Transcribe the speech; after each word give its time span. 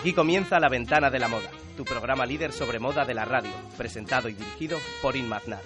Aquí 0.00 0.14
comienza 0.14 0.58
La 0.58 0.70
Ventana 0.70 1.10
de 1.10 1.18
la 1.18 1.28
Moda, 1.28 1.50
tu 1.76 1.84
programa 1.84 2.24
líder 2.24 2.54
sobre 2.54 2.78
moda 2.78 3.04
de 3.04 3.12
la 3.12 3.26
radio, 3.26 3.50
presentado 3.76 4.30
y 4.30 4.32
dirigido 4.32 4.78
por 5.02 5.14
Inmaznar. 5.14 5.60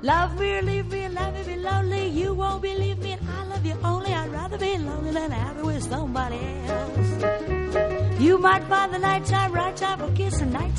Love 0.00 0.40
me 0.40 0.62
leave 0.62 0.84
me, 0.84 1.08
love 1.10 1.34
me, 1.34 1.42
be 1.44 1.56
lonely. 1.58 2.08
You 2.08 2.32
won't 2.32 2.62
believe 2.62 2.96
me, 3.02 3.12
I 3.12 3.44
love 3.46 3.66
you 3.66 3.76
only. 3.84 4.14
I'd 4.14 4.32
rather 4.32 4.56
be 4.56 4.78
lonely 4.78 5.12
than 5.12 5.30
happy 5.30 5.60
with 5.60 5.82
somebody 5.82 6.38
else. 6.66 7.98
You 8.18 8.36
might 8.36 8.64
find 8.64 8.92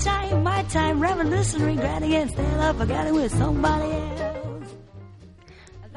time, 0.03 0.43
my 0.43 0.63
time, 0.63 0.99
reminiscing, 0.99 1.63
regretting 1.63 2.13
instead 2.13 2.59
of 2.59 2.77
forgetting 2.77 3.15
with 3.15 3.33
somebody 3.33 3.91
else. 3.91 4.18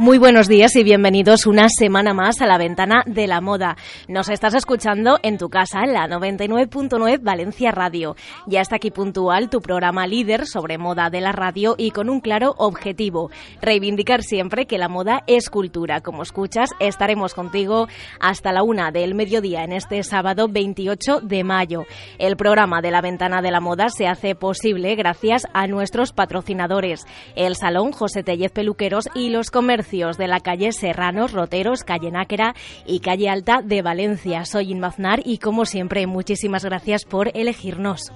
Muy 0.02 0.18
buenos 0.18 0.48
días 0.48 0.74
y 0.74 0.82
bienvenidos 0.82 1.46
una 1.46 1.68
semana 1.68 2.12
más 2.12 2.42
a 2.42 2.46
la 2.46 2.58
ventana 2.58 3.04
de 3.06 3.28
la 3.28 3.40
moda. 3.40 3.76
Nos 4.08 4.30
estás 4.30 4.52
escuchando 4.54 5.20
en 5.22 5.38
tu 5.38 5.48
casa 5.48 5.84
en 5.84 5.92
la 5.92 6.08
99.9 6.08 7.20
Valencia 7.22 7.70
Radio. 7.70 8.16
Ya 8.48 8.62
está 8.62 8.76
aquí 8.76 8.90
puntual 8.90 9.48
tu 9.48 9.60
programa 9.60 10.08
líder 10.08 10.48
sobre 10.48 10.76
moda 10.76 11.08
de 11.08 11.20
la 11.20 11.30
radio 11.30 11.76
y 11.78 11.92
con 11.92 12.10
un 12.10 12.18
claro 12.20 12.56
objetivo, 12.58 13.30
reivindicar 13.60 14.24
siempre 14.24 14.66
que 14.66 14.76
la 14.76 14.88
moda 14.88 15.22
es 15.28 15.48
cultura. 15.48 16.00
Como 16.00 16.24
escuchas, 16.24 16.70
estaremos 16.80 17.32
contigo 17.32 17.86
hasta 18.18 18.50
la 18.50 18.64
una 18.64 18.90
del 18.90 19.14
mediodía 19.14 19.62
en 19.62 19.70
este 19.70 20.02
sábado 20.02 20.48
28 20.48 21.20
de 21.20 21.44
mayo. 21.44 21.84
El 22.18 22.36
programa 22.36 22.82
de 22.82 22.90
la 22.90 23.02
ventana 23.02 23.40
de 23.40 23.52
la 23.52 23.60
moda 23.60 23.88
se 23.88 24.08
hace 24.08 24.34
posible 24.34 24.96
gracias 24.96 25.46
a 25.54 25.68
nuestros 25.68 26.12
patrocinadores, 26.12 27.06
el 27.36 27.54
Salón 27.54 27.92
José 27.92 28.24
Tellez 28.24 28.50
Peluqueros 28.50 29.08
y 29.14 29.30
los 29.30 29.52
comercios 29.52 29.91
de 29.92 30.26
la 30.26 30.40
calle 30.40 30.72
Serranos, 30.72 31.32
Roteros, 31.32 31.84
calle 31.84 32.10
Náquera 32.10 32.54
y 32.86 33.00
calle 33.00 33.28
Alta 33.28 33.60
de 33.62 33.82
Valencia. 33.82 34.46
Soy 34.46 34.72
Inmaznar 34.72 35.20
y 35.22 35.36
como 35.36 35.66
siempre 35.66 36.06
muchísimas 36.06 36.64
gracias 36.64 37.04
por 37.04 37.30
elegirnos. 37.36 38.10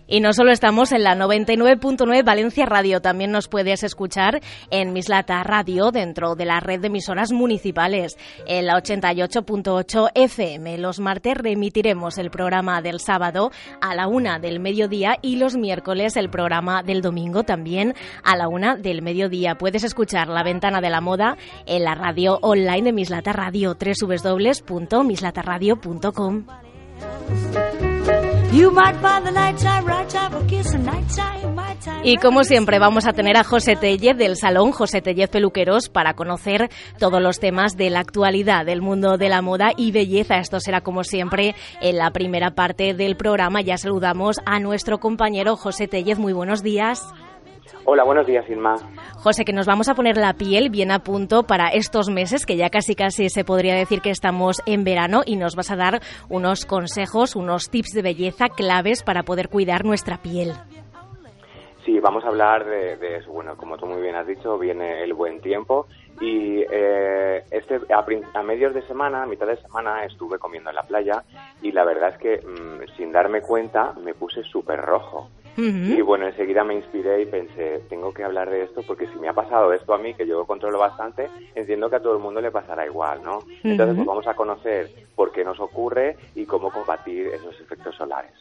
Y 0.08 0.20
no 0.20 0.32
solo 0.32 0.52
estamos 0.52 0.92
en 0.92 1.02
la 1.02 1.16
99.9 1.16 2.24
Valencia 2.24 2.64
Radio, 2.66 3.00
también 3.00 3.32
nos 3.32 3.48
puedes 3.48 3.82
escuchar 3.82 4.40
en 4.70 4.92
Mislata 4.92 5.42
Radio 5.42 5.90
dentro 5.90 6.36
de 6.36 6.44
la 6.44 6.60
red 6.60 6.78
de 6.80 6.86
emisoras 6.86 7.32
municipales, 7.32 8.16
en 8.46 8.66
la 8.66 8.74
88.8 8.74 10.12
FM. 10.14 10.78
Los 10.78 11.00
martes 11.00 11.36
remitiremos 11.36 12.18
el 12.18 12.30
programa 12.30 12.80
del 12.82 13.00
sábado 13.00 13.50
a 13.80 13.96
la 13.96 14.06
una 14.06 14.38
del 14.38 14.60
mediodía 14.60 15.16
y 15.22 15.36
los 15.36 15.56
miércoles 15.56 16.16
el 16.16 16.28
programa 16.30 16.82
del 16.82 17.02
domingo 17.02 17.42
también 17.42 17.94
a 18.22 18.36
la 18.36 18.48
una 18.48 18.76
del 18.76 19.02
mediodía. 19.02 19.56
Puedes 19.56 19.84
escuchar 19.84 20.28
La 20.28 20.42
Ventana 20.42 20.80
de 20.80 20.88
la 20.90 21.00
Moda 21.00 21.36
en 21.66 21.84
la 21.84 21.94
radio 21.94 22.38
online 22.42 22.82
de 22.82 22.92
Mislata 22.92 23.32
Radio, 23.32 23.76
www.mislataradio.com. 23.76 26.46
Y 32.02 32.16
como 32.16 32.42
siempre 32.42 32.78
vamos 32.78 33.06
a 33.06 33.12
tener 33.12 33.36
a 33.36 33.44
José 33.44 33.76
Tellez 33.76 34.16
del 34.16 34.36
Salón 34.36 34.72
José 34.72 35.02
Tellez 35.02 35.28
Peluqueros 35.28 35.90
para 35.90 36.14
conocer 36.14 36.70
todos 36.98 37.20
los 37.20 37.38
temas 37.38 37.76
de 37.76 37.90
la 37.90 38.00
actualidad 38.00 38.64
del 38.64 38.80
mundo 38.80 39.18
de 39.18 39.28
la 39.28 39.42
moda 39.42 39.72
y 39.76 39.92
belleza. 39.92 40.38
Esto 40.38 40.58
será 40.60 40.80
como 40.80 41.04
siempre 41.04 41.54
en 41.82 41.98
la 41.98 42.10
primera 42.12 42.54
parte 42.54 42.94
del 42.94 43.16
programa. 43.16 43.60
Ya 43.60 43.76
saludamos 43.76 44.40
a 44.46 44.58
nuestro 44.58 45.00
compañero 45.00 45.56
José 45.56 45.86
Tellez. 45.86 46.18
Muy 46.18 46.32
buenos 46.32 46.62
días. 46.62 47.06
Hola, 47.84 48.04
buenos 48.04 48.26
días, 48.26 48.48
Irma. 48.48 48.76
José, 49.22 49.44
que 49.44 49.52
nos 49.52 49.66
vamos 49.66 49.88
a 49.88 49.94
poner 49.94 50.16
la 50.16 50.34
piel 50.34 50.70
bien 50.70 50.90
a 50.90 51.00
punto 51.00 51.44
para 51.44 51.68
estos 51.68 52.08
meses, 52.08 52.46
que 52.46 52.56
ya 52.56 52.70
casi 52.70 52.94
casi 52.94 53.28
se 53.28 53.44
podría 53.44 53.74
decir 53.74 54.00
que 54.00 54.10
estamos 54.10 54.62
en 54.66 54.84
verano 54.84 55.22
y 55.24 55.36
nos 55.36 55.56
vas 55.56 55.70
a 55.70 55.76
dar 55.76 56.00
unos 56.28 56.64
consejos, 56.64 57.36
unos 57.36 57.70
tips 57.70 57.92
de 57.92 58.02
belleza 58.02 58.48
claves 58.48 59.02
para 59.02 59.22
poder 59.22 59.48
cuidar 59.48 59.84
nuestra 59.84 60.18
piel. 60.18 60.52
Sí, 61.84 62.00
vamos 62.00 62.24
a 62.24 62.28
hablar 62.28 62.66
de, 62.66 62.96
de 62.96 63.18
eso. 63.18 63.30
Bueno, 63.30 63.56
como 63.56 63.78
tú 63.78 63.86
muy 63.86 64.02
bien 64.02 64.16
has 64.16 64.26
dicho, 64.26 64.58
viene 64.58 65.04
el 65.04 65.14
buen 65.14 65.40
tiempo 65.40 65.86
y 66.20 66.64
eh, 66.68 67.44
este 67.52 67.80
a, 67.94 68.04
a 68.34 68.42
medios 68.42 68.74
de 68.74 68.82
semana, 68.88 69.22
a 69.22 69.26
mitad 69.26 69.46
de 69.46 69.56
semana, 69.58 70.04
estuve 70.04 70.38
comiendo 70.38 70.70
en 70.70 70.76
la 70.76 70.82
playa 70.82 71.22
y 71.62 71.70
la 71.70 71.84
verdad 71.84 72.10
es 72.14 72.18
que 72.18 72.44
mm, 72.44 72.96
sin 72.96 73.12
darme 73.12 73.40
cuenta 73.40 73.92
me 74.02 74.14
puse 74.14 74.42
súper 74.42 74.80
rojo. 74.80 75.28
Y 75.56 76.00
bueno, 76.02 76.26
enseguida 76.26 76.64
me 76.64 76.74
inspiré 76.74 77.22
y 77.22 77.26
pensé, 77.26 77.82
tengo 77.88 78.12
que 78.12 78.24
hablar 78.24 78.50
de 78.50 78.64
esto 78.64 78.82
porque 78.86 79.06
si 79.06 79.18
me 79.18 79.28
ha 79.28 79.32
pasado 79.32 79.72
esto 79.72 79.94
a 79.94 79.98
mí, 79.98 80.14
que 80.14 80.26
yo 80.26 80.44
controlo 80.44 80.78
bastante, 80.78 81.28
entiendo 81.54 81.88
que 81.88 81.96
a 81.96 82.00
todo 82.00 82.16
el 82.16 82.22
mundo 82.22 82.40
le 82.40 82.50
pasará 82.50 82.84
igual, 82.84 83.22
¿no? 83.22 83.40
Entonces, 83.62 83.96
pues 83.96 84.06
vamos 84.06 84.26
a 84.26 84.34
conocer 84.34 84.90
por 85.14 85.32
qué 85.32 85.44
nos 85.44 85.58
ocurre 85.58 86.16
y 86.34 86.44
cómo 86.44 86.70
combatir 86.70 87.28
esos 87.28 87.58
efectos 87.60 87.96
solares. 87.96 88.32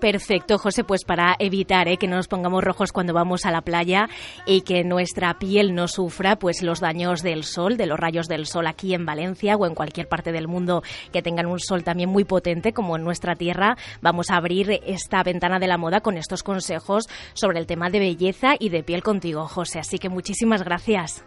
Perfecto, 0.00 0.58
José, 0.58 0.84
pues 0.84 1.04
para 1.04 1.36
evitar 1.38 1.86
eh, 1.88 1.96
que 1.96 2.08
no 2.08 2.16
nos 2.16 2.28
pongamos 2.28 2.64
rojos 2.64 2.92
cuando 2.92 3.12
vamos 3.12 3.46
a 3.46 3.52
la 3.52 3.60
playa 3.60 4.08
y 4.46 4.62
que 4.62 4.82
nuestra 4.84 5.34
piel 5.38 5.74
no 5.74 5.86
sufra 5.86 6.36
pues 6.36 6.62
los 6.62 6.80
daños 6.80 7.22
del 7.22 7.44
sol, 7.44 7.76
de 7.76 7.86
los 7.86 7.98
rayos 7.98 8.26
del 8.26 8.46
sol 8.46 8.66
aquí 8.66 8.94
en 8.94 9.06
Valencia 9.06 9.56
o 9.56 9.66
en 9.66 9.74
cualquier 9.74 10.08
parte 10.08 10.32
del 10.32 10.48
mundo 10.48 10.82
que 11.12 11.22
tengan 11.22 11.46
un 11.46 11.60
sol 11.60 11.84
también 11.84 12.10
muy 12.10 12.24
potente 12.24 12.72
como 12.72 12.96
en 12.96 13.04
nuestra 13.04 13.34
tierra, 13.36 13.76
vamos 14.02 14.30
a 14.30 14.36
abrir 14.36 14.80
esta 14.86 15.22
ventana 15.22 15.58
de 15.58 15.66
la 15.66 15.78
moda 15.78 16.00
con 16.00 16.16
estos 16.16 16.43
consejos 16.44 17.08
sobre 17.32 17.58
el 17.58 17.66
tema 17.66 17.90
de 17.90 17.98
belleza 17.98 18.54
y 18.56 18.68
de 18.68 18.84
piel 18.84 19.02
contigo, 19.02 19.48
José. 19.48 19.80
Así 19.80 19.98
que 19.98 20.08
muchísimas 20.08 20.62
gracias. 20.62 21.24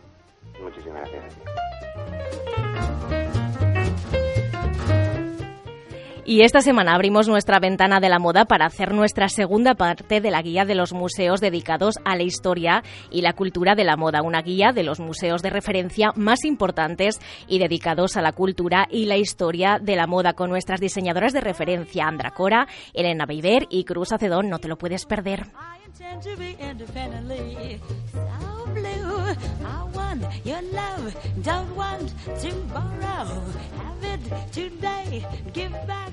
Muchísimas 0.62 1.10
gracias. 1.12 1.34
Y 6.29 6.41
esta 6.41 6.59
semana 6.59 6.94
abrimos 6.94 7.29
nuestra 7.29 7.57
ventana 7.57 8.01
de 8.01 8.09
la 8.09 8.19
moda 8.19 8.44
para 8.44 8.65
hacer 8.65 8.94
nuestra 8.94 9.29
segunda 9.29 9.75
parte 9.75 10.19
de 10.19 10.29
la 10.29 10.41
guía 10.41 10.65
de 10.65 10.75
los 10.75 10.91
museos 10.91 11.39
dedicados 11.39 11.95
a 12.03 12.18
la 12.18 12.24
historia 12.24 12.83
y 13.09 13.21
la 13.21 13.31
cultura 13.31 13.75
de 13.75 13.85
la 13.85 13.95
moda, 13.95 14.21
una 14.21 14.41
guía 14.41 14.74
de 14.74 14.83
los 14.83 15.00
museos 15.00 15.41
de 15.41 15.51
referencia 15.51 16.12
más 16.18 16.44
importantes 16.44 17.21
y 17.47 17.59
dedicados 17.59 18.18
a 18.18 18.21
la 18.21 18.33
cultura 18.33 18.88
y 18.91 19.06
la 19.06 19.15
historia 19.15 19.79
de 19.81 19.95
la 19.95 20.06
moda 20.06 20.33
con 20.33 20.50
nuestras 20.50 20.81
diseñadoras 20.81 21.31
de 21.31 21.39
referencia, 21.39 22.03
Andra 22.06 22.31
Cora, 22.31 22.68
Elena 22.94 23.25
Beiber 23.25 23.65
y 23.69 23.85
Cruz 23.85 24.12
Acedón. 24.12 24.50
No 24.50 24.59
te 24.59 24.68
lo 24.68 24.77
puedes 24.77 25.06
perder. 25.06 25.45
blue. 28.77 29.35
I 29.65 29.83
want 29.94 30.24
your 30.45 30.62
love, 30.62 31.15
don't 31.41 31.75
want 31.75 32.13
to 32.41 32.53
borrow. 32.74 33.41
Have 33.81 34.03
it 34.03 34.51
today, 34.51 35.25
give 35.53 35.71
back 35.88 36.12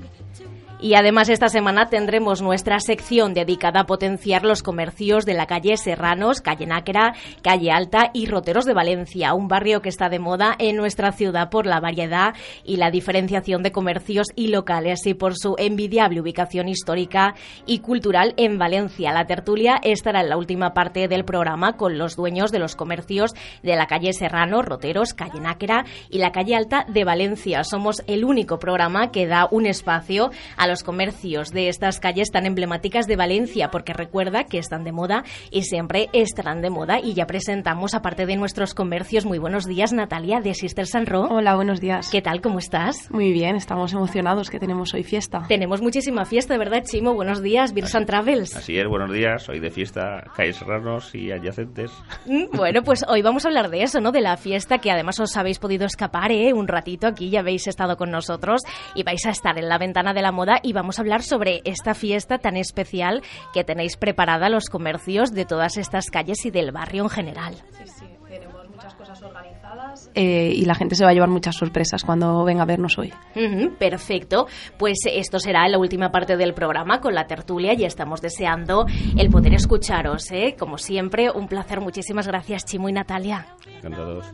Y 0.80 0.96
además 0.96 1.30
esta 1.30 1.48
semana 1.48 1.88
tendremos 1.88 2.42
nuestra 2.42 2.78
sección 2.78 3.32
dedicada 3.32 3.80
a 3.80 3.86
potenciar 3.86 4.44
los 4.44 4.62
comercios 4.62 5.24
de 5.24 5.32
la 5.32 5.46
calle 5.46 5.78
Serranos, 5.78 6.42
calle 6.42 6.66
Náquera, 6.66 7.14
calle 7.42 7.70
Alta 7.70 8.10
y 8.12 8.26
Roteros 8.26 8.66
de 8.66 8.74
Valencia, 8.74 9.32
un 9.32 9.48
barrio 9.48 9.80
que 9.80 9.88
está 9.88 10.10
de 10.10 10.18
moda 10.18 10.54
en 10.58 10.76
nuestra 10.76 11.12
ciudad 11.12 11.48
por 11.48 11.64
la 11.64 11.80
variedad 11.80 12.34
y 12.64 12.76
la 12.76 12.90
diferenciación 12.90 13.62
de 13.62 13.72
comercios 13.72 14.26
y 14.36 14.48
locales 14.48 15.06
y 15.06 15.14
por 15.14 15.38
su 15.38 15.54
envidiable 15.56 16.20
ubicación 16.20 16.68
histórica 16.68 17.34
y 17.64 17.78
cultural 17.78 18.34
en 18.36 18.58
Valencia. 18.58 19.12
La 19.12 19.26
tertulia 19.26 19.80
estará 19.82 20.20
en 20.20 20.28
la 20.28 20.36
última 20.36 20.74
parte 20.74 21.08
del 21.08 21.24
programa 21.24 21.78
con 21.78 21.96
los 21.96 22.14
dueños 22.14 22.52
de 22.52 22.58
los 22.58 22.76
comercios 22.76 23.32
de 23.62 23.76
la 23.76 23.86
calle 23.86 24.12
Serrano, 24.12 24.60
Roteros, 24.60 25.14
calle 25.14 25.40
Náquera 25.40 25.86
y 26.10 26.18
la 26.18 26.32
calle 26.32 26.56
Alta 26.56 26.84
de 26.88 27.04
Valencia. 27.04 27.64
Somos 27.64 28.02
el 28.06 28.24
único 28.24 28.58
programa 28.58 29.10
que 29.12 29.26
da 29.26 29.48
un 29.50 29.64
espacio 29.64 30.23
a 30.56 30.66
los 30.66 30.82
comercios 30.82 31.50
de 31.50 31.68
estas 31.68 32.00
calles 32.00 32.30
tan 32.30 32.46
emblemáticas 32.46 33.06
de 33.06 33.16
Valencia, 33.16 33.70
porque 33.70 33.92
recuerda 33.92 34.44
que 34.44 34.58
están 34.58 34.84
de 34.84 34.92
moda 34.92 35.24
y 35.50 35.62
siempre 35.62 36.08
estarán 36.12 36.62
de 36.62 36.70
moda. 36.70 37.00
Y 37.00 37.14
ya 37.14 37.26
presentamos, 37.26 37.94
aparte 37.94 38.26
de 38.26 38.36
nuestros 38.36 38.74
comercios, 38.74 39.24
muy 39.24 39.38
buenos 39.38 39.66
días, 39.66 39.92
Natalia, 39.92 40.40
de 40.40 40.54
Sister 40.54 40.86
Sanro. 40.86 41.28
Hola, 41.30 41.54
buenos 41.54 41.80
días. 41.80 42.08
¿Qué 42.10 42.22
tal? 42.22 42.40
¿Cómo 42.40 42.58
estás? 42.58 43.10
Muy 43.10 43.32
bien, 43.32 43.56
estamos 43.56 43.92
emocionados 43.92 44.50
que 44.50 44.58
tenemos 44.58 44.94
hoy 44.94 45.02
fiesta. 45.02 45.44
Tenemos 45.48 45.80
muchísima 45.80 46.24
fiesta, 46.24 46.56
¿verdad, 46.56 46.82
Chimo? 46.84 47.14
Buenos 47.14 47.42
días, 47.42 47.74
Virsan 47.74 48.06
Travels. 48.06 48.56
Así 48.56 48.78
es, 48.78 48.86
buenos 48.86 49.12
días, 49.12 49.48
hoy 49.48 49.60
de 49.60 49.70
fiesta, 49.70 50.24
calles 50.36 50.56
serranos 50.56 51.14
y 51.14 51.30
adyacentes. 51.30 51.90
Mm, 52.26 52.56
bueno, 52.56 52.82
pues 52.82 53.04
hoy 53.08 53.22
vamos 53.22 53.44
a 53.44 53.48
hablar 53.48 53.70
de 53.70 53.82
eso, 53.82 54.00
¿no? 54.00 54.12
De 54.12 54.20
la 54.20 54.36
fiesta 54.36 54.78
que 54.78 54.90
además 54.90 55.20
os 55.20 55.36
habéis 55.36 55.58
podido 55.58 55.86
escapar, 55.86 56.32
¿eh? 56.32 56.52
Un 56.52 56.68
ratito 56.68 57.06
aquí, 57.06 57.30
ya 57.30 57.40
habéis 57.40 57.66
estado 57.66 57.96
con 57.96 58.10
nosotros 58.10 58.62
y 58.94 59.02
vais 59.02 59.24
a 59.26 59.30
estar 59.30 59.58
en 59.58 59.68
la 59.68 59.78
ventana 59.78 60.13
de 60.14 60.22
la 60.22 60.32
moda 60.32 60.60
y 60.62 60.72
vamos 60.72 60.98
a 60.98 61.02
hablar 61.02 61.22
sobre 61.22 61.60
esta 61.64 61.94
fiesta 61.94 62.38
tan 62.38 62.56
especial 62.56 63.22
que 63.52 63.64
tenéis 63.64 63.96
preparada 63.96 64.48
los 64.48 64.66
comercios 64.66 65.32
de 65.32 65.44
todas 65.44 65.76
estas 65.76 66.06
calles 66.10 66.44
y 66.46 66.50
del 66.50 66.72
barrio 66.72 67.02
en 67.04 67.10
general. 67.10 67.54
Sí, 67.70 67.84
sí, 67.98 68.06
tenemos 68.28 68.68
muchas 68.70 68.94
cosas 68.94 69.22
organizadas 69.22 70.10
eh, 70.14 70.52
y 70.54 70.64
la 70.64 70.74
gente 70.74 70.94
se 70.94 71.04
va 71.04 71.10
a 71.10 71.14
llevar 71.14 71.28
muchas 71.28 71.56
sorpresas 71.56 72.04
cuando 72.04 72.44
venga 72.44 72.62
a 72.62 72.66
vernos 72.66 72.98
hoy. 72.98 73.12
Ujú, 73.34 73.74
perfecto. 73.76 74.46
Pues 74.78 74.98
esto 75.06 75.38
será 75.38 75.68
la 75.68 75.78
última 75.78 76.10
parte 76.10 76.36
del 76.36 76.54
programa 76.54 77.00
con 77.00 77.14
la 77.14 77.26
tertulia 77.26 77.74
y 77.74 77.84
estamos 77.84 78.20
deseando 78.20 78.86
el 79.16 79.30
poder 79.30 79.54
escucharos, 79.54 80.30
¿eh? 80.30 80.56
Como 80.58 80.78
siempre, 80.78 81.30
un 81.30 81.48
placer. 81.48 81.80
Muchísimas 81.80 82.26
gracias, 82.26 82.64
Chimo 82.64 82.88
y 82.88 82.92
Natalia. 82.92 83.46
Encantados. 83.78 84.26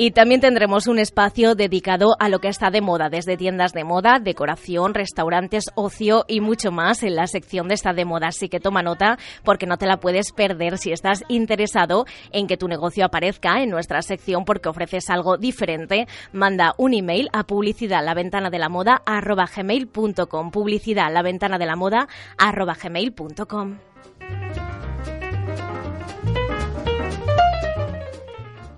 Y 0.00 0.12
también 0.12 0.40
tendremos 0.40 0.86
un 0.86 1.00
espacio 1.00 1.56
dedicado 1.56 2.14
a 2.20 2.28
lo 2.28 2.38
que 2.38 2.46
está 2.46 2.70
de 2.70 2.80
moda, 2.80 3.08
desde 3.08 3.36
tiendas 3.36 3.72
de 3.72 3.82
moda, 3.82 4.20
decoración, 4.22 4.94
restaurantes, 4.94 5.64
ocio 5.74 6.24
y 6.28 6.40
mucho 6.40 6.70
más 6.70 7.02
en 7.02 7.16
la 7.16 7.26
sección 7.26 7.66
de 7.66 7.74
esta 7.74 7.92
de 7.92 8.04
moda. 8.04 8.28
Así 8.28 8.48
que 8.48 8.60
toma 8.60 8.80
nota 8.84 9.18
porque 9.42 9.66
no 9.66 9.76
te 9.76 9.86
la 9.86 9.96
puedes 9.96 10.30
perder 10.30 10.78
si 10.78 10.92
estás 10.92 11.24
interesado 11.26 12.06
en 12.30 12.46
que 12.46 12.56
tu 12.56 12.68
negocio 12.68 13.04
aparezca 13.04 13.60
en 13.60 13.70
nuestra 13.70 14.00
sección 14.02 14.44
porque 14.44 14.68
ofreces 14.68 15.10
algo 15.10 15.36
diferente. 15.36 16.06
Manda 16.30 16.74
un 16.78 16.94
email 16.94 17.28
a 17.32 17.42
publicidad 17.42 18.04
la 18.04 18.14
ventana 18.14 18.50
de 18.50 18.58
la 18.60 18.68
moda 18.68 19.02
arroba 19.04 19.48
gmail.com. 19.52 20.52
Publicidad 20.52 21.12
la 21.12 21.22
ventana 21.22 21.58
de 21.58 21.66
la 21.66 21.74
moda. 21.74 22.06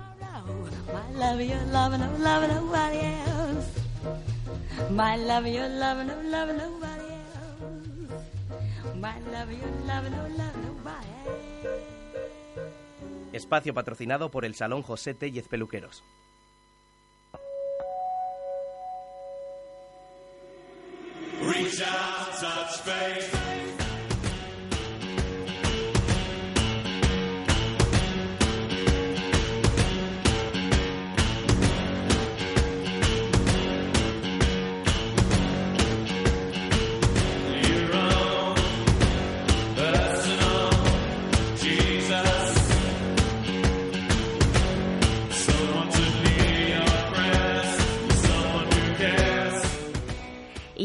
Espacio 13.31 13.73
patrocinado 13.73 14.31
por 14.31 14.45
el 14.45 14.55
Salón 14.55 14.81
José 14.81 15.13
Tellez 15.13 15.47
Peluqueros. 15.47 16.03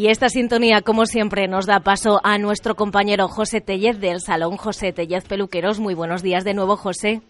Y 0.05 0.09
esta 0.09 0.29
sintonía, 0.29 0.83
como 0.83 1.07
siempre, 1.07 1.49
nos 1.49 1.65
da 1.65 1.81
paso 1.81 2.21
a 2.25 2.37
nuestro 2.37 2.75
compañero 2.75 3.27
José 3.27 3.63
Tellez 3.63 3.99
del 4.01 4.21
Salón 4.21 4.59
José 4.59 4.93
Tellez 4.93 5.25
Peluqueros. 5.27 5.81
Muy 5.81 5.95
buenos 5.95 6.23
días 6.23 6.45
de 6.45 6.53
nuevo, 6.53 6.77
José. 6.77 7.23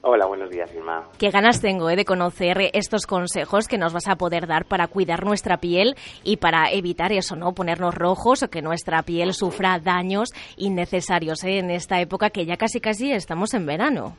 Hola, 0.00 0.24
buenos 0.24 0.48
días, 0.48 0.74
Irma. 0.74 1.06
Qué 1.18 1.28
ganas 1.28 1.60
tengo 1.60 1.90
eh, 1.90 1.96
de 1.96 2.06
conocer 2.06 2.70
estos 2.72 3.04
consejos 3.04 3.68
que 3.68 3.76
nos 3.76 3.92
vas 3.92 4.08
a 4.08 4.16
poder 4.16 4.46
dar 4.46 4.64
para 4.64 4.86
cuidar 4.86 5.26
nuestra 5.26 5.58
piel 5.58 5.96
y 6.22 6.38
para 6.38 6.72
evitar 6.72 7.12
eso, 7.12 7.36
¿no? 7.36 7.52
Ponernos 7.52 7.94
rojos 7.94 8.42
o 8.42 8.48
que 8.48 8.62
nuestra 8.62 9.02
piel 9.02 9.34
sufra 9.34 9.78
daños 9.78 10.30
innecesarios 10.56 11.44
eh, 11.44 11.58
en 11.58 11.70
esta 11.70 12.00
época 12.00 12.30
que 12.30 12.46
ya 12.46 12.56
casi 12.56 12.80
casi 12.80 13.12
estamos 13.12 13.52
en 13.52 13.66
verano. 13.66 14.16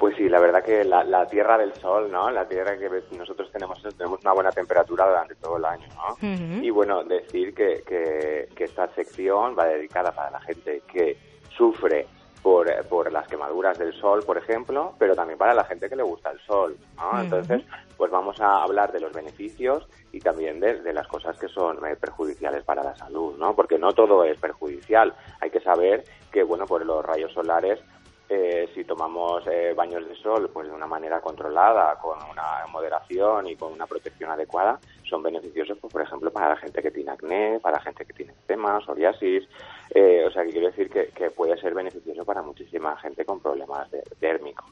Pues 0.00 0.16
sí, 0.16 0.30
la 0.30 0.40
verdad 0.40 0.64
que 0.64 0.82
la, 0.82 1.04
la 1.04 1.26
Tierra 1.26 1.58
del 1.58 1.74
Sol, 1.74 2.10
¿no? 2.10 2.30
La 2.30 2.48
Tierra 2.48 2.78
que 2.78 2.88
nosotros 3.18 3.52
tenemos, 3.52 3.82
tenemos 3.98 4.18
una 4.22 4.32
buena 4.32 4.50
temperatura 4.50 5.06
durante 5.06 5.34
todo 5.34 5.58
el 5.58 5.64
año, 5.66 5.86
¿no? 5.94 6.16
Y 6.62 6.70
bueno, 6.70 7.04
decir 7.04 7.54
que, 7.54 7.82
que, 7.86 8.48
que 8.56 8.64
esta 8.64 8.88
sección 8.94 9.54
va 9.58 9.66
dedicada 9.66 10.10
para 10.12 10.30
la 10.30 10.40
gente 10.40 10.82
que 10.90 11.18
sufre 11.54 12.06
por, 12.42 12.72
por 12.86 13.12
las 13.12 13.28
quemaduras 13.28 13.78
del 13.78 13.92
sol, 13.92 14.22
por 14.24 14.38
ejemplo, 14.38 14.94
pero 14.98 15.14
también 15.14 15.38
para 15.38 15.52
la 15.52 15.64
gente 15.64 15.90
que 15.90 15.96
le 15.96 16.02
gusta 16.02 16.30
el 16.30 16.40
sol, 16.40 16.78
¿no? 16.96 17.20
Entonces, 17.20 17.62
pues 17.98 18.10
vamos 18.10 18.40
a 18.40 18.62
hablar 18.62 18.92
de 18.92 19.00
los 19.00 19.12
beneficios 19.12 19.86
y 20.12 20.20
también 20.20 20.60
de, 20.60 20.80
de 20.80 20.94
las 20.94 21.06
cosas 21.08 21.38
que 21.38 21.48
son 21.48 21.76
eh, 21.86 21.96
perjudiciales 21.96 22.64
para 22.64 22.82
la 22.82 22.96
salud, 22.96 23.36
¿no? 23.36 23.54
Porque 23.54 23.78
no 23.78 23.92
todo 23.92 24.24
es 24.24 24.40
perjudicial. 24.40 25.12
Hay 25.40 25.50
que 25.50 25.60
saber 25.60 26.04
que, 26.32 26.42
bueno, 26.42 26.64
por 26.64 26.86
los 26.86 27.04
rayos 27.04 27.34
solares 27.34 27.80
eh, 28.32 28.68
si 28.74 28.84
tomamos 28.84 29.44
eh, 29.48 29.74
baños 29.76 30.08
de 30.08 30.14
sol 30.14 30.48
pues 30.54 30.68
de 30.68 30.72
una 30.72 30.86
manera 30.86 31.20
controlada, 31.20 31.98
con 31.98 32.16
una 32.30 32.64
moderación 32.72 33.48
y 33.48 33.56
con 33.56 33.72
una 33.72 33.86
protección 33.86 34.30
adecuada, 34.30 34.78
son 35.08 35.22
beneficiosos, 35.22 35.76
pues, 35.80 35.92
por 35.92 36.02
ejemplo, 36.02 36.30
para 36.30 36.50
la 36.50 36.56
gente 36.56 36.80
que 36.80 36.92
tiene 36.92 37.10
acné, 37.10 37.58
para 37.60 37.78
la 37.78 37.82
gente 37.82 38.04
que 38.06 38.12
tiene 38.12 38.32
eczema, 38.32 38.80
psoriasis. 38.80 39.48
eh, 39.92 40.24
o 40.26 40.30
sea, 40.30 40.44
que 40.44 40.50
quiero 40.52 40.68
decir 40.68 40.88
que, 40.88 41.08
que 41.08 41.30
puede 41.32 41.58
ser 41.60 41.74
beneficioso 41.74 42.24
para 42.24 42.40
muchísima 42.42 42.96
gente 42.98 43.24
con 43.24 43.40
problemas 43.40 43.90
de- 43.90 44.04
dérmicos. 44.20 44.64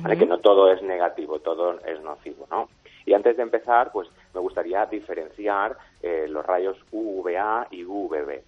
¿vale? 0.00 0.16
Que 0.16 0.26
no 0.26 0.38
todo 0.38 0.72
es 0.72 0.80
negativo, 0.82 1.40
todo 1.40 1.78
es 1.84 2.00
nocivo, 2.00 2.46
¿no? 2.50 2.68
Y 3.04 3.12
antes 3.14 3.36
de 3.36 3.42
empezar, 3.42 3.90
pues 3.92 4.08
me 4.32 4.40
gustaría 4.40 4.86
diferenciar 4.86 5.76
eh, 6.02 6.26
los 6.28 6.46
rayos 6.46 6.78
UVA 6.92 7.66
y 7.70 7.84
UVB. 7.84 8.40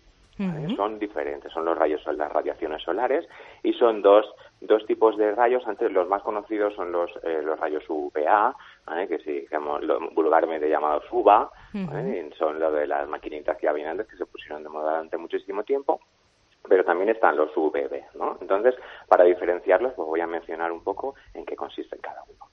Son 0.76 0.98
diferentes, 0.98 1.52
son 1.52 1.64
los 1.64 1.76
rayos 1.78 2.02
sol- 2.02 2.16
las 2.18 2.32
radiaciones 2.32 2.82
solares 2.82 3.28
y 3.62 3.72
son 3.74 4.02
dos, 4.02 4.26
dos 4.60 4.84
tipos 4.86 5.16
de 5.16 5.34
rayos. 5.34 5.66
Antes 5.66 5.90
los 5.92 6.08
más 6.08 6.22
conocidos 6.22 6.74
son 6.74 6.90
los, 6.92 7.10
eh, 7.22 7.40
los 7.42 7.58
rayos 7.60 7.84
UVA, 7.88 8.54
¿vale? 8.86 9.06
que 9.08 9.18
sí, 9.18 9.40
digamos, 9.40 9.82
lo- 9.82 10.00
vulgarmente 10.10 10.68
llamados 10.68 11.04
UVA, 11.10 11.50
son 12.38 12.58
lo 12.58 12.72
de 12.72 12.86
las 12.86 13.08
maquinitas 13.08 13.56
que 13.58 13.68
habían 13.68 13.90
antes 13.90 14.06
que 14.08 14.16
se 14.16 14.26
pusieron 14.26 14.62
de 14.62 14.68
moda 14.68 14.90
durante 14.92 15.16
muchísimo 15.16 15.62
tiempo. 15.64 16.00
pero 16.66 16.82
también 16.82 17.10
están 17.10 17.36
los 17.36 17.54
UVB, 17.54 18.04
¿no? 18.14 18.38
Entonces, 18.40 18.74
para 19.06 19.24
diferenciarlos, 19.24 19.92
pues 19.92 20.08
voy 20.08 20.20
a 20.22 20.26
mencionar 20.26 20.72
un 20.72 20.82
poco 20.82 21.14
en 21.34 21.44
qué 21.44 21.54
consiste 21.56 21.98
cada 21.98 22.22
uno. 22.22 22.46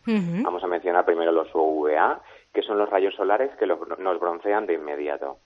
Vamos 0.43 0.61
a 0.65 0.67
mencionar 0.67 1.05
primero 1.05 1.31
los 1.31 1.47
UVA, 1.53 2.19
que 2.53 2.61
son 2.61 2.77
los 2.77 2.89
rayos 2.89 3.15
solares 3.15 3.55
que 3.55 3.65
nos 3.65 4.19
broncean 4.19 4.65
de 4.65 4.73
inmediato. 4.73 5.38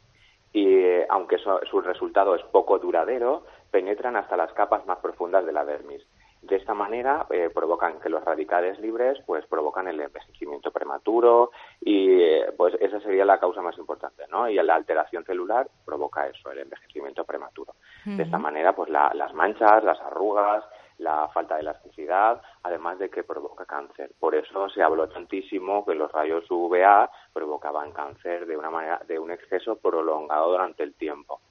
Y 0.55 0.73
eh, 0.73 1.05
aunque 1.09 1.37
su 1.37 1.81
resultado 1.81 2.33
es 2.33 2.41
poco 2.43 2.79
duradero, 2.79 3.43
penetran 3.71 4.15
hasta 4.15 4.37
las 4.37 4.53
capas 4.53 4.85
más 4.85 4.99
profundas 4.99 5.45
de 5.45 5.51
la 5.51 5.65
dermis. 5.65 6.01
De 6.43 6.55
esta 6.55 6.73
manera 6.73 7.25
eh, 7.29 7.49
provocan 7.53 7.99
que 7.99 8.07
los 8.07 8.23
radicales 8.23 8.79
libres 8.79 9.19
pues 9.25 9.45
provocan 9.47 9.89
el 9.89 9.99
envejecimiento 9.99 10.71
prematuro 10.71 11.51
y 11.81 12.21
eh, 12.21 12.45
pues 12.55 12.73
esa 12.79 13.01
sería 13.01 13.25
la 13.25 13.37
causa 13.37 13.61
más 13.61 13.77
importante, 13.77 14.23
¿no? 14.31 14.47
Y 14.47 14.55
la 14.55 14.75
alteración 14.75 15.25
celular 15.25 15.67
provoca 15.83 16.25
eso, 16.25 16.49
el 16.51 16.59
envejecimiento 16.59 17.25
prematuro. 17.25 17.75
De 18.05 18.23
esta 18.23 18.37
manera 18.37 18.73
pues 18.73 18.89
las 18.89 19.33
manchas, 19.33 19.83
las 19.83 19.99
arrugas, 19.99 20.63
la 20.97 21.27
falta 21.29 21.55
de 21.55 21.61
elasticidad, 21.61 22.41
además 22.63 22.99
de 22.99 23.09
que 23.09 23.23
provoca 23.23 23.65
cáncer. 23.65 24.11
Por 24.19 24.35
eso 24.35 24.69
se 24.69 24.81
habló 24.81 25.07
tantísimo 25.09 25.85
que 25.85 25.95
los 25.95 26.11
rayos 26.11 26.49
UVA 26.49 27.09
provocaban 27.33 27.91
cáncer 27.91 28.45
de 28.45 28.57
una 28.57 28.69
manera 28.69 29.01
de 29.07 29.19
un 29.19 29.31
exceso 29.31 29.75
prolongado 29.75 30.51
durante 30.51 30.83
el 30.83 30.93
tiempo. 30.93 31.41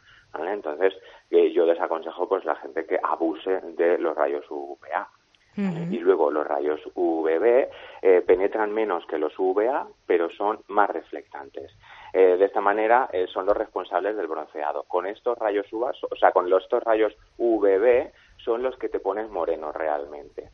Entonces, 0.42 0.94
eh, 1.30 1.52
yo 1.52 1.66
desaconsejo 1.66 2.28
pues 2.28 2.44
la 2.44 2.56
gente 2.56 2.84
que 2.86 2.98
abuse 3.02 3.60
de 3.76 3.98
los 3.98 4.16
rayos 4.16 4.44
UVA. 4.50 5.08
Y 5.56 6.00
luego 6.00 6.32
los 6.32 6.44
rayos 6.44 6.80
UVB 6.96 7.68
eh, 8.02 8.22
penetran 8.26 8.72
menos 8.72 9.06
que 9.06 9.18
los 9.18 9.38
UVA, 9.38 9.86
pero 10.04 10.28
son 10.30 10.58
más 10.66 10.90
reflectantes. 10.90 11.70
Eh, 12.12 12.36
de 12.36 12.44
esta 12.44 12.60
manera 12.60 13.08
son 13.32 13.46
los 13.46 13.56
responsables 13.56 14.16
del 14.16 14.26
bronceado. 14.26 14.82
Con 14.82 15.06
estos 15.06 15.38
rayos 15.38 15.72
UVA, 15.72 15.92
o 16.10 16.16
sea, 16.16 16.32
con 16.32 16.52
estos 16.52 16.82
rayos 16.82 17.16
UVB 17.38 18.10
son 18.44 18.62
los 18.62 18.76
que 18.76 18.88
te 18.88 19.00
pones 19.00 19.30
moreno 19.30 19.72
realmente. 19.72 20.50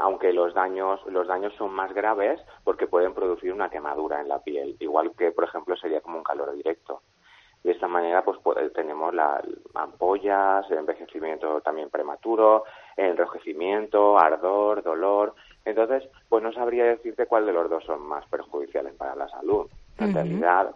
aunque 0.00 0.32
los 0.32 0.54
daños, 0.54 1.00
los 1.06 1.28
daños 1.28 1.52
son 1.58 1.72
más 1.72 1.92
graves 1.92 2.40
porque 2.64 2.86
pueden 2.86 3.12
producir 3.12 3.52
una 3.52 3.68
quemadura 3.68 4.20
en 4.20 4.28
la 4.28 4.38
piel, 4.42 4.76
igual 4.80 5.12
que, 5.18 5.32
por 5.32 5.44
ejemplo, 5.44 5.76
sería 5.76 6.00
como 6.00 6.18
un 6.18 6.24
calor 6.24 6.54
directo. 6.54 7.02
De 7.62 7.72
esta 7.72 7.86
manera, 7.86 8.24
pues, 8.24 8.38
tenemos 8.72 9.12
las 9.12 9.42
ampollas, 9.74 10.70
envejecimiento 10.70 11.60
también 11.60 11.90
prematuro, 11.90 12.64
enrojecimiento, 12.96 14.18
ardor, 14.18 14.82
dolor. 14.82 15.34
Entonces, 15.66 16.08
pues 16.30 16.42
no 16.42 16.52
sabría 16.52 16.84
decirte 16.84 17.26
cuál 17.26 17.44
de 17.44 17.52
los 17.52 17.68
dos 17.68 17.84
son 17.84 18.00
más 18.00 18.26
perjudiciales 18.28 18.94
para 18.94 19.14
la 19.14 19.28
salud. 19.28 19.68
En 19.98 20.14
realidad, 20.14 20.74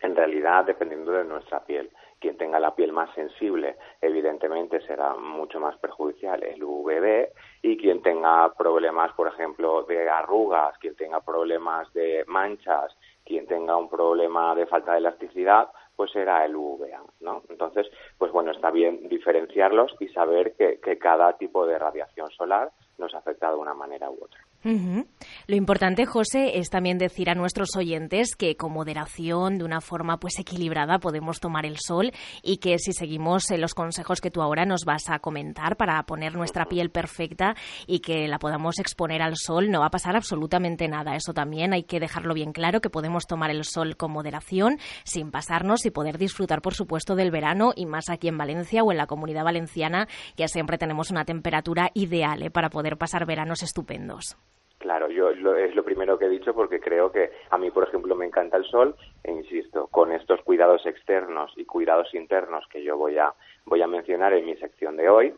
en 0.00 0.16
realidad, 0.16 0.64
dependiendo 0.64 1.12
de 1.12 1.24
nuestra 1.24 1.64
piel. 1.64 1.90
Quien 2.18 2.36
tenga 2.36 2.60
la 2.60 2.74
piel 2.74 2.92
más 2.92 3.12
sensible, 3.14 3.76
evidentemente 4.00 4.80
será 4.82 5.14
mucho 5.14 5.58
más 5.58 5.76
perjudicial 5.78 6.42
el 6.42 6.62
UVB 6.62 7.28
y 7.62 7.78
quien 7.78 8.02
tenga 8.02 8.52
problemas, 8.54 9.12
por 9.12 9.28
ejemplo, 9.28 9.84
de 9.84 10.08
arrugas, 10.08 10.76
quien 10.78 10.96
tenga 10.96 11.20
problemas 11.20 11.90
de 11.94 12.24
manchas, 12.26 12.94
quien 13.24 13.46
tenga 13.46 13.76
un 13.76 13.88
problema 13.88 14.54
de 14.54 14.66
falta 14.66 14.92
de 14.92 14.98
elasticidad, 14.98 15.70
pues 15.96 16.10
será 16.12 16.44
el 16.44 16.56
UVA, 16.56 17.02
¿no? 17.20 17.42
Entonces, 17.48 17.90
pues 18.18 18.32
bueno, 18.32 18.52
está 18.52 18.70
bien 18.70 19.08
diferenciarlos 19.08 19.96
y 20.00 20.08
saber 20.08 20.54
que, 20.56 20.78
que 20.80 20.98
cada 20.98 21.36
tipo 21.38 21.66
de 21.66 21.78
radiación 21.78 22.30
solar 22.30 22.70
nos 22.98 23.14
afecta 23.14 23.50
de 23.50 23.56
una 23.56 23.74
manera 23.74 24.10
u 24.10 24.18
otra. 24.22 24.40
Lo 24.62 25.56
importante, 25.56 26.04
José, 26.04 26.58
es 26.58 26.68
también 26.68 26.98
decir 26.98 27.30
a 27.30 27.34
nuestros 27.34 27.70
oyentes 27.76 28.36
que 28.36 28.56
con 28.56 28.72
moderación, 28.72 29.56
de 29.56 29.64
una 29.64 29.80
forma 29.80 30.20
pues 30.20 30.38
equilibrada, 30.38 30.98
podemos 30.98 31.40
tomar 31.40 31.64
el 31.64 31.78
sol 31.78 32.12
y 32.42 32.58
que 32.58 32.78
si 32.78 32.92
seguimos 32.92 33.50
eh, 33.50 33.56
los 33.56 33.74
consejos 33.74 34.20
que 34.20 34.30
tú 34.30 34.42
ahora 34.42 34.66
nos 34.66 34.84
vas 34.84 35.08
a 35.08 35.18
comentar 35.18 35.76
para 35.76 36.02
poner 36.04 36.34
nuestra 36.34 36.66
piel 36.66 36.90
perfecta 36.90 37.56
y 37.86 38.00
que 38.00 38.28
la 38.28 38.38
podamos 38.38 38.78
exponer 38.78 39.22
al 39.22 39.36
sol, 39.36 39.70
no 39.70 39.80
va 39.80 39.86
a 39.86 39.90
pasar 39.90 40.14
absolutamente 40.14 40.88
nada. 40.88 41.16
Eso 41.16 41.32
también 41.32 41.72
hay 41.72 41.84
que 41.84 42.00
dejarlo 42.00 42.34
bien 42.34 42.52
claro, 42.52 42.82
que 42.82 42.90
podemos 42.90 43.26
tomar 43.26 43.50
el 43.50 43.64
sol 43.64 43.96
con 43.96 44.12
moderación, 44.12 44.78
sin 45.04 45.30
pasarnos 45.30 45.86
y 45.86 45.90
poder 45.90 46.18
disfrutar, 46.18 46.60
por 46.60 46.74
supuesto, 46.74 47.16
del 47.16 47.30
verano 47.30 47.72
y 47.74 47.86
más 47.86 48.10
aquí 48.10 48.28
en 48.28 48.36
Valencia 48.36 48.82
o 48.82 48.92
en 48.92 48.98
la 48.98 49.06
comunidad 49.06 49.44
valenciana, 49.44 50.06
que 50.36 50.48
siempre 50.48 50.76
tenemos 50.76 51.10
una 51.10 51.24
temperatura 51.24 51.90
ideal 51.94 52.42
eh, 52.42 52.50
para 52.50 52.68
poder 52.68 52.98
pasar 52.98 53.24
veranos 53.24 53.62
estupendos. 53.62 54.36
Claro, 54.80 55.10
yo 55.10 55.28
es 55.30 55.74
lo 55.74 55.84
primero 55.84 56.18
que 56.18 56.24
he 56.24 56.30
dicho 56.30 56.54
porque 56.54 56.80
creo 56.80 57.12
que 57.12 57.30
a 57.50 57.58
mí, 57.58 57.70
por 57.70 57.86
ejemplo, 57.86 58.16
me 58.16 58.24
encanta 58.24 58.56
el 58.56 58.64
sol 58.64 58.96
e 59.22 59.30
insisto, 59.30 59.88
con 59.88 60.10
estos 60.10 60.40
cuidados 60.40 60.86
externos 60.86 61.52
y 61.56 61.66
cuidados 61.66 62.14
internos 62.14 62.64
que 62.72 62.82
yo 62.82 62.96
voy 62.96 63.18
a 63.18 63.34
voy 63.66 63.82
a 63.82 63.86
mencionar 63.86 64.32
en 64.32 64.46
mi 64.46 64.56
sección 64.56 64.96
de 64.96 65.10
hoy, 65.10 65.34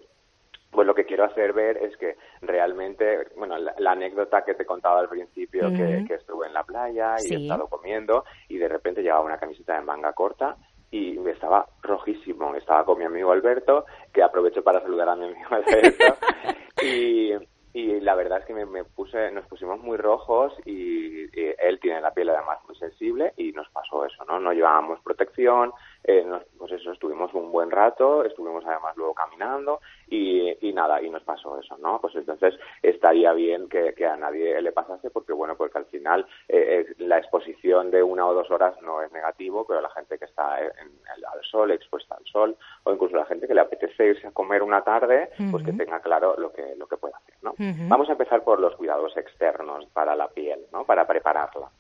pues 0.71 0.87
lo 0.87 0.95
que 0.95 1.05
quiero 1.05 1.25
hacer 1.25 1.53
ver 1.53 1.77
es 1.77 1.97
que 1.97 2.17
realmente, 2.41 3.31
bueno, 3.37 3.59
la, 3.59 3.91
anécdota 3.91 4.45
que 4.45 4.55
te 4.55 4.65
contaba 4.65 5.01
al 5.01 5.09
principio, 5.09 5.73
que, 5.73 6.07
estuve 6.15 6.47
en 6.47 6.55
la 6.55 6.63
playa 6.63 7.17
y 7.19 7.35
he 7.35 7.43
estado 7.43 7.67
comiendo 7.67 8.25
y 8.49 8.59
de 8.59 8.69
repente 8.69 9.03
llevaba 9.03 9.25
una 9.25 9.39
camiseta 9.39 9.75
de 9.75 9.83
manga 9.83 10.13
corta 10.13 10.57
y 10.93 11.19
estaba 11.29 11.67
rojísimo. 11.83 12.55
Estaba 12.55 12.85
con 12.85 12.97
mi 12.97 13.05
amigo 13.05 13.33
Alberto, 13.33 13.87
que 14.13 14.23
aprovecho 14.23 14.63
para 14.63 14.81
saludar 14.81 15.09
a 15.09 15.17
mi 15.17 15.25
amigo 15.25 15.49
Alberto, 15.51 16.17
y, 16.83 17.33
y 17.75 18.01
la 18.01 18.15
verdad 18.15 18.41
es 18.41 18.45
que 18.45 18.55
me, 18.55 18.85
puse, 18.85 19.31
nos 19.31 19.47
pusimos 19.47 19.81
muy 19.81 19.97
rojos 19.97 20.53
y, 20.65 21.23
él 21.33 21.79
tiene 21.81 22.01
la 22.01 22.13
piel 22.13 22.29
además 22.29 22.59
muy 22.67 22.77
sensible 22.77 23.33
y 23.37 23.53
nos 23.53 23.69
pasó 23.71 24.05
eso, 24.05 24.25
¿no? 24.25 24.39
No 24.39 24.53
llevábamos 24.53 25.01
protección, 25.01 25.73
eh, 26.05 26.27
pues 26.59 26.73
eso, 26.73 26.93
estuvimos 26.93 27.33
un 27.35 27.53
buen 27.53 27.71
rato, 27.71 28.25
estuvimos 28.25 28.65
además 28.67 28.97
luego 28.97 29.15
caminando 29.15 29.81
y, 30.09 30.69
y, 30.69 30.73
nada, 30.73 31.01
y 31.03 31.11
nos 31.11 31.23
pasó 31.23 31.59
eso, 31.59 31.77
¿no? 31.79 32.01
Pues 32.01 32.15
entonces 32.17 32.55
estaría 32.83 33.33
bien 33.33 33.69
que, 33.69 33.95
a 34.05 34.17
nadie 34.17 34.61
le 34.61 34.73
pasase 34.73 35.11
porque, 35.11 35.33
bueno, 35.33 35.57
porque 35.57 35.79
al 35.79 35.87
final 35.87 36.27
eh, 36.49 36.87
eh, 36.89 36.95
la 36.99 37.19
exposición 37.19 37.91
de 37.91 38.03
una 38.03 38.27
o 38.27 38.35
dos 38.35 38.51
horas 38.51 38.75
no 38.83 39.01
es 39.03 39.13
negativo, 39.13 39.65
pero 39.67 39.81
la 39.81 39.91
gente 39.91 40.19
que 40.19 40.25
está 40.25 40.57
al 40.57 41.45
sol, 41.49 41.71
expuesta 41.71 42.17
al 42.17 42.25
sol, 42.27 42.57
o 42.85 42.93
incluso 42.93 43.17
la 43.17 43.27
gente 43.27 43.47
que 43.47 43.55
le 43.55 43.61
apetece 43.61 44.07
irse 44.07 44.27
a 44.27 44.33
comer 44.33 44.63
una 44.63 44.83
tarde, 44.83 45.31
pues 45.51 45.65
que 45.65 45.73
tenga 45.73 46.01
claro 46.01 46.35
lo 46.37 46.53
que, 46.53 46.75
lo 46.77 46.87
que 46.87 46.97
puede 46.97 47.15
hacer, 47.15 47.35
¿no? 47.43 47.55
Vamos 47.89 48.09
a 48.09 48.13
empezar 48.13 48.43
por 48.43 48.61
los 48.61 48.75
cuidados 48.77 49.17
externos 49.17 49.87
para 49.93 50.17
la 50.17 50.29
piel, 50.29 50.61
¿no? 50.73 50.85
Para 50.85 51.07
prepararla. 51.07 51.71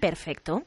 Perfecto 0.00 0.62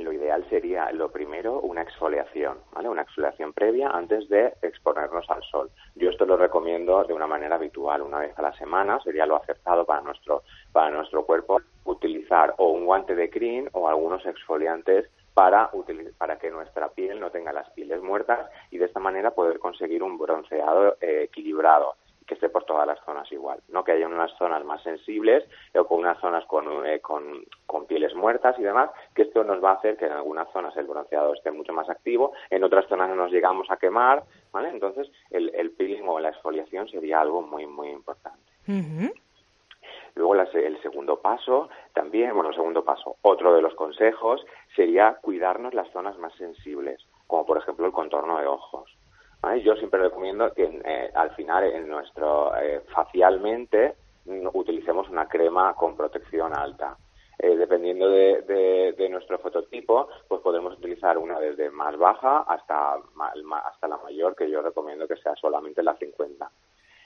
lo 0.00 0.12
ideal 0.12 0.44
sería, 0.48 0.90
lo 0.92 1.10
primero, 1.10 1.60
una 1.60 1.82
exfoliación, 1.82 2.58
¿vale? 2.72 2.88
Una 2.88 3.02
exfoliación 3.02 3.52
previa 3.52 3.90
antes 3.90 4.28
de 4.28 4.54
exponernos 4.62 5.28
al 5.30 5.42
sol. 5.42 5.70
Yo 5.94 6.10
esto 6.10 6.26
lo 6.26 6.36
recomiendo 6.36 7.04
de 7.04 7.14
una 7.14 7.26
manera 7.26 7.56
habitual, 7.56 8.02
una 8.02 8.20
vez 8.20 8.38
a 8.38 8.42
la 8.42 8.52
semana, 8.54 9.00
sería 9.02 9.26
lo 9.26 9.36
acertado 9.36 9.84
para 9.84 10.00
nuestro, 10.02 10.42
para 10.72 10.90
nuestro 10.90 11.24
cuerpo, 11.24 11.60
utilizar 11.84 12.54
o 12.58 12.70
un 12.70 12.86
guante 12.86 13.14
de 13.14 13.30
crin 13.30 13.68
o 13.72 13.88
algunos 13.88 14.24
exfoliantes 14.26 15.10
para, 15.34 15.70
para 16.18 16.38
que 16.38 16.50
nuestra 16.50 16.88
piel 16.88 17.20
no 17.20 17.30
tenga 17.30 17.52
las 17.52 17.70
pieles 17.70 18.02
muertas 18.02 18.50
y 18.70 18.78
de 18.78 18.86
esta 18.86 19.00
manera 19.00 19.30
poder 19.30 19.58
conseguir 19.58 20.02
un 20.02 20.18
bronceado 20.18 20.96
eh, 21.00 21.22
equilibrado 21.24 21.94
que 22.30 22.34
esté 22.34 22.48
por 22.48 22.62
todas 22.62 22.86
las 22.86 23.00
zonas 23.04 23.30
igual, 23.32 23.58
no 23.70 23.82
que 23.82 23.90
haya 23.90 24.06
unas 24.06 24.30
zonas 24.38 24.64
más 24.64 24.80
sensibles 24.84 25.42
o 25.74 25.84
con 25.84 25.98
unas 25.98 26.16
zonas 26.20 26.44
eh, 26.86 27.00
con, 27.00 27.44
con, 27.66 27.86
pieles 27.86 28.14
muertas 28.14 28.56
y 28.56 28.62
demás, 28.62 28.88
que 29.16 29.22
esto 29.22 29.42
nos 29.42 29.62
va 29.62 29.70
a 29.70 29.74
hacer 29.74 29.96
que 29.96 30.06
en 30.06 30.12
algunas 30.12 30.48
zonas 30.52 30.76
el 30.76 30.86
bronceado 30.86 31.34
esté 31.34 31.50
mucho 31.50 31.72
más 31.72 31.90
activo, 31.90 32.32
en 32.48 32.62
otras 32.62 32.86
zonas 32.86 33.08
no 33.08 33.16
nos 33.16 33.32
llegamos 33.32 33.68
a 33.68 33.78
quemar, 33.78 34.22
¿vale? 34.52 34.68
Entonces 34.68 35.10
el, 35.30 35.52
el 35.56 35.72
peeling 35.72 36.06
o 36.06 36.20
la 36.20 36.28
exfoliación 36.28 36.88
sería 36.88 37.20
algo 37.20 37.42
muy, 37.42 37.66
muy 37.66 37.88
importante. 37.88 38.38
Luego 40.14 40.36
el 40.36 40.82
segundo 40.82 41.20
paso, 41.20 41.68
también, 41.94 42.32
bueno, 42.34 42.50
el 42.50 42.54
segundo 42.54 42.84
paso, 42.84 43.16
otro 43.22 43.54
de 43.54 43.62
los 43.62 43.74
consejos 43.74 44.46
sería 44.76 45.14
cuidarnos 45.20 45.74
las 45.74 45.90
zonas 45.90 46.16
más 46.18 46.32
sensibles, 46.34 47.04
como 47.26 47.44
por 47.44 47.58
ejemplo 47.58 47.86
el 47.86 47.92
contorno 47.92 48.38
de 48.38 48.46
ojos. 48.46 48.99
Yo 49.42 49.74
siempre 49.76 50.00
recomiendo 50.00 50.52
que 50.52 50.64
eh, 50.64 51.10
al 51.14 51.30
final 51.34 51.64
en 51.64 51.88
nuestro 51.88 52.54
eh, 52.56 52.82
facialmente 52.94 53.94
mm, 54.26 54.48
utilicemos 54.52 55.08
una 55.08 55.26
crema 55.28 55.74
con 55.74 55.96
protección 55.96 56.54
alta. 56.54 56.96
Eh, 57.38 57.56
dependiendo 57.56 58.10
de, 58.10 58.42
de, 58.96 59.08
nuestro 59.08 59.38
fototipo, 59.38 60.08
pues 60.28 60.42
podemos 60.42 60.76
utilizar 60.76 61.16
una 61.16 61.40
desde 61.40 61.70
más 61.70 61.96
baja 61.96 62.40
hasta, 62.40 62.96
hasta 62.96 63.88
la 63.88 63.96
mayor, 63.96 64.36
que 64.36 64.50
yo 64.50 64.60
recomiendo 64.60 65.08
que 65.08 65.16
sea 65.16 65.34
solamente 65.36 65.82
la 65.82 65.96
50. 65.96 66.50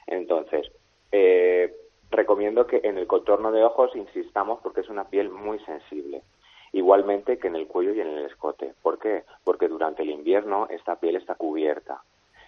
Entonces, 0.09 0.73
recomiendo 2.11 2.67
que 2.67 2.81
en 2.83 2.99
el 2.99 3.07
contorno 3.07 3.53
de 3.53 3.63
ojos 3.63 3.95
insistamos 3.95 4.59
porque 4.61 4.81
es 4.81 4.89
una 4.89 5.05
piel 5.05 5.31
muy 5.31 5.61
sensible. 5.61 6.23
Igualmente 6.73 7.39
que 7.39 7.47
en 7.47 7.55
el 7.55 7.69
cuello 7.69 7.95
y 7.95 8.01
en 8.01 8.09
el 8.09 8.25
escote. 8.27 8.75
¿Por 8.83 8.99
qué? 8.99 9.23
Porque 9.45 9.69
durante 9.69 10.03
el 10.03 10.11
invierno 10.11 10.67
esta 10.69 10.97
piel 10.97 11.15
está 11.15 11.37
cubierta 11.37 12.03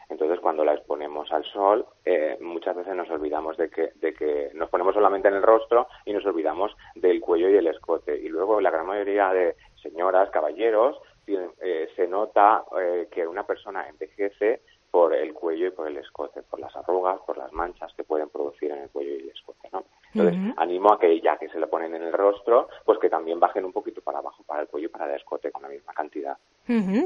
entonces, 0.08 0.38
cuando 0.40 0.64
la 0.64 0.74
exponemos 0.74 1.32
al 1.32 1.44
sol, 1.44 1.86
eh, 2.04 2.38
muchas 2.40 2.76
veces 2.76 2.94
nos 2.94 3.10
olvidamos 3.10 3.56
de 3.56 3.68
que, 3.68 3.90
de 3.96 4.14
que 4.14 4.50
nos 4.54 4.70
ponemos 4.70 4.94
solamente 4.94 5.28
en 5.28 5.34
el 5.34 5.42
rostro 5.42 5.88
y 6.04 6.12
nos 6.12 6.24
olvidamos 6.24 6.76
del 6.94 7.20
cuello 7.20 7.50
y 7.50 7.56
el 7.56 7.66
escote. 7.66 8.16
Y 8.16 8.28
luego 8.28 8.60
la 8.60 8.70
gran 8.70 8.86
mayoría 8.86 9.32
de 9.32 9.56
señoras, 9.82 10.30
caballeros, 10.30 11.00
eh, 11.26 11.88
se 11.96 12.06
nota 12.06 12.64
eh, 12.80 13.08
que 13.10 13.26
una 13.26 13.44
persona 13.44 13.88
envejece 13.88 14.62
por 14.92 15.12
el 15.12 15.34
cuello 15.34 15.66
y 15.66 15.70
por 15.70 15.88
el 15.88 15.96
escote, 15.96 16.42
por 16.42 16.60
las 16.60 16.74
arrugas, 16.76 17.20
por 17.26 17.36
las 17.36 17.52
manchas 17.52 17.92
que 17.94 18.04
pueden 18.04 18.28
producir 18.28 18.70
en 18.70 18.82
el 18.84 18.90
cuello 18.90 19.10
y 19.10 19.22
el 19.22 19.30
escote, 19.30 19.68
¿no? 19.72 19.84
Entonces, 20.14 20.54
animo 20.56 20.92
a 20.92 20.98
que 20.98 21.20
ya 21.20 21.36
que 21.36 21.48
se 21.48 21.58
lo 21.58 21.68
ponen 21.68 21.94
en 21.94 22.02
el 22.02 22.12
rostro, 22.12 22.68
pues 22.84 22.98
que 22.98 23.10
también 23.10 23.38
bajen 23.38 23.64
un 23.64 23.72
poquito 23.72 24.00
para 24.00 24.20
abajo, 24.20 24.42
para 24.44 24.62
el 24.62 24.68
cuello 24.68 24.86
y 24.86 24.90
para 24.90 25.06
el 25.06 25.16
escote 25.16 25.50
con 25.50 25.62
la 25.62 25.68
misma 25.68 25.92
cantidad. 25.92 26.38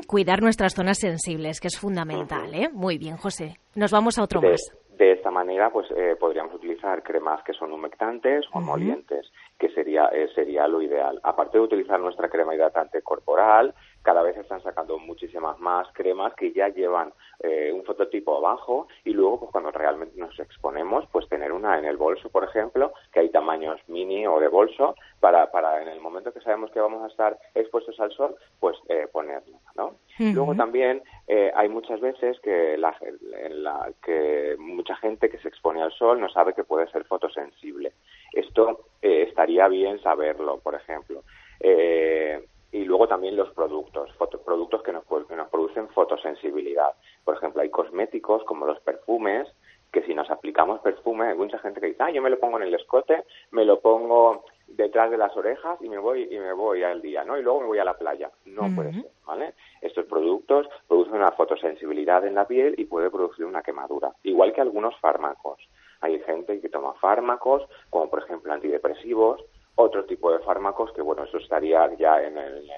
Cuidar 0.06 0.42
nuestras 0.42 0.74
zonas 0.74 0.98
sensibles, 0.98 1.60
que 1.60 1.68
es 1.68 1.78
fundamental, 1.78 2.54
¿eh? 2.54 2.70
Muy 2.72 2.98
bien, 2.98 3.16
José. 3.16 3.56
Nos 3.74 3.92
vamos 3.92 4.18
a 4.18 4.22
otro 4.22 4.40
de, 4.40 4.50
más. 4.50 4.60
De 4.96 5.12
esta 5.12 5.30
manera, 5.30 5.70
pues 5.70 5.86
eh, 5.96 6.16
podríamos 6.18 6.54
utilizar 6.54 7.02
cremas 7.02 7.42
que 7.44 7.52
son 7.52 7.72
humectantes 7.72 8.44
o 8.52 8.60
emolientes, 8.60 9.30
que 9.58 9.68
sería, 9.70 10.06
eh, 10.12 10.28
sería 10.34 10.66
lo 10.66 10.80
ideal. 10.80 11.20
Aparte 11.22 11.58
de 11.58 11.64
utilizar 11.64 12.00
nuestra 12.00 12.28
crema 12.28 12.54
hidratante 12.54 13.02
corporal, 13.02 13.74
cada 14.02 14.22
vez 14.22 14.36
están 14.36 14.62
sacando 14.62 14.98
muchísimas 14.98 15.58
más 15.58 15.88
cremas 15.92 16.34
que 16.34 16.52
ya 16.52 16.68
llevan 16.68 17.12
eh, 17.42 17.70
un 17.72 17.84
fototipo 17.84 18.36
abajo 18.36 18.88
y 19.04 19.12
luego 19.12 19.40
pues 19.40 19.52
cuando 19.52 19.70
realmente 19.70 20.18
nos 20.18 20.38
exponemos 20.38 21.04
pues 21.12 21.28
tener 21.28 21.52
una 21.52 21.78
en 21.78 21.84
el 21.84 21.96
bolso 21.96 22.28
por 22.30 22.44
ejemplo 22.44 22.92
que 23.12 23.20
hay 23.20 23.28
tamaños 23.30 23.80
mini 23.88 24.26
o 24.26 24.40
de 24.40 24.48
bolso 24.48 24.94
para, 25.20 25.50
para 25.50 25.82
en 25.82 25.88
el 25.88 26.00
momento 26.00 26.32
que 26.32 26.40
sabemos 26.40 26.70
que 26.70 26.80
vamos 26.80 27.02
a 27.02 27.08
estar 27.08 27.38
expuestos 27.54 27.98
al 28.00 28.12
sol 28.12 28.34
pues 28.58 28.76
eh, 28.88 29.06
ponerla 29.12 29.58
¿no? 29.76 29.96
luego 30.18 30.54
también 30.54 31.02
eh, 31.26 31.50
hay 31.54 31.68
muchas 31.68 32.00
veces 32.00 32.38
que 32.40 32.76
la, 32.76 32.94
en 33.00 33.62
la 33.62 33.90
que 34.04 34.56
mucha 34.58 34.96
gente 34.96 35.30
que 35.30 35.38
se 35.38 35.48
expone 35.48 35.82
al 35.82 35.92
sol 35.92 36.20
no 36.20 36.28
sabe 36.28 36.52
que 36.52 36.64
puede 36.64 36.90
ser 36.90 37.04
fotosensible. 37.04 37.92
Esto 38.32 38.86
estaría 39.00 39.66
bien 39.68 40.00
saberlo 40.02 40.58
por 40.58 40.74
ejemplo. 40.74 41.22
Eh, 41.60 42.42
y 42.72 42.84
luego 42.84 43.08
también 43.08 43.36
los 43.36 43.50
productos, 43.50 44.10
productos 44.44 44.82
que 44.82 44.92
nos, 44.92 45.04
que 45.04 45.36
nos 45.36 45.48
producen 45.48 45.88
fotosensibilidad. 45.88 46.94
Por 47.24 47.36
ejemplo, 47.36 47.62
hay 47.62 47.70
cosméticos 47.70 48.44
como 48.44 48.66
los 48.66 48.80
perfumes, 48.80 49.48
que 49.92 50.02
si 50.02 50.14
nos 50.14 50.30
aplicamos 50.30 50.80
perfume, 50.80 51.28
hay 51.28 51.36
mucha 51.36 51.58
gente 51.58 51.80
que 51.80 51.88
dice, 51.88 52.02
ah, 52.02 52.10
yo 52.10 52.22
me 52.22 52.30
lo 52.30 52.38
pongo 52.38 52.58
en 52.58 52.64
el 52.64 52.74
escote, 52.74 53.24
me 53.50 53.64
lo 53.64 53.80
pongo 53.80 54.44
detrás 54.68 55.10
de 55.10 55.18
las 55.18 55.36
orejas 55.36 55.78
y 55.82 55.88
me 55.88 55.98
voy 55.98 56.28
y 56.30 56.38
me 56.38 56.52
voy 56.52 56.84
al 56.84 57.02
día, 57.02 57.24
¿no? 57.24 57.36
Y 57.36 57.42
luego 57.42 57.60
me 57.60 57.66
voy 57.66 57.78
a 57.78 57.84
la 57.84 57.98
playa. 57.98 58.30
No 58.44 58.72
puede 58.74 58.92
ser, 58.92 59.10
¿vale? 59.26 59.54
Estos 59.80 60.06
productos 60.06 60.68
producen 60.86 61.14
una 61.14 61.32
fotosensibilidad 61.32 62.24
en 62.24 62.36
la 62.36 62.46
piel 62.46 62.74
y 62.78 62.84
puede 62.84 63.10
producir 63.10 63.44
una 63.46 63.62
quemadura, 63.62 64.12
igual 64.22 64.52
que 64.52 64.60
algunos 64.60 64.96
fármacos. 65.00 65.58
Hay 66.02 66.18
gente 66.20 66.60
que 66.60 66.68
toma 66.68 66.94
fármacos, 66.94 67.68
como 67.90 68.08
por 68.08 68.22
ejemplo 68.22 68.52
antidepresivos, 68.52 69.44
otro 69.74 70.04
tipo 70.04 70.32
de 70.32 70.40
fármacos, 70.40 70.92
que 70.92 71.02
bueno, 71.02 71.24
eso 71.24 71.38
estaría 71.38 71.92
ya 71.96 72.22
en 72.22 72.36
el, 72.36 72.70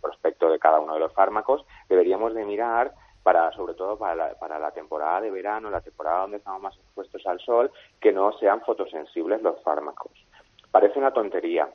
prospecto 0.00 0.50
de 0.50 0.58
cada 0.58 0.80
uno 0.80 0.94
de 0.94 1.00
los 1.00 1.12
fármacos, 1.12 1.64
deberíamos 1.88 2.34
de 2.34 2.44
mirar 2.44 2.92
para 3.22 3.52
sobre 3.52 3.74
todo 3.74 3.96
para 3.96 4.16
la, 4.16 4.34
para 4.34 4.58
la 4.58 4.72
temporada 4.72 5.20
de 5.20 5.30
verano, 5.30 5.70
la 5.70 5.80
temporada 5.80 6.22
donde 6.22 6.38
estamos 6.38 6.60
más 6.60 6.76
expuestos 6.76 7.24
al 7.26 7.38
sol, 7.38 7.70
que 8.00 8.10
no 8.12 8.32
sean 8.38 8.62
fotosensibles 8.62 9.42
los 9.42 9.62
fármacos. 9.62 10.10
Parece 10.72 10.98
una 10.98 11.12
tontería, 11.12 11.68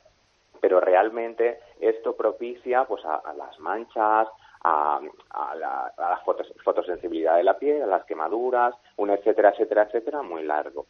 pero 0.59 0.81
realmente 0.81 1.61
esto 1.79 2.17
propicia 2.17 2.83
pues 2.83 3.05
a 3.05 3.33
las 3.37 3.57
manchas, 3.59 4.27
a, 4.67 5.55
la, 5.55 6.21
fotosensibilidad 6.63 7.37
de 7.37 7.43
la 7.43 7.57
piel, 7.57 7.81
a 7.83 7.87
las 7.87 8.05
quemaduras, 8.05 8.75
un 8.97 9.09
etcétera, 9.09 9.51
etcétera, 9.51 9.83
etcétera, 9.83 10.21
muy 10.21 10.43
largo. 10.43 10.85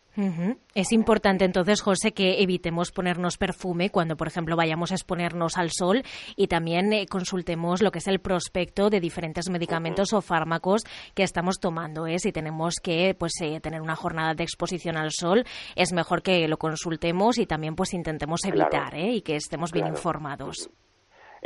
Es 0.74 0.92
importante 0.92 1.46
entonces, 1.46 1.82
José, 1.82 2.12
que 2.12 2.42
evitemos 2.42 2.92
ponernos 2.92 3.38
perfume 3.38 3.90
cuando, 3.90 4.18
por 4.18 4.28
ejemplo, 4.28 4.56
vayamos 4.56 4.92
a 4.92 4.96
exponernos 4.96 5.58
al 5.58 5.70
sol 5.72 6.04
y 6.36 6.48
también 6.48 6.92
eh, 6.94 7.06
consultemos 7.08 7.82
lo 7.82 7.92
que 7.92 8.00
es 8.00 8.08
el 8.08 8.20
prospecto 8.20 8.90
de 8.90 9.00
diferentes 9.00 9.50
medicamentos 9.50 10.14
o 10.14 10.22
fármacos 10.22 10.84
que 11.14 11.24
estamos 11.24 11.60
tomando. 11.60 12.08
¿eh? 12.08 12.20
Si 12.20 12.32
tenemos 12.32 12.76
que 12.82 13.16
pues, 13.18 13.34
eh, 13.42 13.60
tener 13.60 13.82
una 13.82 13.96
jornada 13.96 14.34
de 14.34 14.44
exposición 14.44 14.98
al 14.98 15.12
sol, 15.12 15.44
es 15.76 15.94
mejor 15.94 16.24
que 16.24 16.48
lo 16.48 16.58
consultemos 16.58 17.38
y 17.38 17.46
también 17.46 17.76
pues 17.76 17.94
intentemos 17.94 18.44
evitar 18.46 18.96
¿eh? 18.96 19.12
y 19.12 19.22
que 19.22 19.36
estemos 19.36 19.72
bien 19.72 19.88
informados 19.88 20.70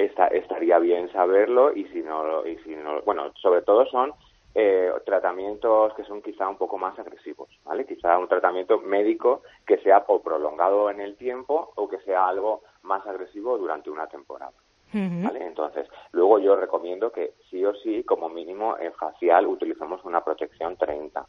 estaría 0.06 0.80
bien 0.80 1.12
saberlo 1.12 1.74
y 1.74 1.86
si 1.86 2.02
no, 2.02 2.46
y 2.46 2.58
si 2.58 2.76
no, 2.76 3.02
bueno, 3.02 3.32
sobre 3.42 3.62
todo 3.62 3.86
son 3.86 4.14
eh, 4.54 4.92
tratamientos 5.06 5.94
que 5.94 6.04
son 6.04 6.22
quizá 6.22 6.50
un 6.50 6.58
poco 6.58 6.78
más 6.78 6.98
agresivos, 7.00 7.50
¿vale? 7.64 7.86
Quizá 7.86 8.18
un 8.18 8.28
tratamiento 8.28 8.80
médico 8.80 9.44
que 9.66 9.78
sea 9.78 10.04
o 10.08 10.22
prolongado 10.22 10.90
en 10.90 11.00
el 11.00 11.16
tiempo 11.16 11.72
o 11.76 11.88
que 11.88 12.00
sea 12.00 12.28
algo 12.28 12.62
más 12.84 13.06
agresivo 13.08 13.58
durante 13.58 13.90
una 13.90 14.08
temporada. 14.08 14.54
¿Vale? 14.94 15.46
Entonces, 15.46 15.88
luego 16.12 16.40
yo 16.40 16.58
recomiendo 16.58 17.14
que 17.14 17.36
sí 17.50 17.64
o 17.64 17.74
sí, 17.76 18.04
como 18.04 18.28
mínimo 18.28 18.78
en 18.78 18.92
facial, 18.92 19.48
utilicemos 19.48 20.04
una 20.04 20.22
protección 20.22 20.76
30. 20.76 21.26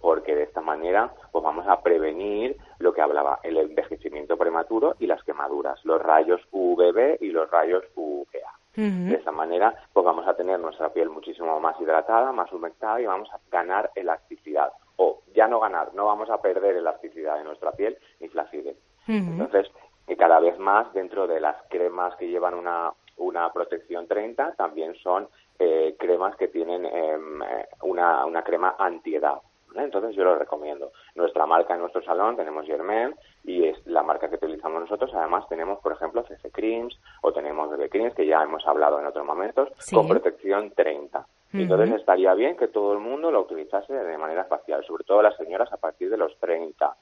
Porque 0.00 0.34
de 0.34 0.44
esta 0.44 0.60
manera 0.60 1.12
pues 1.32 1.42
vamos 1.42 1.66
a 1.66 1.80
prevenir 1.82 2.56
lo 2.78 2.92
que 2.92 3.00
hablaba, 3.00 3.40
el 3.42 3.56
envejecimiento 3.56 4.36
prematuro 4.36 4.96
y 4.98 5.06
las 5.06 5.22
quemaduras, 5.22 5.82
los 5.84 6.02
rayos 6.02 6.40
UVB 6.50 7.18
y 7.20 7.30
los 7.30 7.50
rayos 7.50 7.84
UVA. 7.94 8.52
De 8.74 9.14
esta 9.14 9.32
manera 9.32 9.74
pues 9.92 10.04
vamos 10.04 10.26
a 10.28 10.34
tener 10.34 10.60
nuestra 10.60 10.92
piel 10.92 11.10
muchísimo 11.10 11.58
más 11.58 11.80
hidratada, 11.80 12.32
más 12.32 12.52
humectada 12.52 13.00
y 13.00 13.06
vamos 13.06 13.28
a 13.32 13.40
ganar 13.50 13.90
elasticidad. 13.94 14.72
O 14.96 15.22
ya 15.34 15.48
no 15.48 15.58
ganar, 15.60 15.94
no 15.94 16.06
vamos 16.06 16.30
a 16.30 16.40
perder 16.40 16.76
elasticidad 16.76 17.38
de 17.38 17.44
nuestra 17.44 17.72
piel 17.72 17.98
ni 18.20 18.28
flacidez. 18.28 18.76
Entonces, 19.06 19.70
y 20.06 20.16
cada 20.16 20.38
vez 20.38 20.58
más 20.58 20.92
dentro 20.92 21.26
de 21.26 21.40
las 21.40 21.56
cremas 21.70 22.14
que 22.16 22.28
llevan 22.28 22.54
una, 22.54 22.92
una 23.16 23.52
protección 23.52 24.06
30 24.06 24.54
también 24.54 24.94
son 24.96 25.28
eh, 25.58 25.96
cremas 25.98 26.36
que 26.36 26.48
tienen 26.48 26.84
em, 26.84 27.42
eh, 27.42 27.68
una, 27.82 28.24
una 28.24 28.42
crema 28.42 28.76
antiedad. 28.78 29.40
Entonces 29.74 30.16
yo 30.16 30.24
lo 30.24 30.36
recomiendo. 30.36 30.92
Nuestra 31.14 31.46
marca 31.46 31.74
en 31.74 31.80
nuestro 31.80 32.02
salón 32.02 32.36
tenemos 32.36 32.66
Germain 32.66 33.14
y 33.44 33.64
es 33.66 33.86
la 33.86 34.02
marca 34.02 34.28
que 34.28 34.36
utilizamos 34.36 34.80
nosotros. 34.80 35.10
Además 35.14 35.48
tenemos, 35.48 35.78
por 35.80 35.92
ejemplo, 35.92 36.24
CC 36.24 36.50
Creams 36.50 36.98
o 37.22 37.32
tenemos 37.32 37.70
BB 37.70 37.88
Creams 37.90 38.14
que 38.14 38.26
ya 38.26 38.42
hemos 38.42 38.66
hablado 38.66 38.98
en 38.98 39.06
otros 39.06 39.26
momentos 39.26 39.68
con 39.92 40.08
protección 40.08 40.70
30. 40.70 41.26
Entonces 41.52 41.92
estaría 41.92 42.34
bien 42.34 42.56
que 42.56 42.68
todo 42.68 42.92
el 42.92 42.98
mundo 42.98 43.30
lo 43.30 43.40
utilizase 43.40 43.92
de 43.92 44.18
manera 44.18 44.44
facial, 44.44 44.84
sobre 44.84 45.04
todo 45.04 45.22
las 45.22 45.36
señoras 45.36 45.72
a 45.72 45.78
partir 45.78 46.10
de 46.10 46.18
los 46.18 46.36
30. 46.38 46.94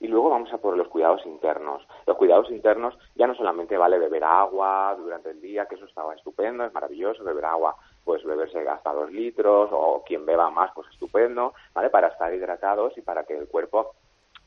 Y 0.00 0.08
luego 0.08 0.30
vamos 0.30 0.52
a 0.52 0.58
por 0.58 0.76
los 0.76 0.88
cuidados 0.88 1.24
internos. 1.26 1.86
Los 2.06 2.16
cuidados 2.16 2.50
internos 2.50 2.96
ya 3.14 3.26
no 3.26 3.34
solamente 3.34 3.76
vale 3.76 3.98
beber 3.98 4.24
agua 4.24 4.94
durante 4.98 5.30
el 5.30 5.40
día, 5.40 5.66
que 5.66 5.76
eso 5.76 5.86
estaba 5.86 6.14
estupendo, 6.14 6.64
es 6.64 6.72
maravilloso, 6.72 7.24
beber 7.24 7.44
agua, 7.46 7.76
pues 8.04 8.24
beberse 8.24 8.68
hasta 8.68 8.92
dos 8.92 9.10
litros, 9.10 9.70
o 9.72 10.02
quien 10.06 10.26
beba 10.26 10.50
más, 10.50 10.70
pues 10.74 10.88
estupendo, 10.90 11.54
¿vale? 11.74 11.90
Para 11.90 12.08
estar 12.08 12.32
hidratados 12.32 12.96
y 12.96 13.02
para 13.02 13.24
que 13.24 13.36
el 13.36 13.48
cuerpo 13.48 13.94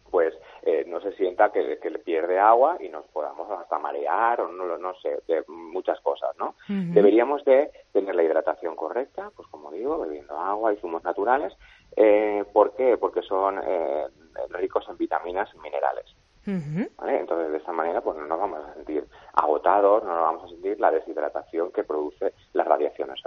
pues 0.10 0.34
eh, 0.64 0.86
no 0.88 1.02
se 1.02 1.14
sienta 1.14 1.52
que, 1.52 1.62
le 1.64 2.00
pierde 2.00 2.40
agua 2.40 2.78
y 2.80 2.90
nos 2.90 3.06
podamos 3.08 3.50
hasta 3.52 3.80
marear 3.80 4.42
o 4.42 4.48
no, 4.48 4.78
no 4.78 4.94
sé, 4.96 5.22
de 5.28 5.44
muchas 5.48 6.00
cosas, 6.02 6.36
¿no? 6.38 6.56
Deberíamos 6.68 7.44
de 7.46 7.72
tener 7.92 8.16
la 8.16 8.24
hidratación 8.24 8.76
correcta, 8.76 9.32
pues 9.36 9.48
como 9.50 9.72
digo, 9.72 10.00
bebiendo 10.00 10.38
agua 10.38 10.74
y 10.74 10.78
zumos 10.78 11.04
naturales. 11.04 11.54
Eh, 11.96 12.44
¿Por 12.54 12.76
qué? 12.76 12.98
Porque 12.98 13.22
son 13.22 13.60
eh, 13.64 14.08
ricos 14.50 14.86
en 14.90 14.98
vitaminas 14.98 15.50
y 15.56 15.60
minerales. 15.60 16.06
Entonces, 16.46 17.52
de 17.52 17.58
esta 17.58 17.72
manera, 17.72 18.02
pues 18.02 18.18
no 18.18 18.26
nos 18.26 18.40
vamos 18.40 18.60
a 18.60 18.74
sentir 18.74 19.06
agotados, 19.34 20.04
no 20.04 20.16
nos 20.16 20.22
vamos 20.22 20.44
a 20.46 20.48
sentir 20.48 20.80
la 20.80 20.90
deshidratación 20.90 21.72
que 21.72 21.84
produce 21.84 22.34
las 22.54 22.68
radiaciones 22.68 23.24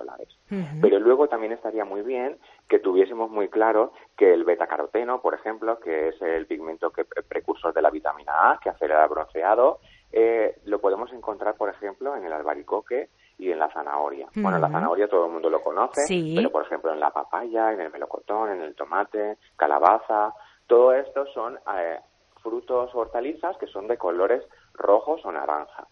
Pero 0.81 0.99
luego 0.99 1.29
también 1.29 1.53
estaría 1.53 1.85
muy 1.85 2.03
bien 2.03 2.39
que 2.69 2.79
tuviésemos 2.79 3.31
muy 3.31 3.49
claro 3.49 3.93
que 4.17 4.35
el 4.35 4.45
betacaroteno, 4.45 5.21
por 5.21 5.35
ejemplo, 5.35 5.79
que 5.79 6.09
es 6.09 6.21
el 6.21 6.47
pigmento 6.47 6.91
que 6.91 7.05
precursor 7.05 7.73
de 7.73 7.83
la 7.83 7.91
vitamina 7.91 8.51
A, 8.51 8.59
que 8.59 8.71
acelera 8.71 9.05
el 9.05 9.11
bronceado, 9.11 9.81
eh, 10.13 10.57
lo 10.65 10.79
podemos 10.81 11.13
encontrar, 11.13 11.55
por 11.57 11.71
ejemplo, 11.71 12.15
en 12.17 12.25
el 12.25 12.33
albaricoque 12.33 13.09
y 13.39 13.51
en 13.51 13.59
la 13.59 13.73
zanahoria. 13.73 14.29
Bueno, 14.35 14.59
la 14.59 14.69
zanahoria 14.71 15.09
todo 15.09 15.27
el 15.27 15.33
mundo 15.33 15.49
lo 15.49 15.63
conoce, 15.63 16.03
pero 16.37 16.51
por 16.51 16.65
ejemplo 16.65 16.93
en 16.93 17.01
la 17.01 17.11
papaya, 17.11 17.73
en 17.73 17.81
el 17.81 17.91
melocotón, 17.91 18.51
en 18.51 18.61
el 18.61 18.75
tomate, 18.75 19.39
calabaza, 19.57 20.35
todo 20.67 20.93
esto 20.93 21.27
son 21.35 21.59
eh, 21.77 21.99
frutos 22.43 22.95
hortalizas 22.95 23.57
que 23.57 23.67
son 23.67 23.89
de 23.89 23.97
colores 23.97 24.45
rojos 24.75 25.25
o 25.25 25.33
naranjas. 25.33 25.89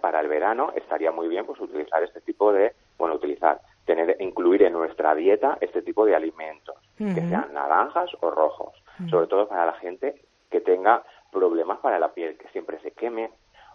Para 0.00 0.20
el 0.20 0.28
verano 0.28 0.72
estaría 0.76 1.10
muy 1.10 1.26
bien 1.28 1.46
pues 1.46 1.58
utilizar 1.58 2.02
este 2.02 2.20
tipo 2.20 2.52
de, 2.52 2.74
bueno, 2.98 3.16
utilizar, 3.16 3.60
tener, 3.84 4.16
incluir 4.20 4.62
en 4.62 4.72
nuestra 4.72 5.14
dieta 5.14 5.58
este 5.60 5.82
tipo 5.82 6.04
de 6.04 6.14
alimentos, 6.14 6.76
que 6.96 7.28
sean 7.28 7.52
naranjas 7.52 8.10
o 8.20 8.30
rojos, 8.30 8.74
sobre 9.10 9.26
todo 9.26 9.48
para 9.48 9.66
la 9.66 9.74
gente 9.74 10.14
que 10.50 10.60
tenga 10.60 11.02
problemas 11.30 11.78
para 11.78 11.98
la 11.98 12.12
piel, 12.12 12.36
que 12.36 12.48
siempre 12.48 12.78
se 12.80 12.92
queme 12.92 13.30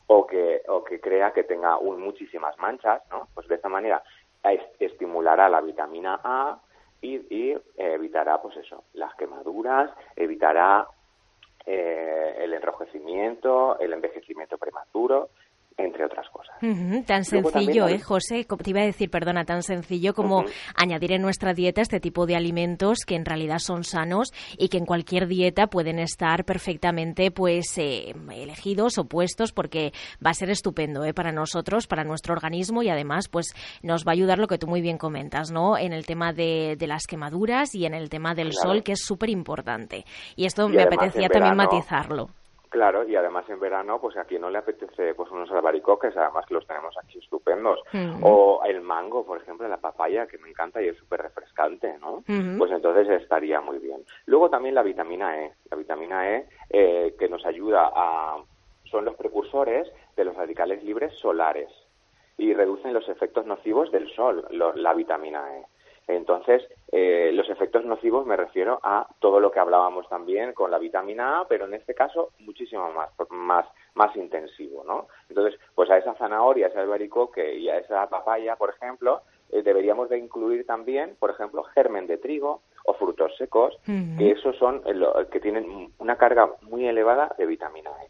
o 0.07 0.25
que, 0.25 0.61
o 0.69 0.83
que 0.83 1.01
crea 1.01 1.33
que 1.33 1.43
tenga 1.43 1.77
un, 1.77 2.01
muchísimas 2.01 2.57
manchas, 2.57 3.01
¿no? 3.09 3.27
Pues 3.33 3.47
de 3.47 3.55
esta 3.55 3.67
manera 3.67 4.01
estimulará 4.79 5.49
la 5.49 5.59
vitamina 5.59 6.21
A 6.23 6.59
y, 7.01 7.15
y 7.29 7.57
evitará, 7.75 8.41
pues 8.41 8.55
eso, 8.57 8.85
las 8.93 9.13
quemaduras, 9.15 9.91
evitará 10.15 10.87
eh, 11.65 12.35
el 12.39 12.53
enrojecimiento, 12.53 13.77
el 13.79 13.91
envejecimiento 13.91 14.57
prematuro 14.57 15.29
entre 15.77 16.05
otras 16.05 16.27
cosas. 16.29 16.55
Tan 17.05 17.23
sencillo, 17.23 17.87
¿eh, 17.87 17.99
José? 17.99 18.45
Te 18.45 18.69
iba 18.69 18.81
a 18.81 18.85
decir, 18.85 19.11
perdona, 19.11 19.45
tan 19.45 19.61
sencillo 19.61 20.13
como 20.13 20.43
añadir 20.75 21.11
en 21.11 21.21
nuestra 21.21 21.53
dieta 21.53 21.81
este 21.81 21.99
tipo 21.99 22.25
de 22.25 22.35
alimentos 22.35 22.99
que 23.05 23.15
en 23.15 23.25
realidad 23.25 23.59
son 23.59 23.83
sanos 23.83 24.33
y 24.57 24.69
que 24.69 24.77
en 24.77 24.85
cualquier 24.85 25.27
dieta 25.27 25.67
pueden 25.67 25.99
estar 25.99 26.45
perfectamente 26.45 27.29
pues 27.29 27.77
eh, 27.77 28.15
elegidos 28.33 28.97
o 28.97 29.05
puestos 29.05 29.51
porque 29.51 29.93
va 30.25 30.31
a 30.31 30.33
ser 30.33 30.49
estupendo 30.49 31.05
¿eh? 31.05 31.13
para 31.13 31.31
nosotros, 31.31 31.85
para 31.85 32.03
nuestro 32.03 32.33
organismo 32.33 32.81
y 32.81 32.89
además 32.89 33.27
pues 33.29 33.53
nos 33.83 34.05
va 34.05 34.11
a 34.11 34.13
ayudar 34.13 34.39
lo 34.39 34.47
que 34.47 34.57
tú 34.57 34.67
muy 34.67 34.81
bien 34.81 34.97
comentas, 34.97 35.51
¿no? 35.51 35.77
En 35.77 35.93
el 35.93 36.05
tema 36.05 36.33
de, 36.33 36.75
las 36.87 37.05
quemaduras 37.05 37.75
y 37.75 37.85
en 37.85 37.93
el 37.93 38.09
tema 38.09 38.33
del 38.33 38.53
sol, 38.53 38.81
que 38.81 38.93
es 38.93 39.03
súper 39.03 39.29
importante. 39.29 40.05
Y 40.37 40.45
esto 40.45 40.69
me 40.69 40.81
apetecía 40.81 41.27
también 41.27 41.57
matizarlo. 41.57 42.29
Claro, 42.69 43.07
y 43.07 43.15
además 43.15 43.47
en 43.49 43.59
verano, 43.59 43.99
pues 44.01 44.17
a 44.17 44.25
quien 44.25 44.41
no 44.41 44.49
le 44.49 44.57
apetece 44.57 45.13
pues 45.15 45.31
unos 45.31 45.49
albaricoques, 45.51 46.15
además 46.17 46.45
que 46.45 46.53
los 46.53 46.67
tenemos 46.67 46.95
aquí 46.97 47.19
estupendos. 47.19 47.79
O 48.21 48.61
el 48.65 48.81
mango, 48.81 49.25
por 49.25 49.41
ejemplo, 49.41 49.67
la 49.67 49.77
papaya, 49.77 50.27
que 50.27 50.37
me 50.37 50.49
encanta 50.49 50.81
y 50.81 50.89
es 50.89 50.97
súper 50.97 51.21
refrescante, 51.21 51.97
¿no? 51.99 52.23
Pues 52.57 52.71
entonces 52.71 53.09
estaría 53.21 53.61
muy 53.61 53.79
bien. 53.79 54.03
Luego 54.25 54.49
también 54.49 54.75
la 54.75 54.83
vitamina 54.83 55.41
E. 55.41 55.53
La 55.71 55.77
vitamina 55.77 56.29
E 56.29 56.49
eh, 56.69 57.15
que 57.17 57.29
nos 57.29 57.45
ayuda 57.45 57.89
a... 57.95 58.37
son 58.85 59.05
los 59.05 59.15
precursores 59.15 59.89
de 60.15 60.25
los 60.25 60.35
radicales 60.35 60.83
libres 60.83 61.13
solares 61.19 61.69
y 62.37 62.53
reducen 62.53 62.93
los 62.93 63.07
efectos 63.09 63.45
nocivos 63.45 63.91
del 63.91 64.09
sol, 64.13 64.45
la 64.51 64.93
vitamina 64.93 65.57
E. 65.57 65.65
Entonces, 66.07 66.67
eh, 66.89 67.31
los 67.33 67.49
efectos 67.49 67.83
nocivos 67.83 68.25
me 68.25 68.37
refiero 68.37 68.79
a 68.81 69.07
todo 69.19 69.41
lo 69.41 69.51
que 69.51 69.59
hablábamos 69.59 70.07
también 70.07 70.53
con 70.53 70.71
la 70.71 70.77
vitamina 70.77 71.41
A, 71.41 71.47
pero 71.47 71.65
en 71.65 71.73
este 71.73 71.93
caso 71.93 72.31
muchísimo 72.39 72.91
más, 72.93 73.09
más, 73.29 73.65
más 73.93 74.15
intensivo, 74.15 74.83
¿no? 74.85 75.07
Entonces, 75.27 75.59
pues 75.75 75.89
a 75.89 75.97
esa 75.97 76.15
zanahoria, 76.15 76.67
a 76.67 76.69
ese 76.69 76.79
albaricoque 76.79 77.55
y 77.55 77.67
a 77.69 77.77
esa 77.77 78.07
papaya, 78.07 78.55
por 78.55 78.69
ejemplo, 78.69 79.21
eh, 79.51 79.63
deberíamos 79.63 80.09
de 80.09 80.17
incluir 80.17 80.65
también, 80.65 81.17
por 81.19 81.31
ejemplo, 81.31 81.63
germen 81.63 82.07
de 82.07 82.17
trigo 82.17 82.61
o 82.85 82.93
frutos 82.93 83.35
secos, 83.37 83.77
que 83.85 84.31
esos 84.31 84.55
son 84.57 84.81
que 85.29 85.41
tienen 85.41 85.91
una 85.99 86.17
carga 86.17 86.49
muy 86.61 86.87
elevada 86.87 87.35
de 87.37 87.45
vitamina 87.45 87.91
E. 88.01 88.09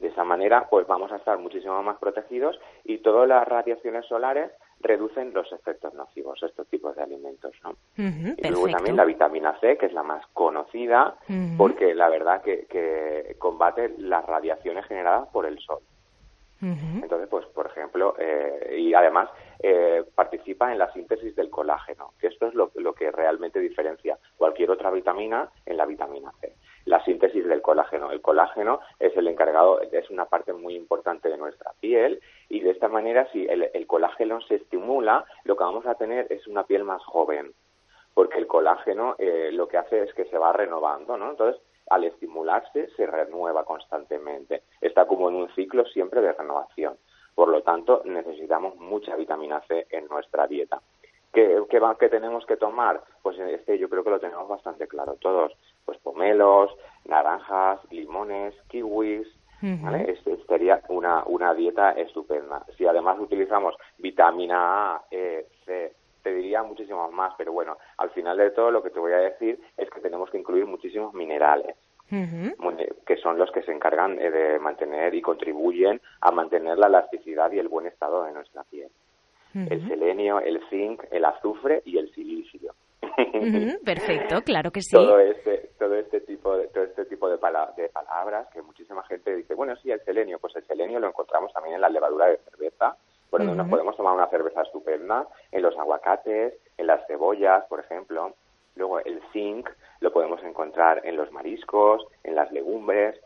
De 0.00 0.08
esa 0.08 0.24
manera, 0.24 0.66
pues 0.68 0.86
vamos 0.86 1.12
a 1.12 1.16
estar 1.16 1.38
muchísimo 1.38 1.80
más 1.82 1.98
protegidos 1.98 2.58
y 2.84 2.98
todas 2.98 3.28
las 3.28 3.46
radiaciones 3.46 4.06
solares 4.06 4.50
reducen 4.80 5.32
los 5.32 5.50
efectos 5.52 5.94
nocivos 5.94 6.42
estos 6.42 6.66
tipos 6.68 6.96
de 6.96 7.02
alimentos, 7.02 7.52
¿no? 7.62 7.76
y 7.96 8.48
luego 8.48 8.68
también 8.68 8.96
la 8.96 9.04
vitamina 9.04 9.58
C, 9.60 9.76
que 9.76 9.86
es 9.86 9.92
la 9.92 10.02
más 10.02 10.26
conocida, 10.32 11.16
porque 11.56 11.94
la 11.94 12.08
verdad 12.08 12.42
que, 12.42 12.66
que, 12.66 13.36
combate 13.38 13.94
las 13.98 14.24
radiaciones 14.24 14.86
generadas 14.86 15.28
por 15.28 15.46
el 15.46 15.58
sol. 15.58 15.80
Entonces, 16.62 17.26
pues, 17.30 17.46
por 17.46 17.66
ejemplo, 17.66 18.14
eh, 18.18 18.76
y 18.78 18.92
además 18.92 19.30
eh, 19.60 20.04
participa 20.14 20.70
en 20.70 20.78
la 20.78 20.92
síntesis 20.92 21.34
del 21.34 21.48
colágeno, 21.48 22.12
que 22.20 22.26
esto 22.26 22.48
es 22.48 22.54
lo, 22.54 22.70
lo 22.74 22.92
que 22.92 23.10
realmente 23.10 23.58
diferencia 23.60 24.18
cualquier 24.36 24.70
otra 24.70 24.90
vitamina 24.90 25.48
en 25.64 25.78
la 25.78 25.86
vitamina 25.86 26.30
C 26.40 26.52
la 26.84 27.02
síntesis 27.04 27.46
del 27.46 27.62
colágeno. 27.62 28.10
El 28.10 28.20
colágeno 28.20 28.80
es 28.98 29.16
el 29.16 29.28
encargado, 29.28 29.80
es 29.80 30.10
una 30.10 30.26
parte 30.26 30.52
muy 30.52 30.74
importante 30.74 31.28
de 31.28 31.36
nuestra 31.36 31.72
piel 31.80 32.20
y 32.48 32.60
de 32.60 32.70
esta 32.70 32.88
manera 32.88 33.28
si 33.32 33.46
el, 33.46 33.86
colágeno 33.86 34.40
se 34.42 34.56
estimula, 34.56 35.24
lo 35.44 35.56
que 35.56 35.64
vamos 35.64 35.86
a 35.86 35.94
tener 35.94 36.26
es 36.30 36.46
una 36.46 36.64
piel 36.64 36.84
más 36.84 37.02
joven, 37.04 37.52
porque 38.14 38.38
el 38.38 38.46
colágeno 38.46 39.16
eh, 39.18 39.50
lo 39.52 39.68
que 39.68 39.78
hace 39.78 40.02
es 40.02 40.14
que 40.14 40.26
se 40.26 40.38
va 40.38 40.52
renovando, 40.52 41.16
¿no? 41.16 41.30
Entonces, 41.30 41.60
al 41.90 42.04
estimularse, 42.04 42.88
se 42.96 43.06
renueva 43.06 43.64
constantemente. 43.64 44.62
Está 44.80 45.06
como 45.06 45.28
en 45.28 45.34
un 45.34 45.48
ciclo 45.54 45.84
siempre 45.86 46.20
de 46.20 46.32
renovación. 46.32 46.96
Por 47.34 47.48
lo 47.48 47.62
tanto, 47.62 48.02
necesitamos 48.04 48.76
mucha 48.76 49.16
vitamina 49.16 49.60
C 49.66 49.86
en 49.90 50.06
nuestra 50.06 50.46
dieta. 50.46 50.80
¿Qué, 51.32 51.62
qué, 51.68 52.08
tenemos 52.08 52.44
que 52.46 52.56
tomar? 52.56 53.02
Pues 53.22 53.38
este 53.38 53.78
yo 53.78 53.88
creo 53.88 54.02
que 54.02 54.10
lo 54.10 54.20
tenemos 54.20 54.48
bastante 54.48 54.88
claro 54.88 55.16
todos. 55.20 55.52
Pues 55.90 55.98
pomelos, 56.02 56.70
naranjas, 57.04 57.80
limones, 57.90 58.54
kiwis, 58.68 59.26
¿vale? 59.60 60.16
Sería 60.46 60.80
una, 60.88 61.24
una 61.26 61.52
dieta 61.52 61.90
estupenda. 61.90 62.64
Si 62.78 62.86
además 62.86 63.18
utilizamos 63.18 63.74
vitamina 63.98 64.94
A, 64.94 65.02
E, 65.10 65.48
C, 65.64 65.92
te 66.22 66.32
diría 66.32 66.62
muchísimos 66.62 67.12
más, 67.12 67.34
pero 67.36 67.52
bueno, 67.52 67.76
al 67.96 68.10
final 68.10 68.36
de 68.36 68.52
todo 68.52 68.70
lo 68.70 68.84
que 68.84 68.90
te 68.90 69.00
voy 69.00 69.10
a 69.10 69.16
decir 69.16 69.60
es 69.76 69.90
que 69.90 70.00
tenemos 70.00 70.30
que 70.30 70.38
incluir 70.38 70.64
muchísimos 70.64 71.12
minerales. 71.12 71.74
que 73.04 73.16
son 73.16 73.36
los 73.36 73.50
que 73.50 73.62
se 73.62 73.72
encargan 73.72 74.16
eh, 74.20 74.30
de 74.30 74.60
mantener 74.60 75.12
y 75.16 75.22
contribuyen 75.22 76.00
a 76.20 76.30
mantener 76.30 76.78
la 76.78 76.86
elasticidad 76.86 77.50
y 77.50 77.58
el 77.58 77.66
buen 77.66 77.86
estado 77.86 78.22
de 78.22 78.32
nuestra 78.32 78.62
piel 78.62 78.92
el 79.54 79.88
selenio, 79.88 80.38
el 80.38 80.60
zinc, 80.70 81.02
el 81.10 81.24
azufre 81.24 81.82
y 81.84 81.98
el 81.98 82.14
silicio. 82.14 82.74
Perfecto, 83.84 84.42
claro 84.42 84.70
que 84.70 84.82
sí. 84.82 84.96
Todo 84.96 85.18
este, 85.18 85.70
todo 85.78 85.94
este 85.94 86.20
tipo, 86.20 86.56
de, 86.56 86.68
todo 86.68 86.84
este 86.84 87.04
tipo 87.06 87.28
de, 87.28 87.36
de, 87.36 87.88
palabras 87.88 88.48
que 88.52 88.62
muchísima 88.62 89.02
gente 89.04 89.34
dice, 89.34 89.54
bueno, 89.54 89.74
sí, 89.76 89.90
el 89.90 90.00
selenio, 90.04 90.38
pues 90.38 90.54
el 90.56 90.66
selenio 90.66 91.00
lo 91.00 91.08
encontramos 91.08 91.52
también 91.52 91.76
en 91.76 91.80
la 91.80 91.88
levadura 91.88 92.26
de 92.26 92.38
cerveza, 92.38 92.96
por 93.30 93.40
donde 93.40 93.56
nos 93.56 93.68
podemos 93.68 93.96
tomar 93.96 94.14
una 94.14 94.28
cerveza 94.28 94.62
estupenda, 94.62 95.26
en 95.52 95.62
los 95.62 95.76
aguacates, 95.78 96.54
en 96.76 96.86
las 96.86 97.06
cebollas, 97.06 97.64
por 97.66 97.80
ejemplo. 97.80 98.34
Luego 98.76 99.00
el 99.00 99.20
zinc 99.32 99.68
lo 100.00 100.12
podemos 100.12 100.42
encontrar 100.42 101.02
en 101.04 101.16
los 101.16 101.30
mariscos, 101.32 102.06
en 102.24 102.34
las 102.34 102.50
legumbres. 102.52 103.20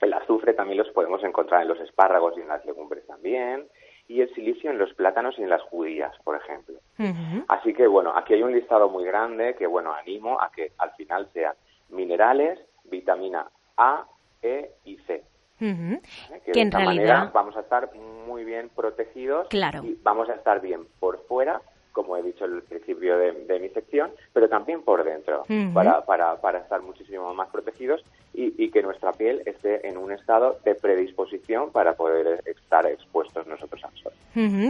El 0.00 0.12
azufre 0.12 0.54
también 0.54 0.78
los 0.78 0.90
podemos 0.90 1.22
encontrar 1.24 1.62
en 1.62 1.68
los 1.68 1.80
espárragos 1.80 2.36
y 2.36 2.40
en 2.40 2.48
las 2.48 2.64
legumbres 2.64 3.06
también 3.06 3.68
y 4.08 4.20
el 4.20 4.32
silicio 4.34 4.70
en 4.70 4.78
los 4.78 4.92
plátanos 4.94 5.38
y 5.38 5.42
en 5.42 5.50
las 5.50 5.62
judías, 5.62 6.12
por 6.24 6.36
ejemplo. 6.36 6.76
Así 7.48 7.72
que 7.74 7.86
bueno, 7.86 8.12
aquí 8.16 8.34
hay 8.34 8.42
un 8.42 8.52
listado 8.52 8.88
muy 8.88 9.04
grande 9.04 9.54
que 9.56 9.66
bueno, 9.66 9.92
animo 9.92 10.40
a 10.40 10.50
que 10.50 10.72
al 10.78 10.92
final 10.92 11.28
sean 11.32 11.54
minerales, 11.88 12.58
vitamina 12.84 13.46
A, 13.76 14.04
E 14.42 14.70
y 14.84 14.96
C. 14.98 15.24
Que, 15.58 15.66
de 16.52 16.60
esta 16.60 16.80
manera 16.80 17.30
vamos 17.32 17.56
a 17.56 17.60
estar 17.60 17.90
muy 17.94 18.44
bien 18.44 18.70
protegidos 18.74 19.48
y 19.52 19.98
vamos 20.02 20.28
a 20.28 20.34
estar 20.34 20.60
bien 20.60 20.86
por 20.98 21.24
fuera 21.26 21.62
como 21.92 22.16
he 22.16 22.22
dicho 22.22 22.44
al 22.44 22.60
principio 22.62 23.16
de, 23.16 23.58
mi 23.60 23.68
sección, 23.68 24.10
pero 24.32 24.48
también 24.48 24.82
por 24.82 25.04
dentro, 25.04 25.44
para, 25.72 26.04
para, 26.04 26.40
para 26.40 26.58
estar 26.58 26.82
muchísimo 26.82 27.32
más 27.34 27.48
protegidos 27.50 28.04
y, 28.34 28.70
que 28.70 28.82
nuestra 28.82 29.12
piel 29.12 29.42
esté 29.46 29.86
en 29.86 29.96
un 29.96 30.10
estado 30.10 30.58
de 30.64 30.74
predisposición 30.74 31.70
para 31.70 31.94
poder 31.94 32.42
estar 32.44 32.84
expuestos 32.86 33.46
nosotros 33.46 33.82
al 33.84 33.96
sol. 33.96 34.12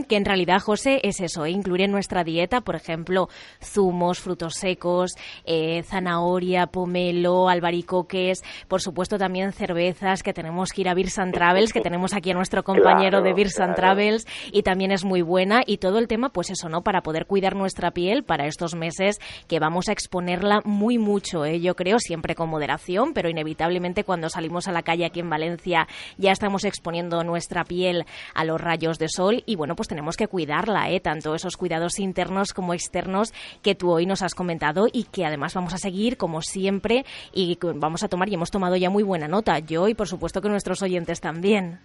Que 0.07 0.16
en 0.16 0.27
realidad, 0.27 0.61
José, 0.61 1.00
es 1.03 1.20
eso, 1.20 1.46
¿eh? 1.46 1.50
incluir 1.50 1.83
en 1.83 1.90
nuestra 1.90 2.22
dieta, 2.22 2.61
por 2.61 2.74
ejemplo, 2.74 3.29
zumos, 3.62 4.20
frutos 4.20 4.55
secos, 4.57 5.14
eh, 5.46 5.83
zanahoria, 5.85 6.66
pomelo, 6.66 7.48
albaricoques, 7.48 8.42
por 8.68 8.83
supuesto 8.83 9.16
también 9.16 9.53
cervezas, 9.53 10.22
que 10.22 10.35
tenemos 10.35 10.70
que 10.70 10.83
ir 10.83 10.88
a 10.90 10.94
Beers 10.94 11.18
Travels, 11.33 11.72
que 11.72 11.81
tenemos 11.81 12.12
aquí 12.12 12.33
a 12.33 12.35
nuestro 12.35 12.62
compañero 12.62 13.22
de 13.22 13.33
Beers 13.33 13.55
Travels, 13.74 14.27
y 14.53 14.62
también 14.62 14.92
es 14.92 15.05
muy 15.05 15.22
buena, 15.22 15.62
y 15.66 15.79
todo 15.79 15.98
el 15.98 16.09
tema, 16.09 16.29
pues 16.29 16.50
eso, 16.50 16.68
¿no? 16.68 16.83
Para 16.83 17.00
poder 17.00 17.24
cuidar 17.24 17.57
nuestra 17.57 17.92
piel 17.92 18.24
para 18.24 18.46
estos 18.46 18.74
meses 18.74 19.18
que 19.48 19.59
vamos 19.59 19.88
a 19.88 19.92
exponerla 19.92 20.61
muy 20.64 20.98
mucho, 20.98 21.46
¿eh? 21.46 21.61
yo 21.61 21.74
creo, 21.74 21.98
siempre 21.98 22.35
con 22.35 22.50
moderación, 22.50 23.14
pero 23.14 23.31
inevitablemente 23.31 23.54
inevitablemente 23.55 24.03
cuando 24.03 24.29
salimos 24.29 24.67
a 24.67 24.73
la 24.73 24.83
calle 24.83 25.05
aquí 25.07 25.21
en 25.21 25.31
Valencia 25.31 25.87
ya 26.19 26.33
estamos 26.33 26.64
exponiendo 26.64 27.23
nuestra 27.23 27.64
piel 27.64 28.05
a 28.35 28.45
los 28.45 28.61
rayos 28.61 28.99
de 28.99 29.09
sol 29.09 29.45
y 29.47 29.55
bueno, 29.55 29.77
pues 29.77 29.88
tenemos 29.88 30.17
que 30.17 30.27
cuidarla, 30.27 30.90
¿eh? 30.90 30.99
tanto 30.99 31.37
esos 31.37 31.57
cuidados 31.57 32.01
internos 32.01 32.53
como 32.53 32.75
externos 32.75 33.33
que 33.62 33.77
tú 33.77 33.93
hoy 33.93 34.07
nos 34.07 34.23
has 34.23 34.35
comentado 34.35 34.87
y 34.93 35.05
que 35.05 35.25
además 35.25 35.55
vamos 35.55 35.73
a 35.73 35.79
seguir 35.79 36.17
como 36.17 36.43
siempre 36.43 37.05
y 37.33 37.57
vamos 37.77 38.03
a 38.03 38.09
tomar 38.09 38.29
y 38.29 38.35
hemos 38.35 38.51
tomado 38.51 38.75
ya 38.75 38.90
muy 38.90 39.05
buena 39.05 39.29
nota, 39.29 39.61
yo 39.61 39.87
y 39.87 39.95
por 39.95 40.09
supuesto 40.09 40.40
que 40.40 40.49
nuestros 40.49 40.83
oyentes 40.83 41.21
también. 41.21 41.79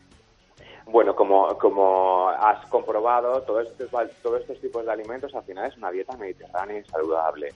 Bueno, 0.88 1.16
como, 1.16 1.56
como 1.60 2.30
has 2.30 2.66
comprobado, 2.68 3.44
todos 3.44 3.68
estos, 3.68 3.92
todos 4.24 4.42
estos 4.42 4.60
tipos 4.60 4.84
de 4.84 4.92
alimentos 4.92 5.36
al 5.36 5.44
final 5.44 5.68
es 5.68 5.78
una 5.78 5.92
dieta 5.92 6.18
mediterránea 6.18 6.80
y 6.80 6.84
saludable. 6.86 7.54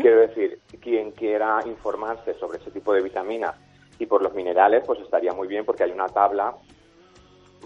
Quiero 0.00 0.20
decir, 0.20 0.60
quien 0.80 1.12
quiera 1.12 1.60
informarse 1.66 2.34
sobre 2.34 2.58
ese 2.58 2.70
tipo 2.70 2.92
de 2.92 3.02
vitaminas 3.02 3.54
y 3.98 4.06
por 4.06 4.22
los 4.22 4.34
minerales, 4.34 4.82
pues 4.86 5.00
estaría 5.00 5.32
muy 5.32 5.46
bien 5.46 5.64
porque 5.64 5.84
hay 5.84 5.90
una 5.90 6.08
tabla 6.08 6.54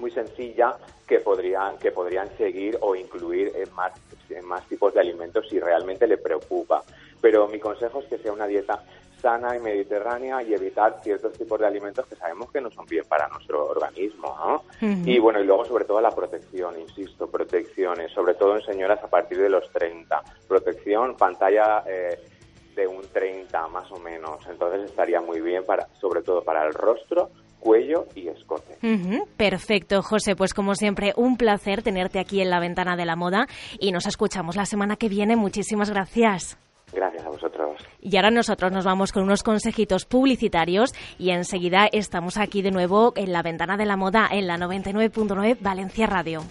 muy 0.00 0.10
sencilla 0.10 0.76
que 1.06 1.20
podrían 1.20 1.78
que 1.78 1.92
podrían 1.92 2.28
seguir 2.36 2.76
o 2.80 2.96
incluir 2.96 3.52
en 3.54 3.72
más 3.74 3.92
en 4.28 4.44
más 4.44 4.66
tipos 4.68 4.92
de 4.92 5.00
alimentos 5.00 5.48
si 5.48 5.60
realmente 5.60 6.06
le 6.06 6.18
preocupa. 6.18 6.82
Pero 7.20 7.46
mi 7.48 7.58
consejo 7.58 8.00
es 8.00 8.06
que 8.06 8.18
sea 8.18 8.32
una 8.32 8.46
dieta 8.46 8.82
sana 9.24 9.56
y 9.56 9.60
mediterránea 9.60 10.42
y 10.42 10.52
evitar 10.52 11.00
ciertos 11.02 11.32
tipos 11.32 11.58
de 11.58 11.66
alimentos 11.66 12.06
que 12.06 12.14
sabemos 12.14 12.52
que 12.52 12.60
no 12.60 12.70
son 12.70 12.84
bien 12.84 13.04
para 13.08 13.26
nuestro 13.28 13.64
organismo, 13.70 14.36
¿no? 14.38 14.64
Y 15.06 15.18
bueno, 15.18 15.40
y 15.40 15.46
luego 15.46 15.64
sobre 15.64 15.86
todo 15.86 15.98
la 16.02 16.10
protección, 16.10 16.78
insisto, 16.78 17.26
protecciones, 17.26 18.12
sobre 18.12 18.34
todo 18.34 18.56
en 18.56 18.62
señoras 18.62 19.02
a 19.02 19.08
partir 19.08 19.38
de 19.38 19.48
los 19.48 19.66
30. 19.72 20.22
Protección, 20.46 21.16
pantalla 21.16 21.82
eh, 21.86 22.18
de 22.76 22.86
un 22.86 23.00
30 23.10 23.66
más 23.68 23.90
o 23.90 23.98
menos. 23.98 24.46
Entonces 24.46 24.90
estaría 24.90 25.22
muy 25.22 25.40
bien 25.40 25.64
para, 25.64 25.88
sobre 25.98 26.20
todo 26.20 26.42
para 26.44 26.66
el 26.66 26.74
rostro 26.74 27.30
cuello 27.60 28.04
y 28.14 28.28
escote. 28.28 28.76
Perfecto, 29.38 30.02
José. 30.02 30.36
Pues 30.36 30.52
como 30.52 30.74
siempre, 30.74 31.14
un 31.16 31.38
placer 31.38 31.82
tenerte 31.82 32.18
aquí 32.18 32.42
en 32.42 32.50
la 32.50 32.60
ventana 32.60 32.94
de 32.94 33.06
la 33.06 33.16
moda 33.16 33.46
y 33.80 33.90
nos 33.90 34.04
escuchamos 34.04 34.54
la 34.54 34.66
semana 34.66 34.96
que 34.96 35.08
viene. 35.08 35.34
Muchísimas 35.34 35.88
gracias. 35.88 36.58
Gracias 36.92 37.24
a 37.24 37.28
vosotros. 37.28 37.80
Y 38.00 38.16
ahora 38.16 38.30
nosotros 38.30 38.70
nos 38.72 38.84
vamos 38.84 39.12
con 39.12 39.22
unos 39.22 39.42
consejitos 39.42 40.04
publicitarios 40.04 40.92
y 41.18 41.30
enseguida 41.30 41.88
estamos 41.90 42.36
aquí 42.36 42.62
de 42.62 42.70
nuevo 42.70 43.12
en 43.16 43.32
la 43.32 43.42
ventana 43.42 43.76
de 43.76 43.86
la 43.86 43.96
moda 43.96 44.28
en 44.30 44.46
la 44.46 44.56
99.9 44.58 45.58
Valencia 45.60 46.06
Radio. 46.06 46.42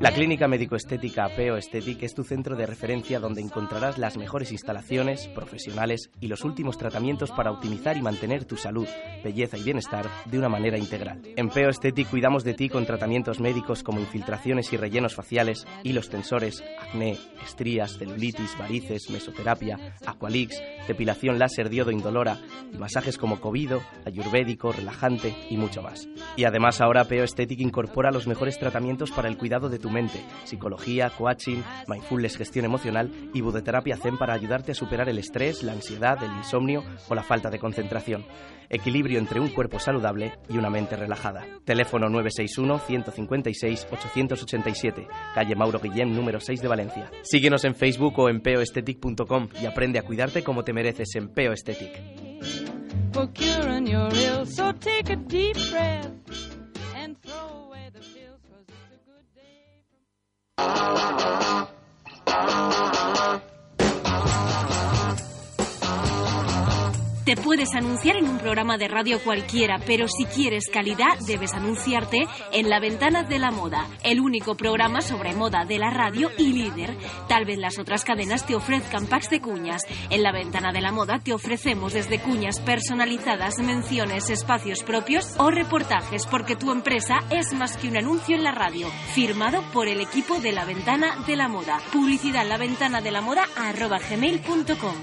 La 0.00 0.12
Clínica 0.12 0.46
Médico-Estética 0.46 1.24
Apeo 1.24 1.56
Esthetic 1.56 2.04
es 2.04 2.14
tu 2.14 2.22
centro 2.22 2.54
de 2.54 2.66
referencia 2.66 3.18
donde 3.18 3.40
encontrarás 3.40 3.98
las 3.98 4.16
mejores 4.16 4.52
instalaciones, 4.52 5.26
profesionales 5.26 6.12
y 6.20 6.28
los 6.28 6.44
últimos 6.44 6.78
tratamientos 6.78 7.32
para 7.32 7.50
optimizar 7.50 7.96
y 7.96 8.02
mantener 8.02 8.44
tu 8.44 8.56
salud, 8.56 8.86
belleza 9.24 9.58
y 9.58 9.64
bienestar 9.64 10.06
de 10.26 10.38
una 10.38 10.48
manera 10.48 10.78
integral. 10.78 11.20
En 11.34 11.48
Peo 11.48 11.68
Esthetic 11.68 12.08
cuidamos 12.10 12.44
de 12.44 12.54
ti 12.54 12.68
con 12.68 12.86
tratamientos 12.86 13.40
médicos 13.40 13.82
como 13.82 13.98
infiltraciones 13.98 14.72
y 14.72 14.76
rellenos 14.76 15.16
faciales, 15.16 15.66
hilos 15.82 16.10
tensores, 16.10 16.62
acné, 16.80 17.18
estrías, 17.44 17.98
celulitis, 17.98 18.56
varices, 18.56 19.10
mesoterapia, 19.10 19.96
aqualix, 20.06 20.62
depilación 20.86 21.40
láser 21.40 21.70
diodo 21.70 21.90
indolora 21.90 22.38
y 22.72 22.78
masajes 22.78 23.18
como 23.18 23.40
covido, 23.40 23.82
ayurvédico, 24.06 24.70
relajante 24.70 25.34
y 25.50 25.56
mucho 25.56 25.82
más. 25.82 26.08
Y 26.36 26.44
además 26.44 26.80
ahora 26.80 27.04
Peo 27.06 27.24
Esthetic 27.24 27.58
incorpora 27.58 28.12
los 28.12 28.28
mejores 28.28 28.60
tratamientos 28.60 29.10
para 29.10 29.28
el 29.28 29.36
cuidado 29.36 29.68
de 29.68 29.80
tu 29.80 29.87
mente, 29.90 30.20
psicología, 30.44 31.10
coaching, 31.10 31.58
mindfulness, 31.86 32.36
gestión 32.36 32.64
emocional 32.64 33.10
y 33.34 33.40
budoterapia 33.40 33.96
zen 33.96 34.18
para 34.18 34.34
ayudarte 34.34 34.72
a 34.72 34.74
superar 34.74 35.08
el 35.08 35.18
estrés, 35.18 35.62
la 35.62 35.72
ansiedad, 35.72 36.20
el 36.22 36.32
insomnio 36.32 36.82
o 37.08 37.14
la 37.14 37.22
falta 37.22 37.48
de 37.50 37.58
concentración. 37.58 38.26
Equilibrio 38.70 39.18
entre 39.18 39.40
un 39.40 39.48
cuerpo 39.48 39.78
saludable 39.78 40.34
y 40.48 40.58
una 40.58 40.68
mente 40.68 40.94
relajada. 40.96 41.46
Teléfono 41.64 42.08
961-156-887, 42.08 45.06
calle 45.34 45.56
Mauro 45.56 45.80
Guillem, 45.80 46.14
número 46.14 46.38
6 46.40 46.60
de 46.60 46.68
Valencia. 46.68 47.10
Síguenos 47.22 47.64
en 47.64 47.74
Facebook 47.74 48.18
o 48.18 48.28
en 48.28 48.40
peoestetic.com 48.40 49.48
y 49.60 49.66
aprende 49.66 49.98
a 49.98 50.02
cuidarte 50.02 50.44
como 50.44 50.64
te 50.64 50.74
mereces 50.74 51.14
en 51.14 51.28
Peo 51.28 51.52
Estetic. 51.52 51.98
for 53.18 53.26
curing 53.28 53.86
your 53.86 54.08
ills. 54.14 54.54
So 54.54 54.72
take 54.72 55.10
a 55.10 55.16
deep 55.16 55.56
breath 55.70 56.10
and 56.94 57.20
throw 57.22 57.57
Oh, 60.60 60.64
oh, 60.66 61.68
oh, 62.26 62.28
oh, 62.28 62.72
oh. 62.72 62.77
Te 67.28 67.36
puedes 67.36 67.74
anunciar 67.74 68.16
en 68.16 68.26
un 68.26 68.38
programa 68.38 68.78
de 68.78 68.88
radio 68.88 69.22
cualquiera, 69.22 69.78
pero 69.84 70.08
si 70.08 70.24
quieres 70.24 70.70
calidad 70.72 71.18
debes 71.26 71.52
anunciarte 71.52 72.26
en 72.52 72.70
La 72.70 72.80
Ventana 72.80 73.22
de 73.22 73.38
la 73.38 73.50
Moda, 73.50 73.86
el 74.02 74.18
único 74.18 74.54
programa 74.54 75.02
sobre 75.02 75.34
moda 75.34 75.66
de 75.66 75.76
la 75.76 75.90
radio 75.90 76.30
y 76.38 76.54
líder. 76.54 76.96
Tal 77.28 77.44
vez 77.44 77.58
las 77.58 77.78
otras 77.78 78.02
cadenas 78.02 78.46
te 78.46 78.54
ofrezcan 78.54 79.08
packs 79.08 79.28
de 79.28 79.42
cuñas. 79.42 79.82
En 80.08 80.22
La 80.22 80.32
Ventana 80.32 80.72
de 80.72 80.80
la 80.80 80.90
Moda 80.90 81.18
te 81.18 81.34
ofrecemos 81.34 81.92
desde 81.92 82.18
cuñas 82.18 82.60
personalizadas, 82.60 83.58
menciones, 83.58 84.30
espacios 84.30 84.82
propios 84.82 85.34
o 85.36 85.50
reportajes, 85.50 86.24
porque 86.24 86.56
tu 86.56 86.72
empresa 86.72 87.18
es 87.28 87.52
más 87.52 87.76
que 87.76 87.88
un 87.88 87.98
anuncio 87.98 88.36
en 88.36 88.42
la 88.42 88.52
radio. 88.52 88.88
Firmado 89.12 89.62
por 89.74 89.86
el 89.86 90.00
equipo 90.00 90.40
de 90.40 90.52
La 90.52 90.64
Ventana 90.64 91.22
de 91.26 91.36
la 91.36 91.48
Moda. 91.48 91.78
Publicidad 91.92 92.48
la 92.48 92.56
ventana 92.56 93.02
de 93.02 93.10
la 93.10 93.20
moda 93.20 93.44
gmail.com. 94.08 94.96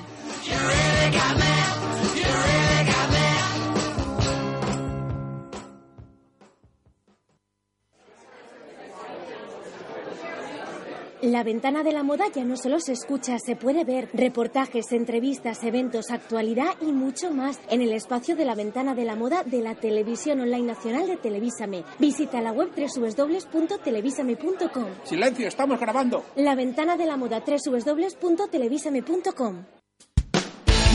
La 11.26 11.44
ventana 11.44 11.84
de 11.84 11.92
la 11.92 12.04
moda 12.04 12.26
ya 12.34 12.44
no 12.44 12.56
solo 12.56 12.80
se 12.80 12.94
escucha, 12.94 13.40
se 13.40 13.56
puede 13.56 13.84
ver 13.84 14.10
reportajes, 14.14 14.92
entrevistas, 14.92 15.64
eventos, 15.64 16.12
actualidad 16.12 16.76
y 16.82 16.92
mucho 16.92 17.32
más 17.32 17.60
en 17.70 17.82
el 17.82 17.94
espacio 17.94 18.36
de 18.36 18.46
la 18.46 18.54
ventana 18.54 18.94
de 18.94 19.06
la 19.06 19.16
moda 19.16 19.42
de 19.44 19.62
la 19.62 19.74
televisión 19.74 20.42
online 20.42 20.68
nacional 20.68 21.08
de 21.08 21.18
Televísame. 21.18 21.84
Visita 21.98 22.42
la 22.42 22.52
web 22.52 22.70
www.televisame.com. 22.76 24.86
Silencio, 25.04 25.48
estamos 25.48 25.80
grabando. 25.80 26.24
La 26.36 26.54
ventana 26.54 26.96
de 26.96 27.08
la 27.08 27.18
moda 27.18 27.44
www.televisame.com. 27.44 29.66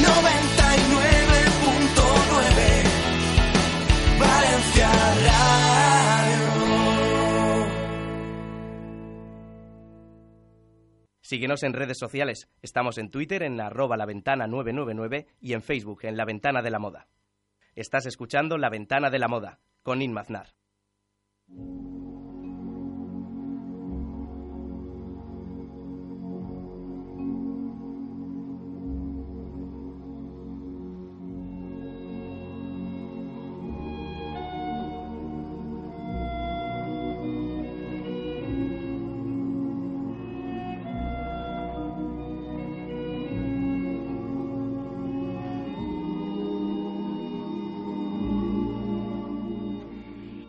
99.9 0.00 1.09
Síguenos 11.30 11.62
en 11.62 11.74
redes 11.74 11.96
sociales. 11.96 12.48
Estamos 12.60 12.98
en 12.98 13.08
Twitter 13.08 13.44
en 13.44 13.60
arroba 13.60 13.96
la 13.96 14.04
ventana 14.04 14.48
999 14.48 15.28
y 15.40 15.52
en 15.52 15.62
Facebook 15.62 16.00
en 16.02 16.16
La 16.16 16.24
Ventana 16.24 16.60
de 16.60 16.70
la 16.70 16.80
Moda. 16.80 17.06
Estás 17.76 18.06
escuchando 18.06 18.58
La 18.58 18.68
Ventana 18.68 19.10
de 19.10 19.20
la 19.20 19.28
Moda 19.28 19.60
con 19.84 20.02
Inmaznar. 20.02 20.48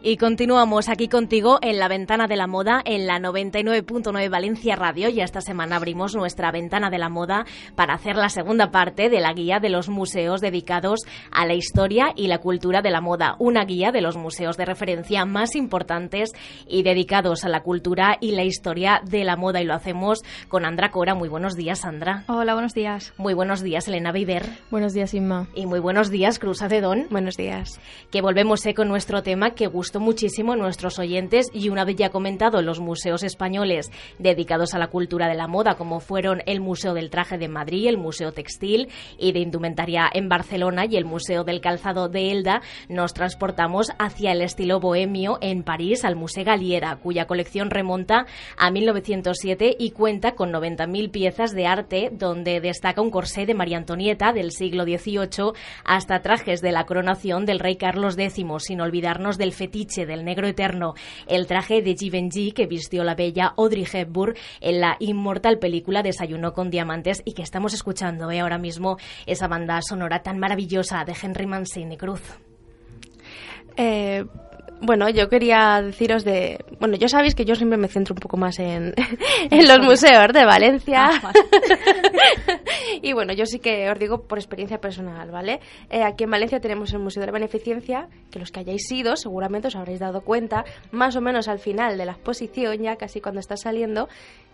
Y 0.04 0.18
continuamos 0.18 0.90
aquí 0.90 1.08
contigo 1.08 1.60
en 1.62 1.78
la 1.78 1.88
ventana 1.88 2.26
de 2.26 2.36
la 2.36 2.48
moda 2.48 2.82
en 2.86 3.06
la 3.06 3.20
99.9 3.20 4.32
Valencia 4.32 4.76
Radio 4.76 5.10
y 5.10 5.22
esta 5.22 5.42
semana 5.42 5.76
abrimos 5.76 6.16
nuestra 6.16 6.52
ventana 6.52 6.90
de 6.90 6.98
la 6.98 7.08
moda 7.08 7.46
para 7.76 7.94
hacer 7.94 8.16
la 8.16 8.30
segunda 8.30 8.72
parte 8.72 9.10
de 9.10 9.20
la 9.20 9.32
guía 9.34 9.60
de 9.60 9.70
los 9.70 9.90
museos 9.90 10.42
dedicados 10.42 11.02
a 11.32 11.46
la 11.46 11.54
historia 11.54 12.14
y 12.16 12.26
la 12.30 12.40
cultura 12.40 12.82
de 12.82 12.90
la 12.90 13.00
moda, 13.00 13.36
una 13.38 13.64
guía 13.64 13.92
de 13.92 14.02
los 14.02 14.18
museos 14.18 14.58
de 14.58 14.66
referencia 14.66 15.24
más 15.26 15.56
importantes 15.56 16.32
y 16.68 16.82
dedicados 16.82 17.46
a 17.46 17.50
la 17.50 17.62
cultura 17.62 18.18
y 18.20 18.32
la 18.32 18.44
historia 18.44 19.02
de 19.06 19.24
la 19.24 19.36
moda 19.36 19.62
y 19.62 19.66
lo 19.66 19.76
hacemos 19.76 20.24
con 20.48 20.66
Andra 20.66 20.90
Cora. 20.90 21.14
Muy 21.14 21.30
buenos 21.30 21.54
días, 21.54 21.82
Sandra. 21.82 22.24
Hola, 22.28 22.54
buenos 22.54 22.74
días. 22.74 23.14
Muy 23.18 23.36
buenos 23.36 23.62
días, 23.62 23.88
Elena 23.88 24.12
Viver. 24.12 24.50
Buenos 24.72 24.94
días, 24.94 25.14
Inma. 25.14 25.48
Y 25.54 25.68
muy 25.68 25.80
buenos 25.80 26.10
días, 26.10 26.40
Cruz 26.40 26.64
Acedón. 26.64 27.06
Buenos 27.12 27.38
días. 27.38 27.80
que 28.10 28.24
volvemos 28.24 28.66
eh, 28.66 28.74
con 28.74 28.88
nuestro 28.88 29.22
tema 29.22 29.52
que 29.52 29.68
gustó 29.68 29.92
muchísimo 30.02 30.56
nuestros 30.56 31.00
oyentes 31.00 31.48
y 31.54 31.70
una 31.70 31.86
vez 31.86 31.96
ya 31.96 32.10
comentado 32.10 32.62
los 32.62 32.80
museos 32.80 33.24
españoles 33.24 33.90
dedicados 34.20 34.74
a 34.74 34.80
la 34.80 34.88
cultura 34.88 35.28
de 35.28 35.36
la 35.36 35.48
moda 35.48 35.76
como 35.76 36.00
fueron 36.00 36.42
el 36.46 36.60
Museo 36.60 36.94
del 36.94 37.10
Traje 37.10 37.38
de 37.38 37.48
Madrid, 37.48 37.88
el 37.88 37.98
Museo 37.98 38.34
Textil 38.34 38.90
y 39.18 39.32
de 39.32 39.40
Indumentaria 39.40 40.10
en 40.12 40.28
Barcelona 40.28 40.86
y 40.86 40.98
el 40.98 41.06
Museo 41.06 41.44
del 41.44 41.62
Calzado 41.62 42.10
de 42.10 42.32
Elda, 42.32 42.62
nos 42.90 43.14
transportamos 43.14 43.92
hacia 44.00 44.32
el 44.32 44.42
estilo 44.42 44.80
bohemio 44.80 45.38
en 45.42 45.64
París 45.64 46.04
al 46.04 46.16
Museo 46.16 46.44
Galliera, 46.44 46.96
cuya 46.96 47.28
colección 47.28 47.70
remonta 47.70 48.26
a 48.58 48.72
1907 48.72 49.76
y 49.78 49.92
cuenta 49.92 50.34
con 50.34 50.52
90.000 50.52 51.12
piezas 51.12 51.52
de 51.52 51.68
arte 51.68 52.10
donde 52.12 52.62
destaca 52.62 53.02
un 53.02 53.12
corsé 53.12 53.46
de 53.46 53.54
María 53.54 53.78
Antonieta 53.78 54.34
del 54.34 54.52
siglo 54.52 54.84
XVIII 54.84 55.54
hasta 55.84 56.22
trajes 56.22 56.62
de 56.62 56.72
la 56.72 56.86
coronación 56.86 57.46
del 57.46 57.60
rey 57.60 57.76
Carlos 57.76 58.18
X, 58.18 58.46
sin 58.60 58.82
olvidarnos 58.82 59.38
del 59.38 59.54
del 59.82 60.24
negro 60.24 60.48
eterno, 60.48 60.94
el 61.28 61.48
traje 61.48 61.82
de 61.82 61.96
Givenchy 61.96 62.52
que 62.52 62.68
vistió 62.68 63.04
la 63.04 63.16
bella 63.16 63.54
Audrey 63.58 63.86
Hepburn 63.92 64.36
en 64.60 64.80
la 64.80 64.96
inmortal 65.00 65.58
película 65.58 66.04
Desayuno 66.04 66.54
con 66.54 66.70
diamantes 66.70 67.24
y 67.26 67.34
que 67.34 67.42
estamos 67.42 67.74
escuchando 67.74 68.30
eh, 68.30 68.40
ahora 68.40 68.60
mismo 68.60 68.98
esa 69.26 69.48
banda 69.48 69.82
sonora 69.82 70.22
tan 70.22 70.38
maravillosa 70.38 71.04
de 71.04 71.16
Henry 71.20 71.48
Mancini 71.48 71.98
Cruz. 71.98 72.22
Eh, 73.76 74.24
Bueno, 74.82 75.10
yo 75.10 75.30
quería 75.30 75.82
deciros 75.82 76.24
de... 76.24 76.66
Bueno, 76.80 76.96
ya 76.98 77.08
sabéis 77.08 77.36
que 77.36 77.46
yo 77.46 77.54
siempre 77.56 77.78
me 77.78 77.88
centro 77.88 78.14
un 78.16 78.20
poco 78.20 78.36
más 78.38 78.58
en, 78.60 78.94
en 79.52 79.68
los 79.68 79.80
museos 79.80 80.34
de 80.34 80.44
Valencia. 80.44 81.10
Ah, 81.24 81.32
y 83.02 83.14
bueno, 83.14 83.34
yo 83.34 83.46
sí 83.46 83.60
que 83.60 83.90
os 83.92 84.00
digo 84.00 84.24
por 84.24 84.40
experiencia 84.40 84.80
personal, 84.80 85.30
¿vale? 85.30 85.60
Eh, 85.90 86.04
aquí 86.04 86.24
en 86.24 86.32
Valencia 86.32 86.60
tenemos 86.60 86.92
el 86.94 87.00
Museo 87.00 87.22
de 87.22 87.28
la 87.28 87.34
Beneficencia, 87.34 88.08
que 88.32 88.40
los 88.40 88.52
que 88.52 88.62
hayáis 88.62 88.92
ido 88.92 89.16
seguramente 89.16 89.68
os 89.68 89.76
habréis 89.76 90.00
dado 90.00 90.22
cuenta, 90.22 90.66
más 90.92 91.16
o 91.16 91.22
menos 91.22 91.48
al 91.48 91.60
final 91.60 91.98
de 91.98 92.06
la 92.06 92.14
exposición, 92.14 92.82
ya 92.82 92.96
casi 92.96 93.22
cuando 93.22 93.40
está 93.40 93.58
saliendo, 93.58 94.10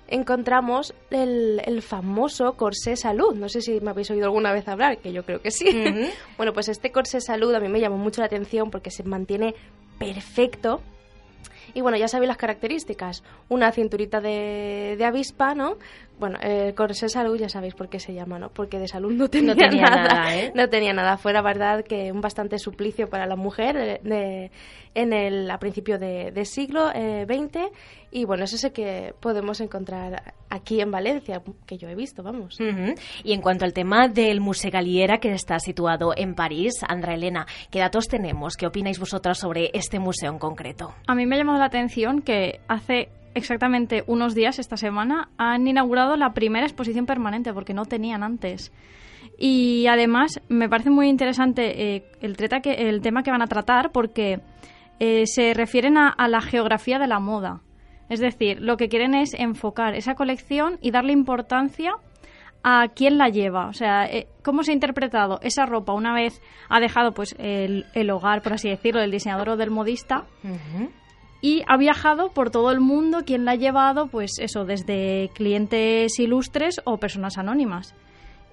encontramos 0.07 0.93
el, 1.09 1.61
el 1.65 1.81
famoso 1.81 2.53
corsé 2.53 2.95
salud. 2.95 3.35
No 3.35 3.49
sé 3.49 3.61
si 3.61 3.79
me 3.79 3.91
habéis 3.91 4.09
oído 4.11 4.25
alguna 4.25 4.51
vez 4.51 4.67
hablar, 4.67 4.97
que 4.97 5.11
yo 5.11 5.23
creo 5.23 5.41
que 5.41 5.51
sí. 5.51 5.67
Bueno, 6.37 6.53
pues 6.53 6.69
este 6.69 6.91
corsé 6.91 7.21
salud 7.21 7.53
a 7.53 7.59
mí 7.59 7.67
me 7.67 7.79
llamó 7.79 7.97
mucho 7.97 8.21
la 8.21 8.27
atención 8.27 8.69
porque 8.69 8.91
se 8.91 9.03
mantiene 9.03 9.55
perfecto. 9.97 10.81
Y 11.73 11.81
bueno, 11.81 11.97
ya 11.97 12.07
sabéis 12.07 12.29
las 12.29 12.37
características. 12.37 13.23
Una 13.49 13.71
cinturita 13.71 14.21
de, 14.21 14.95
de 14.97 15.05
avispa, 15.05 15.53
¿no? 15.53 15.77
Bueno, 16.19 16.39
el 16.41 16.73
corsé 16.73 17.09
salud 17.09 17.37
ya 17.37 17.47
sabéis 17.49 17.75
por 17.75 17.89
qué 17.89 17.99
se 17.99 18.13
llama, 18.13 18.39
¿no? 18.39 18.49
Porque 18.49 18.79
de 18.79 18.87
salud 18.87 19.11
no 19.13 19.29
tenía, 19.29 19.55
tenía 19.55 19.83
nada. 19.83 20.03
nada, 20.07 20.35
¿eh? 20.35 20.51
No 20.55 20.67
tenía 20.69 20.93
nada. 20.93 21.17
Fuera 21.17 21.41
verdad 21.41 21.83
que 21.85 22.11
un 22.11 22.21
bastante 22.21 22.57
suplicio 22.57 23.09
para 23.09 23.25
la 23.27 23.35
mujer 23.35 23.75
de, 23.75 23.99
de- 24.09 24.51
en 24.95 25.13
el, 25.13 25.51
a 25.51 25.59
principio 25.59 25.99
de, 25.99 26.31
de 26.31 26.45
siglo 26.45 26.89
eh, 26.93 27.25
XX. 27.27 27.71
Y 28.09 28.25
bueno, 28.25 28.45
es 28.45 28.53
ese 28.53 28.71
que 28.71 29.13
podemos 29.19 29.61
encontrar 29.61 30.33
aquí 30.49 30.81
en 30.81 30.89
Valencia, 30.89 31.41
que 31.67 31.77
yo 31.77 31.87
he 31.87 31.93
visto, 31.93 32.23
vamos. 32.23 32.57
Y 33.23 33.33
en 33.33 33.41
cuanto 33.41 33.65
al 33.65 33.73
tema 33.73 34.07
del 34.07 34.39
Museo 34.41 34.71
Galiera, 34.71 35.19
que 35.19 35.31
está 35.33 35.59
situado 35.59 36.13
en 36.17 36.33
París, 36.33 36.73
Andra 36.87 37.13
Elena, 37.13 37.45
¿qué 37.69 37.77
datos 37.79 38.07
tenemos? 38.07 38.55
¿Qué 38.55 38.65
opináis 38.65 38.97
vosotras 38.99 39.37
sobre 39.37 39.69
este 39.73 39.99
museo 39.99 40.31
en 40.31 40.39
concreto? 40.39 40.95
A 41.05 41.13
mí 41.13 41.27
me 41.27 41.35
ha 41.35 41.39
llamado 41.39 41.59
la 41.59 41.65
atención 41.65 42.21
que 42.23 42.59
hace 42.67 43.09
exactamente 43.37 44.03
unos 44.07 44.35
días, 44.35 44.59
esta 44.59 44.77
semana, 44.77 45.29
han 45.37 45.67
inaugurado 45.67 46.17
la 46.17 46.33
primera 46.33 46.65
exposición 46.65 47.05
permanente, 47.05 47.53
porque 47.53 47.73
no 47.73 47.85
tenían 47.85 48.23
antes. 48.23 48.71
Y 49.37 49.85
además 49.87 50.41
me 50.49 50.67
parece 50.67 50.89
muy 50.89 51.07
interesante 51.09 51.95
eh, 51.95 52.05
el, 52.21 52.35
treta 52.35 52.59
que, 52.59 52.89
el 52.89 53.01
tema 53.01 53.23
que 53.23 53.31
van 53.31 53.41
a 53.41 53.47
tratar, 53.47 53.91
porque 53.91 54.41
eh, 54.99 55.25
se 55.25 55.53
refieren 55.53 55.97
a, 55.97 56.15
la 56.27 56.41
geografía 56.41 56.97
de 56.97 57.07
la 57.07 57.19
moda. 57.19 57.61
Es 58.09 58.19
decir, 58.19 58.61
lo 58.61 58.77
que 58.77 58.89
quieren 58.89 59.13
es 59.13 59.33
enfocar 59.33 59.93
esa 59.93 60.15
colección 60.15 60.79
y 60.81 60.91
darle 60.91 61.13
importancia 61.13 61.93
a 62.63 62.87
quién 62.95 63.17
la 63.17 63.29
lleva, 63.29 63.67
o 63.67 63.73
sea, 63.73 64.05
eh, 64.05 64.27
cómo 64.43 64.63
se 64.63 64.71
ha 64.71 64.73
interpretado 64.73 65.39
esa 65.41 65.65
ropa 65.65 65.93
una 65.93 66.13
vez 66.13 66.41
ha 66.69 66.79
dejado 66.79 67.13
pues 67.13 67.35
el, 67.37 67.85
el 67.93 68.09
hogar, 68.09 68.41
por 68.41 68.53
así 68.53 68.67
decirlo, 68.67 68.99
del 68.99 69.11
diseñador 69.11 69.49
o 69.49 69.57
del 69.57 69.69
modista 69.69 70.25
y 71.41 71.63
ha 71.67 71.77
viajado 71.77 72.29
por 72.29 72.49
todo 72.49 72.71
el 72.71 72.79
mundo, 72.79 73.19
quién 73.25 73.45
la 73.45 73.51
ha 73.51 73.55
llevado, 73.55 74.07
pues 74.07 74.39
eso, 74.39 74.65
desde 74.65 75.29
clientes 75.33 76.19
ilustres 76.19 76.81
o 76.83 76.97
personas 76.97 77.37
anónimas. 77.37 77.93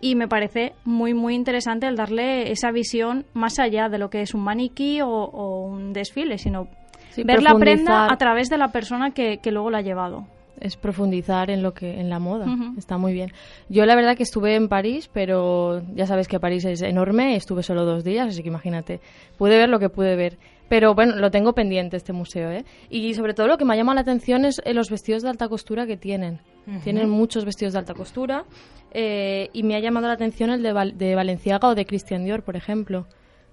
Y 0.00 0.16
me 0.16 0.28
parece 0.28 0.74
muy, 0.84 1.14
muy 1.14 1.34
interesante 1.34 1.86
el 1.86 1.96
darle 1.96 2.50
esa 2.52 2.70
visión 2.72 3.24
más 3.32 3.58
allá 3.58 3.88
de 3.88 3.98
lo 3.98 4.10
que 4.10 4.20
es 4.20 4.34
un 4.34 4.42
maniquí 4.42 5.00
o, 5.00 5.08
o 5.08 5.66
un 5.66 5.92
desfile, 5.92 6.36
sino 6.38 6.68
Sí, 7.10 7.22
ver 7.22 7.42
la 7.42 7.54
prenda 7.54 8.12
a 8.12 8.16
través 8.18 8.48
de 8.50 8.58
la 8.58 8.68
persona 8.72 9.12
que, 9.12 9.38
que 9.38 9.52
luego 9.52 9.70
la 9.70 9.78
ha 9.78 9.82
llevado. 9.82 10.26
es 10.60 10.76
profundizar 10.76 11.48
en 11.48 11.62
lo 11.62 11.72
que 11.72 12.00
en 12.00 12.10
la 12.10 12.18
moda. 12.18 12.46
Está 12.76 12.98
muy 12.98 13.12
bien. 13.12 13.30
Yo 13.68 13.86
la 13.86 13.94
verdad 13.94 14.16
que 14.16 14.24
estuve 14.24 14.56
en 14.56 14.68
París 14.68 15.08
pero 15.12 15.80
ya 15.94 16.06
sabes 16.06 16.26
que 16.26 16.40
París 16.40 16.64
es 16.64 16.82
enorme. 16.82 17.36
Estuve 17.36 17.62
solo 17.62 17.84
dos 17.84 18.02
días 18.02 18.26
así 18.28 18.42
que 18.42 18.48
imagínate. 18.48 19.00
Pude 19.38 19.56
ver 19.56 19.68
lo 19.68 19.78
que 19.78 19.90
pude 19.90 20.16
ver 20.16 20.38
pero 20.68 20.94
bueno 20.94 21.16
lo 21.16 21.30
tengo 21.30 21.52
pendiente 21.52 21.96
este 21.96 22.12
museo 22.12 22.50
¿eh? 22.50 22.64
y 22.90 23.14
sobre 23.14 23.34
todo 23.34 23.46
lo 23.48 23.58
que 23.58 23.64
me 23.64 23.74
ha 23.74 23.76
llamado 23.76 23.94
la 23.96 24.00
atención 24.02 24.44
es 24.44 24.60
eh, 24.64 24.74
los 24.74 24.90
vestidos 24.90 25.22
de 25.22 25.28
alta 25.30 25.48
costura 25.48 25.86
que 25.86 25.96
tienen. 25.96 26.40
Tienen 26.82 27.10
muchos 27.10 27.44
vestidos 27.44 27.74
de 27.74 27.78
alta 27.80 27.92
costura 27.92 28.44
eh, 28.92 29.50
y 29.52 29.62
me 29.64 29.76
ha 29.76 29.80
llamado 29.80 30.06
la 30.06 30.14
atención 30.14 30.48
el 30.50 30.62
de, 30.62 30.72
Val- 30.72 30.96
de 30.96 31.14
Valenciaga 31.14 31.68
o 31.68 31.74
de 31.74 31.84
Christian 31.84 32.24
Dior 32.24 32.42
por 32.42 32.56
ejemplo 32.56 33.06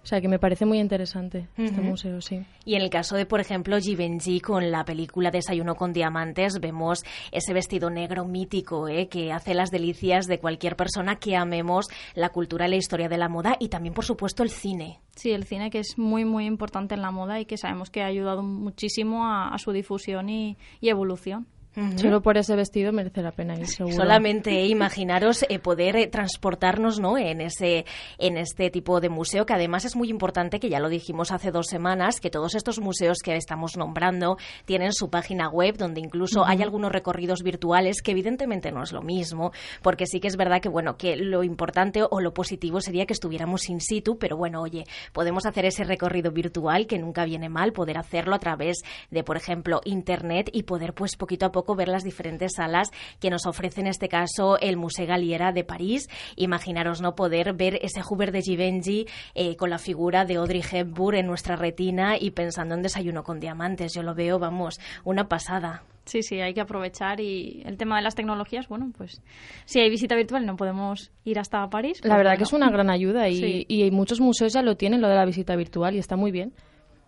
o 0.03 0.05
sea 0.05 0.19
que 0.21 0.27
me 0.27 0.39
parece 0.39 0.65
muy 0.65 0.79
interesante 0.79 1.47
este 1.57 1.81
museo 1.81 2.21
sí 2.21 2.43
Y 2.65 2.75
en 2.75 2.81
el 2.81 2.89
caso 2.89 3.15
de, 3.15 3.25
por 3.25 3.39
ejemplo, 3.39 3.79
Givenchy 3.79 4.39
con 4.39 4.71
la 4.71 4.83
película 4.83 5.31
Desayuno 5.31 5.75
con 5.75 5.93
Diamantes, 5.93 6.59
vemos 6.59 7.03
ese 7.31 7.53
vestido 7.53 7.89
negro 7.89 8.25
mítico 8.25 8.87
¿eh? 8.87 9.07
que 9.07 9.31
hace 9.31 9.53
las 9.53 9.71
delicias 9.71 10.27
de 10.27 10.39
cualquier 10.39 10.75
persona 10.75 11.17
que 11.17 11.35
amemos 11.35 11.87
la 12.15 12.29
cultura 12.29 12.67
y 12.67 12.71
la 12.71 12.75
historia 12.77 13.09
de 13.09 13.17
la 13.17 13.29
moda 13.29 13.55
y 13.59 13.69
también, 13.69 13.93
por 13.93 14.05
supuesto, 14.05 14.43
el 14.43 14.49
cine. 14.49 14.99
Sí, 15.15 15.31
el 15.31 15.45
cine 15.45 15.69
que 15.69 15.79
es 15.79 15.97
muy, 15.97 16.25
muy 16.25 16.45
importante 16.45 16.95
en 16.95 17.01
la 17.01 17.11
moda 17.11 17.39
y 17.39 17.45
que 17.45 17.57
sabemos 17.57 17.89
que 17.89 18.01
ha 18.01 18.07
ayudado 18.07 18.43
muchísimo 18.43 19.25
a, 19.25 19.49
a 19.49 19.57
su 19.57 19.71
difusión 19.71 20.29
y, 20.29 20.57
y 20.79 20.89
evolución. 20.89 21.47
Solo 21.95 22.21
por 22.21 22.37
ese 22.37 22.53
vestido 22.57 22.91
merece 22.91 23.21
la 23.21 23.31
pena 23.31 23.55
ir, 23.55 23.65
seguro. 23.65 23.95
Solamente 23.95 24.65
imaginaros 24.65 25.45
eh, 25.47 25.57
poder 25.57 25.95
eh, 25.95 26.07
transportarnos 26.07 26.99
¿no? 26.99 27.17
en, 27.17 27.39
ese, 27.39 27.85
en 28.17 28.35
este 28.35 28.69
tipo 28.69 28.99
de 28.99 29.07
museo, 29.07 29.45
que 29.45 29.53
además 29.53 29.85
es 29.85 29.95
muy 29.95 30.09
importante, 30.09 30.59
que 30.59 30.69
ya 30.69 30.81
lo 30.81 30.89
dijimos 30.89 31.31
hace 31.31 31.49
dos 31.49 31.67
semanas, 31.67 32.19
que 32.19 32.29
todos 32.29 32.55
estos 32.55 32.81
museos 32.81 33.19
que 33.23 33.37
estamos 33.37 33.77
nombrando 33.77 34.35
tienen 34.65 34.91
su 34.91 35.09
página 35.09 35.47
web, 35.47 35.77
donde 35.77 36.01
incluso 36.01 36.45
hay 36.45 36.61
algunos 36.61 36.91
recorridos 36.91 37.41
virtuales, 37.41 38.01
que 38.01 38.11
evidentemente 38.11 38.73
no 38.73 38.83
es 38.83 38.91
lo 38.91 39.01
mismo, 39.01 39.53
porque 39.81 40.07
sí 40.07 40.19
que 40.19 40.27
es 40.27 40.35
verdad 40.35 40.59
que, 40.59 40.67
bueno, 40.67 40.97
que 40.97 41.15
lo 41.15 41.41
importante 41.41 42.03
o 42.03 42.19
lo 42.19 42.33
positivo 42.33 42.81
sería 42.81 43.05
que 43.05 43.13
estuviéramos 43.13 43.69
in 43.69 43.79
situ, 43.79 44.17
pero 44.17 44.35
bueno, 44.35 44.61
oye, 44.61 44.83
podemos 45.13 45.45
hacer 45.45 45.63
ese 45.63 45.85
recorrido 45.85 46.31
virtual, 46.31 46.85
que 46.85 46.99
nunca 46.99 47.23
viene 47.23 47.47
mal, 47.47 47.71
poder 47.71 47.97
hacerlo 47.97 48.35
a 48.35 48.39
través 48.39 48.81
de, 49.09 49.23
por 49.23 49.37
ejemplo, 49.37 49.79
Internet 49.85 50.49
y 50.51 50.63
poder, 50.63 50.93
pues, 50.93 51.15
poquito 51.15 51.45
a 51.45 51.51
poco 51.53 51.60
ver 51.75 51.87
las 51.87 52.03
diferentes 52.03 52.53
salas 52.55 52.89
que 53.19 53.29
nos 53.29 53.45
ofrece 53.45 53.81
en 53.81 53.87
este 53.87 54.09
caso 54.09 54.57
el 54.59 54.77
Museo 54.77 55.07
Galiera 55.07 55.51
de 55.51 55.63
París. 55.63 56.09
Imaginaros 56.35 57.01
no 57.01 57.15
poder 57.15 57.53
ver 57.53 57.79
ese 57.81 58.01
Hubert 58.07 58.33
de 58.33 58.41
Givenchy 58.41 59.05
eh, 59.35 59.55
con 59.55 59.69
la 59.69 59.77
figura 59.77 60.25
de 60.25 60.35
Audrey 60.35 60.63
Hepburn 60.69 61.17
en 61.17 61.27
nuestra 61.27 61.55
retina 61.55 62.17
y 62.19 62.31
pensando 62.31 62.75
en 62.75 62.81
desayuno 62.81 63.23
con 63.23 63.39
diamantes. 63.39 63.93
Yo 63.93 64.03
lo 64.03 64.13
veo, 64.13 64.39
vamos, 64.39 64.79
una 65.03 65.27
pasada. 65.27 65.83
Sí, 66.05 66.23
sí, 66.23 66.41
hay 66.41 66.53
que 66.55 66.61
aprovechar 66.61 67.19
y 67.19 67.61
el 67.63 67.77
tema 67.77 67.95
de 67.97 68.01
las 68.01 68.15
tecnologías, 68.15 68.67
bueno, 68.67 68.91
pues 68.97 69.21
si 69.65 69.79
hay 69.79 69.89
visita 69.89 70.15
virtual 70.15 70.45
no 70.47 70.55
podemos 70.55 71.11
ir 71.23 71.37
hasta 71.37 71.69
París. 71.69 71.99
La 72.03 72.09
pues 72.09 72.17
verdad 72.17 72.31
bueno. 72.31 72.37
que 72.39 72.43
es 72.43 72.53
una 72.53 72.69
gran 72.71 72.89
ayuda 72.89 73.29
y, 73.29 73.35
Sí. 73.35 73.65
y 73.67 73.91
muchos 73.91 74.19
museos 74.19 74.51
ya 74.51 74.63
lo 74.63 74.75
tienen, 74.75 74.99
lo 74.99 75.07
de 75.07 75.15
la 75.15 75.25
visita 75.25 75.55
virtual, 75.55 75.95
y 75.95 75.99
está 75.99 76.15
muy 76.15 76.31
bien. 76.31 76.53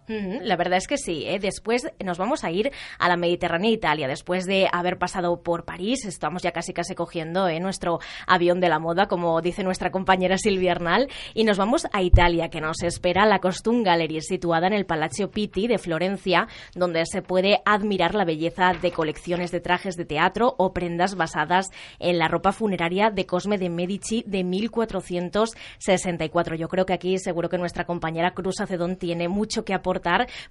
La 0.08 0.58
verdad 0.58 0.78
es 0.78 0.88
que 0.88 0.98
sí. 0.98 1.24
¿eh? 1.26 1.40
Después 1.40 1.88
nos 2.04 2.18
vamos 2.18 2.44
a 2.44 2.52
ir 2.52 2.72
a 3.00 3.08
la 3.08 3.16
Mediterránea 3.16 3.72
Italia. 3.72 4.08
Después 4.08 4.46
de 4.46 4.68
haber 4.72 4.98
pasado 4.98 5.42
por 5.42 5.64
París, 5.64 6.04
estamos 6.06 6.44
ya 6.44 6.52
casi 6.52 6.74
casi 6.74 6.94
cogiendo 6.94 7.48
¿eh? 7.48 7.62
nuestro 7.62 8.00
avión 8.28 8.60
de 8.60 8.68
la 8.68 8.80
moda, 8.80 9.08
como 9.08 9.40
dice 9.42 9.64
nuestra 9.64 9.92
compañera 9.92 10.38
Silvia 10.38 10.74
Arnal, 10.74 11.08
y 11.34 11.46
nos 11.46 11.58
vamos 11.58 11.88
a 11.94 12.02
Italia, 12.02 12.50
que 12.50 12.60
nos 12.60 12.84
espera 12.84 13.26
la 13.26 13.40
Costume 13.40 13.84
Gallery, 13.84 14.20
situada 14.22 14.68
en 14.68 14.74
el 14.74 14.86
Palazzo 14.86 15.32
Pitti 15.32 15.68
de 15.68 15.78
Florencia, 15.78 16.50
donde 16.76 17.06
se 17.06 17.22
puede 17.22 17.62
admirar 17.66 18.14
la 18.14 18.26
belleza 18.26 18.74
de 18.74 18.92
colecciones 18.92 19.52
de 19.52 19.62
trajes 19.62 19.96
de 19.96 20.04
teatro 20.04 20.54
o 20.58 20.74
prendas 20.74 21.16
basadas 21.16 21.72
en 22.00 22.18
la 22.18 22.28
ropa 22.28 22.52
funeraria 22.52 23.10
de 23.10 23.26
Cosme 23.26 23.58
de 23.58 23.70
Medici 23.70 24.26
de 24.28 24.44
1464. 24.44 26.58
Yo 26.58 26.68
creo 26.68 26.86
que 26.86 26.94
aquí 26.94 27.18
seguro 27.20 27.48
que 27.48 27.58
nuestra 27.58 27.86
compañera 27.86 28.34
Cruz 28.34 28.60
Acedón 28.60 28.98
tiene 28.98 29.30
mucho 29.30 29.64
que 29.64 29.74
aportar 29.74 29.93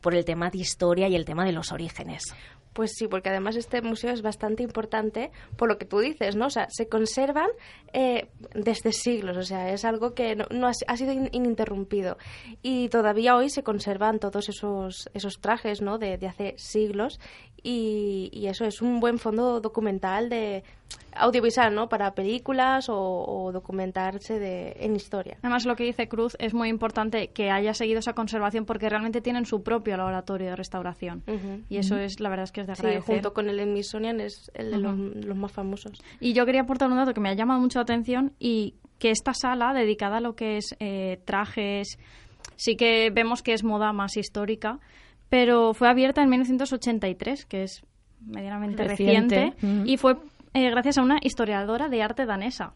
por 0.00 0.14
el 0.14 0.24
tema 0.24 0.50
de 0.50 0.58
historia 0.58 1.08
y 1.08 1.16
el 1.16 1.24
tema 1.24 1.44
de 1.44 1.52
los 1.52 1.72
orígenes. 1.72 2.34
Pues 2.72 2.92
sí, 2.96 3.06
porque 3.06 3.28
además 3.28 3.56
este 3.56 3.82
museo 3.82 4.12
es 4.14 4.22
bastante 4.22 4.62
importante 4.62 5.30
por 5.58 5.68
lo 5.68 5.76
que 5.76 5.84
tú 5.84 5.98
dices, 5.98 6.36
¿no? 6.36 6.46
O 6.46 6.50
sea, 6.50 6.68
se 6.70 6.88
conservan 6.88 7.48
eh, 7.92 8.28
desde 8.54 8.92
siglos, 8.92 9.36
o 9.36 9.42
sea, 9.42 9.70
es 9.74 9.84
algo 9.84 10.14
que 10.14 10.36
no, 10.36 10.66
ha, 10.66 10.96
sido 10.96 11.12
in- 11.12 11.28
ininterrumpido. 11.32 12.16
Y 12.62 12.88
todavía 12.88 13.36
hoy 13.36 13.50
se 13.50 13.62
conservan 13.62 14.18
todos 14.20 14.48
esos, 14.48 15.10
esos 15.12 15.38
trajes, 15.38 15.82
¿no? 15.82 15.98
De, 15.98 16.16
de 16.16 16.26
hace 16.26 16.54
siglos. 16.56 17.20
Y, 17.62 18.28
y 18.32 18.46
eso 18.46 18.64
es 18.64 18.82
un 18.82 18.98
buen 18.98 19.18
fondo 19.18 19.60
documental 19.60 20.28
de 20.28 20.64
audiovisual, 21.14 21.74
¿no? 21.74 21.88
Para 21.88 22.14
películas 22.14 22.88
o, 22.88 22.96
o 22.96 23.52
documentarse 23.52 24.38
de, 24.38 24.76
en 24.80 24.96
historia. 24.96 25.36
Además, 25.42 25.64
lo 25.66 25.76
que 25.76 25.84
dice 25.84 26.08
Cruz 26.08 26.36
es 26.38 26.54
muy 26.54 26.68
importante 26.68 27.28
que 27.28 27.50
haya 27.50 27.72
seguido 27.74 28.00
esa 28.00 28.14
conservación 28.14 28.64
porque 28.64 28.88
realmente 28.88 29.20
tienen 29.20 29.44
su 29.46 29.62
propio 29.62 29.96
laboratorio 29.96 30.48
de 30.50 30.56
restauración. 30.56 31.22
Y 31.68 31.76
eso 31.76 31.96
es, 31.96 32.18
la 32.20 32.28
verdad 32.30 32.44
es 32.44 32.52
que 32.52 32.62
es 32.62 32.66
de 32.66 32.74
Sí, 32.74 32.80
agradecer. 32.82 33.14
junto 33.14 33.32
con 33.32 33.48
el 33.48 33.60
Smithsonian 33.62 34.20
es 34.20 34.50
el 34.54 34.70
de 34.72 34.78
los 34.78 35.36
más 35.36 35.52
famosos. 35.52 36.02
Y 36.20 36.32
yo 36.32 36.44
quería 36.46 36.62
aportar 36.62 36.90
un 36.90 36.96
dato 36.96 37.14
que 37.14 37.20
me 37.20 37.28
ha 37.28 37.34
llamado 37.34 37.60
mucho 37.60 37.78
la 37.78 37.84
atención 37.84 38.32
y 38.38 38.74
que 38.98 39.10
esta 39.10 39.34
sala 39.34 39.74
dedicada 39.74 40.18
a 40.18 40.20
lo 40.20 40.34
que 40.34 40.56
es 40.56 40.74
eh, 40.80 41.20
trajes, 41.24 41.98
sí 42.56 42.76
que 42.76 43.10
vemos 43.10 43.42
que 43.42 43.52
es 43.52 43.64
moda 43.64 43.92
más 43.92 44.16
histórica, 44.16 44.78
pero 45.32 45.72
fue 45.72 45.88
abierta 45.88 46.22
en 46.22 46.28
1983, 46.28 47.46
que 47.46 47.62
es 47.62 47.82
medianamente 48.20 48.84
Reciente. 48.84 49.54
y 49.86 49.96
fue 49.96 50.16
eh, 50.52 50.68
gracias 50.70 50.98
a 50.98 51.02
una 51.02 51.16
historiadora 51.22 51.88
de 51.88 52.02
arte 52.02 52.26
danesa. 52.26 52.74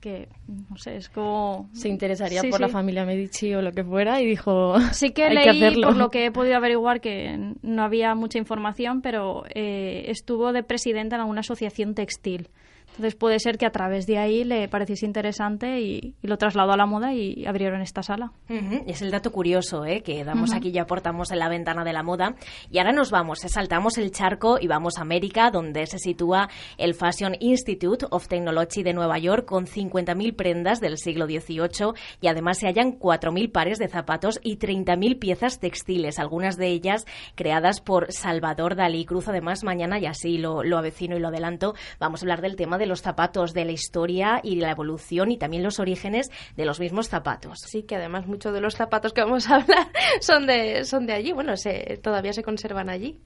que, 0.00 0.28
no 0.48 0.78
sé, 0.78 0.96
es 0.96 1.10
como... 1.10 1.68
Se 1.74 1.90
interesaría 1.90 2.40
Sí, 2.40 2.48
por 2.48 2.58
la 2.58 2.68
familia 2.70 3.04
Medici 3.04 3.52
o 3.54 3.60
lo 3.60 3.70
que 3.72 3.84
fuera 3.84 4.18
y 4.22 4.24
dijo, 4.24 4.80
Sí 4.92 5.10
que 5.10 5.24
hay 5.26 5.34
leí, 5.34 5.44
que 5.44 5.50
hacerlo. 5.50 5.88
por 5.88 5.96
lo 5.98 6.08
que 6.08 6.24
he 6.24 6.30
podido 6.32 6.56
averiguar, 6.56 7.02
que 7.02 7.36
no 7.60 7.82
había 7.82 8.14
mucha 8.14 8.38
información, 8.38 9.02
pero 9.02 9.44
eh, 9.54 10.04
estuvo 10.08 10.54
de 10.54 10.62
presidenta 10.62 11.16
en 11.16 11.20
alguna 11.20 11.40
asociación 11.40 11.94
textil. 11.94 12.48
Entonces 12.90 13.14
puede 13.14 13.38
ser 13.38 13.56
que 13.56 13.64
a 13.66 13.70
través 13.70 14.06
de 14.06 14.18
ahí 14.18 14.44
le 14.44 14.68
pareciese 14.68 15.06
interesante 15.06 15.80
y, 15.80 16.14
y 16.22 16.26
lo 16.26 16.36
trasladó 16.36 16.72
a 16.72 16.76
la 16.76 16.84
moda 16.86 17.14
y 17.14 17.46
abrieron 17.46 17.80
esta 17.80 18.02
sala. 18.02 18.32
Ujú, 18.50 18.82
Es 18.86 19.00
el 19.00 19.10
dato 19.10 19.32
curioso 19.32 19.86
¿eh? 19.86 20.02
que 20.02 20.22
damos 20.24 20.50
Ujú. 20.50 20.58
aquí 20.58 20.70
y 20.70 20.78
aportamos 20.78 21.30
en 21.30 21.38
la 21.38 21.48
ventana 21.48 21.84
de 21.84 21.92
la 21.92 22.02
moda. 22.02 22.34
Y 22.70 22.78
ahora 22.78 22.92
nos 22.92 23.10
vamos, 23.10 23.42
eh, 23.44 23.48
saltamos 23.48 23.96
el 23.96 24.10
charco 24.10 24.58
y 24.60 24.66
vamos 24.66 24.98
a 24.98 25.02
América, 25.02 25.50
donde 25.50 25.86
se 25.86 25.98
sitúa 25.98 26.48
el 26.76 26.94
Fashion 26.94 27.36
Institute 27.40 28.06
of 28.10 28.28
Technology 28.28 28.82
de 28.82 28.92
Nueva 28.92 29.18
York, 29.18 29.46
con 29.46 29.66
50.000 29.66 30.34
prendas 30.36 30.80
del 30.80 30.98
siglo 30.98 31.26
XVIII 31.26 31.94
y 32.20 32.26
además 32.26 32.58
se 32.58 32.66
hallan 32.66 32.98
4.000 32.98 33.50
pares 33.52 33.78
de 33.78 33.88
zapatos 33.88 34.40
y 34.42 34.58
30.000 34.58 35.18
piezas 35.18 35.58
textiles, 35.60 36.18
algunas 36.18 36.56
de 36.56 36.66
ellas 36.68 37.06
creadas 37.34 37.80
por 37.80 38.12
Salvador 38.12 38.74
Dalí. 38.76 39.04
Cruz, 39.06 39.28
además, 39.28 39.64
mañana, 39.64 39.98
y 39.98 40.06
así 40.06 40.36
lo, 40.38 40.62
lo 40.64 40.76
avecino 40.76 41.16
y 41.16 41.20
lo 41.20 41.28
adelanto, 41.28 41.74
vamos 41.98 42.20
a 42.22 42.24
hablar 42.24 42.40
del 42.42 42.56
tema 42.56 42.76
de 42.80 42.86
los 42.86 43.00
zapatos, 43.00 43.54
de 43.54 43.64
la 43.64 43.70
historia 43.70 44.40
y 44.42 44.56
la 44.56 44.72
evolución 44.72 45.30
y 45.30 45.38
también 45.38 45.62
los 45.62 45.78
orígenes 45.78 46.30
de 46.56 46.64
los 46.64 46.80
mismos 46.80 47.08
zapatos. 47.08 47.60
Sí, 47.64 47.84
que 47.84 47.94
además 47.94 48.26
muchos 48.26 48.52
de 48.52 48.60
los 48.60 48.74
zapatos 48.74 49.12
que 49.12 49.22
vamos 49.22 49.48
a 49.48 49.56
hablar 49.56 49.88
son 50.20 50.46
de, 50.46 50.84
son 50.84 51.06
de 51.06 51.12
allí. 51.12 51.32
Bueno, 51.32 51.56
se, 51.56 51.98
todavía 52.02 52.32
se 52.32 52.42
conservan 52.42 52.90
allí. 52.90 53.20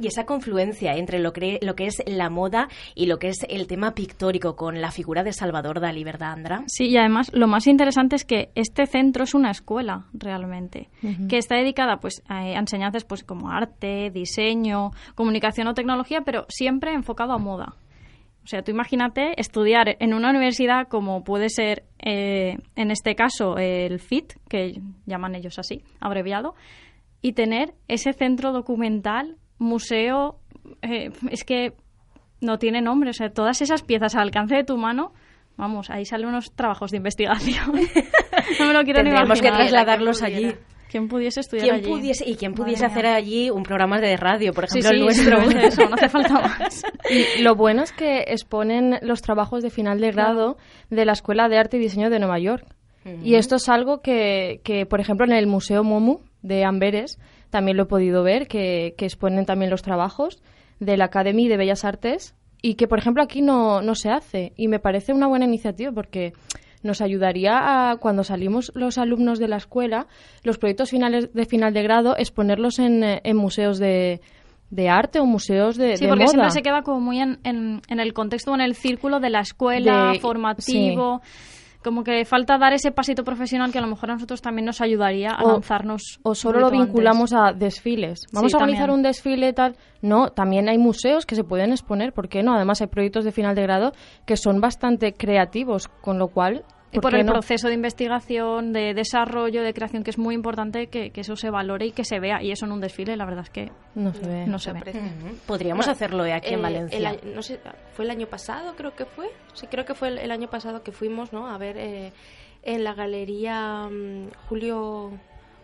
Y 0.00 0.06
esa 0.06 0.24
confluencia 0.24 0.94
entre 0.94 1.18
lo 1.18 1.32
que, 1.32 1.58
lo 1.62 1.74
que 1.74 1.86
es 1.86 2.02
la 2.06 2.30
moda 2.30 2.68
y 2.94 3.06
lo 3.06 3.18
que 3.18 3.28
es 3.28 3.44
el 3.48 3.66
tema 3.66 3.94
pictórico 3.94 4.56
con 4.56 4.80
la 4.80 4.90
figura 4.90 5.22
de 5.22 5.32
Salvador 5.32 5.80
Dalí, 5.80 6.02
¿verdad, 6.02 6.32
Andra? 6.32 6.64
Sí, 6.66 6.88
y 6.88 6.96
además 6.96 7.30
lo 7.32 7.46
más 7.46 7.66
interesante 7.66 8.16
es 8.16 8.24
que 8.24 8.50
este 8.54 8.86
centro 8.86 9.24
es 9.24 9.34
una 9.34 9.50
escuela 9.50 10.06
realmente, 10.12 10.88
que 11.28 11.38
está 11.38 11.56
dedicada 11.56 11.98
pues 12.00 12.22
a 12.28 12.40
a 12.40 12.58
enseñanzas 12.58 13.04
pues 13.04 13.24
como 13.24 13.50
arte, 13.50 14.10
diseño, 14.10 14.90
comunicación 15.14 15.66
o 15.68 15.74
tecnología, 15.74 16.22
pero 16.22 16.46
siempre 16.48 16.92
enfocado 16.94 17.32
a 17.32 17.38
moda. 17.38 17.74
O 18.42 18.46
sea, 18.46 18.62
tú 18.62 18.70
imagínate 18.70 19.38
estudiar 19.40 19.96
en 20.00 20.14
una 20.14 20.30
universidad 20.30 20.88
como 20.88 21.22
puede 21.24 21.50
ser, 21.50 21.84
eh, 21.98 22.56
en 22.74 22.90
este 22.90 23.14
caso, 23.14 23.58
el 23.58 24.00
FIT, 24.00 24.34
que 24.48 24.80
llaman 25.06 25.34
ellos 25.34 25.58
así, 25.58 25.82
abreviado, 26.00 26.54
y 27.22 27.32
tener 27.32 27.74
ese 27.86 28.12
centro 28.12 28.52
documental, 28.52 29.36
museo, 29.58 30.38
eh, 30.82 31.10
es 31.30 31.44
que 31.44 31.74
no 32.40 32.58
tiene 32.58 32.80
nombre, 32.80 33.10
o 33.10 33.12
sea, 33.12 33.30
todas 33.30 33.60
esas 33.60 33.82
piezas 33.82 34.14
al 34.14 34.22
alcance 34.22 34.56
de 34.56 34.64
tu 34.64 34.78
mano, 34.78 35.12
vamos, 35.56 35.90
ahí 35.90 36.06
salen 36.06 36.28
unos 36.28 36.52
trabajos 36.52 36.90
de 36.90 36.96
investigación. 36.96 37.72
no 38.58 38.66
me 38.66 38.72
lo 38.72 38.82
quiero 38.82 39.02
ni 39.02 39.10
Tendríamos 39.10 39.40
que 39.40 39.48
imaginar. 39.48 39.68
trasladarlos 39.68 40.22
allí. 40.22 40.54
¿Quién 40.90 41.08
pudiese 41.08 41.40
estudiar 41.40 41.64
¿Quién 41.68 41.76
allí? 41.76 41.88
pudiese, 41.88 42.28
y 42.28 42.34
quién 42.34 42.50
Madre 42.52 42.64
pudiese 42.64 42.84
mía. 42.84 42.92
hacer 42.92 43.06
allí 43.06 43.50
un 43.50 43.62
programa 43.62 44.00
de 44.00 44.16
radio, 44.16 44.52
por 44.52 44.68
Sí, 44.68 44.80
ejemplo, 44.80 44.90
el 44.90 45.14
sí, 45.14 45.22
nuestro? 45.22 45.36
simplemente 45.40 45.66
eso, 45.68 45.88
no 45.88 45.94
hace 45.94 46.08
falta 46.08 46.34
más. 46.40 46.82
Y 47.10 47.42
lo 47.42 47.54
bueno 47.54 47.82
es 47.82 47.92
que 47.92 48.24
exponen 48.28 48.98
los 49.02 49.22
trabajos 49.22 49.62
de 49.62 49.70
final 49.70 50.00
de 50.00 50.10
grado 50.10 50.56
de 50.90 51.04
la 51.04 51.12
Escuela 51.12 51.48
de 51.48 51.58
Arte 51.58 51.76
y 51.76 51.80
Diseño 51.80 52.10
de 52.10 52.18
Nueva 52.18 52.38
York. 52.38 52.66
Y 53.24 53.36
esto 53.36 53.56
es 53.56 53.68
algo 53.70 54.02
que, 54.02 54.60
que, 54.62 54.84
por 54.84 55.00
ejemplo, 55.00 55.24
en 55.24 55.32
el 55.32 55.46
Museo 55.46 55.82
Momu 55.82 56.18
de 56.42 56.64
Amberes 56.64 57.18
también 57.48 57.76
lo 57.78 57.84
he 57.84 57.86
podido 57.86 58.22
ver, 58.22 58.46
que, 58.46 58.94
que 58.98 59.06
exponen 59.06 59.46
también 59.46 59.70
los 59.70 59.80
trabajos 59.82 60.42
de 60.80 60.96
la 60.98 61.06
Academy 61.06 61.48
de 61.48 61.56
Bellas 61.56 61.84
Artes 61.86 62.34
y 62.60 62.74
que, 62.74 62.86
por 62.86 62.98
ejemplo, 62.98 63.22
aquí 63.22 63.40
no, 63.40 63.80
no 63.80 63.94
se 63.94 64.10
hace. 64.10 64.52
Y 64.56 64.68
me 64.68 64.80
parece 64.80 65.14
una 65.14 65.28
buena 65.28 65.46
iniciativa 65.46 65.90
porque 65.92 66.34
nos 66.82 67.00
ayudaría 67.00 67.90
a, 67.90 67.96
cuando 67.96 68.24
salimos 68.24 68.72
los 68.74 68.96
alumnos 68.98 69.38
de 69.38 69.48
la 69.48 69.56
escuela, 69.56 70.06
los 70.42 70.58
proyectos 70.58 70.90
finales 70.90 71.32
de 71.34 71.44
final 71.46 71.74
de 71.74 71.82
grado, 71.82 72.16
exponerlos 72.16 72.78
en, 72.78 73.04
eh, 73.04 73.20
en 73.24 73.36
museos 73.36 73.78
de, 73.78 74.20
de 74.70 74.88
arte 74.88 75.20
o 75.20 75.26
museos 75.26 75.76
de, 75.76 75.96
Sí, 75.96 76.04
de 76.04 76.08
porque 76.08 76.24
moda. 76.24 76.30
siempre 76.32 76.50
se 76.52 76.62
queda 76.62 76.82
como 76.82 77.00
muy 77.00 77.20
en, 77.20 77.38
en, 77.44 77.82
en 77.88 78.00
el 78.00 78.12
contexto 78.12 78.52
o 78.52 78.54
en 78.54 78.60
el 78.62 78.74
círculo 78.74 79.20
de 79.20 79.30
la 79.30 79.40
escuela, 79.40 80.12
De- 80.12 80.20
formativo. 80.20 81.20
Como 81.82 82.04
que 82.04 82.24
falta 82.26 82.58
dar 82.58 82.72
ese 82.74 82.90
pasito 82.92 83.24
profesional 83.24 83.72
que 83.72 83.78
a 83.78 83.80
lo 83.80 83.86
mejor 83.86 84.10
a 84.10 84.14
nosotros 84.14 84.42
también 84.42 84.66
nos 84.66 84.80
ayudaría 84.82 85.30
a 85.30 85.42
O- 85.44 85.52
lanzarnos. 85.52 86.20
O 86.22 86.34
solo 86.34 86.60
lo 86.60 86.70
vinculamos 86.70 87.32
antes. 87.32 87.54
a 87.54 87.58
desfiles. 87.58 88.20
Vamos 88.32 88.50
Sí, 88.52 88.56
a 88.56 88.58
organizar 88.58 88.86
también. 88.88 88.98
un 88.98 89.02
desfile 89.02 89.52
tal. 89.54 89.76
No, 90.02 90.28
también 90.30 90.68
hay 90.68 90.76
museos 90.78 91.24
que 91.24 91.34
se 91.34 91.44
pueden 91.44 91.70
exponer, 91.72 92.12
¿por 92.12 92.28
qué 92.28 92.42
no? 92.42 92.54
Además 92.54 92.80
hay 92.82 92.88
proyectos 92.88 93.24
de 93.24 93.32
final 93.32 93.54
de 93.54 93.62
grado 93.62 93.92
que 94.26 94.36
son 94.36 94.60
bastante 94.60 95.14
creativos, 95.14 95.88
con 95.88 96.18
lo 96.18 96.28
cual... 96.28 96.64
Y 96.92 96.98
por 96.98 97.14
el 97.14 97.24
no? 97.24 97.32
proceso 97.32 97.68
de 97.68 97.74
investigación, 97.74 98.72
de 98.72 98.94
desarrollo, 98.94 99.62
de 99.62 99.72
creación, 99.72 100.02
que 100.02 100.10
es 100.10 100.18
muy 100.18 100.34
importante 100.34 100.88
que, 100.88 101.10
que 101.10 101.20
eso 101.20 101.36
se 101.36 101.48
valore 101.50 101.86
y 101.86 101.92
que 101.92 102.04
se 102.04 102.18
vea. 102.18 102.42
Y 102.42 102.50
eso 102.50 102.66
en 102.66 102.72
un 102.72 102.80
desfile, 102.80 103.16
la 103.16 103.24
verdad 103.24 103.44
es 103.44 103.50
que 103.50 103.70
no 103.94 104.12
se 104.12 104.26
ve. 104.26 104.46
No 104.46 104.58
se 104.58 104.72
ve. 104.72 104.78
aprecia. 104.80 105.00
Ujú. 105.02 105.36
Podríamos 105.46 105.86
hacerlo 105.86 106.24
eh, 106.26 106.32
aquí 106.32 106.54
en 106.54 106.62
Valencia. 106.62 107.10
el 107.22 107.34
no 107.34 107.42
sé, 107.42 107.60
fue 107.92 108.04
el 108.04 108.10
año 108.10 108.26
pasado, 108.26 108.74
creo 108.76 108.94
que 108.96 109.04
fue. 109.04 109.28
Sí, 109.54 109.66
creo 109.68 109.84
que 109.84 109.94
fue 109.94 110.08
el, 110.08 110.18
el 110.18 110.30
año 110.32 110.48
pasado 110.48 110.82
que 110.82 110.90
fuimos, 110.92 111.32
¿no? 111.32 111.46
A 111.46 111.58
ver 111.58 111.76
eh, 111.78 112.12
en 112.64 112.82
la 112.84 112.94
galería 112.94 113.88
mm, 113.88 114.30
Julio 114.48 115.12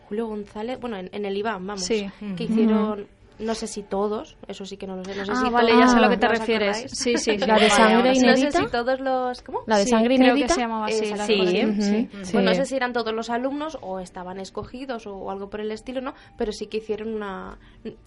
Julio 0.08 0.28
González, 0.28 0.78
bueno, 0.80 0.96
en, 0.98 1.10
en 1.12 1.24
el 1.24 1.36
Iván, 1.36 1.66
vamos, 1.66 1.84
Sí. 1.84 2.08
que 2.36 2.44
hicieron, 2.44 3.08
no 3.38 3.54
sé 3.54 3.66
si 3.66 3.82
todos, 3.82 4.36
eso 4.48 4.64
sí 4.64 4.76
que 4.76 4.86
no 4.86 4.96
lo 4.96 5.04
sé, 5.04 5.14
no 5.16 5.24
sé 5.26 5.32
Ah, 5.34 5.42
si 5.44 5.50
vale, 5.50 5.72
todos, 5.72 5.80
ya 5.84 5.88
sé 5.88 5.96
a 5.96 6.00
lo 6.00 6.08
que 6.10 6.16
te 6.16 6.26
¿os 6.26 6.38
refieres. 6.38 6.68
acordáis? 6.76 6.90
Sí, 6.98 7.16
sí. 7.18 7.36
La 7.46 7.58
de 7.58 7.70
sangre 7.70 8.14
sí. 8.14 8.20
No 8.26 8.32
sé 8.32 8.38
inédita. 8.40 8.58
si 8.64 8.70
todos 8.70 9.00
los... 9.00 9.42
¿Cómo? 9.42 9.60
La 9.66 9.78
de 9.78 9.84
Sí, 9.84 9.90
sangre 9.90 10.16
creo 10.16 10.28
inédita. 10.36 10.46
que 10.46 10.52
se 10.54 10.60
llamaba 10.60 10.86
así. 10.86 11.04
Esa, 11.04 11.16
la 11.16 11.26
sí. 11.26 12.08
Bueno, 12.32 12.50
no 12.50 12.54
sé 12.56 12.64
si 12.66 12.76
eran 12.76 12.92
todos 12.92 13.12
los 13.12 13.30
alumnos 13.30 13.78
o 13.82 14.00
estaban 14.00 14.40
escogidos 14.40 15.06
o, 15.06 15.30
algo 15.30 15.48
por 15.50 15.60
el 15.60 15.70
estilo, 15.72 16.00
¿no? 16.00 16.14
Pero 16.38 16.52
sí 16.52 16.66
que 16.66 16.78
hicieron 16.78 17.14
una... 17.14 17.58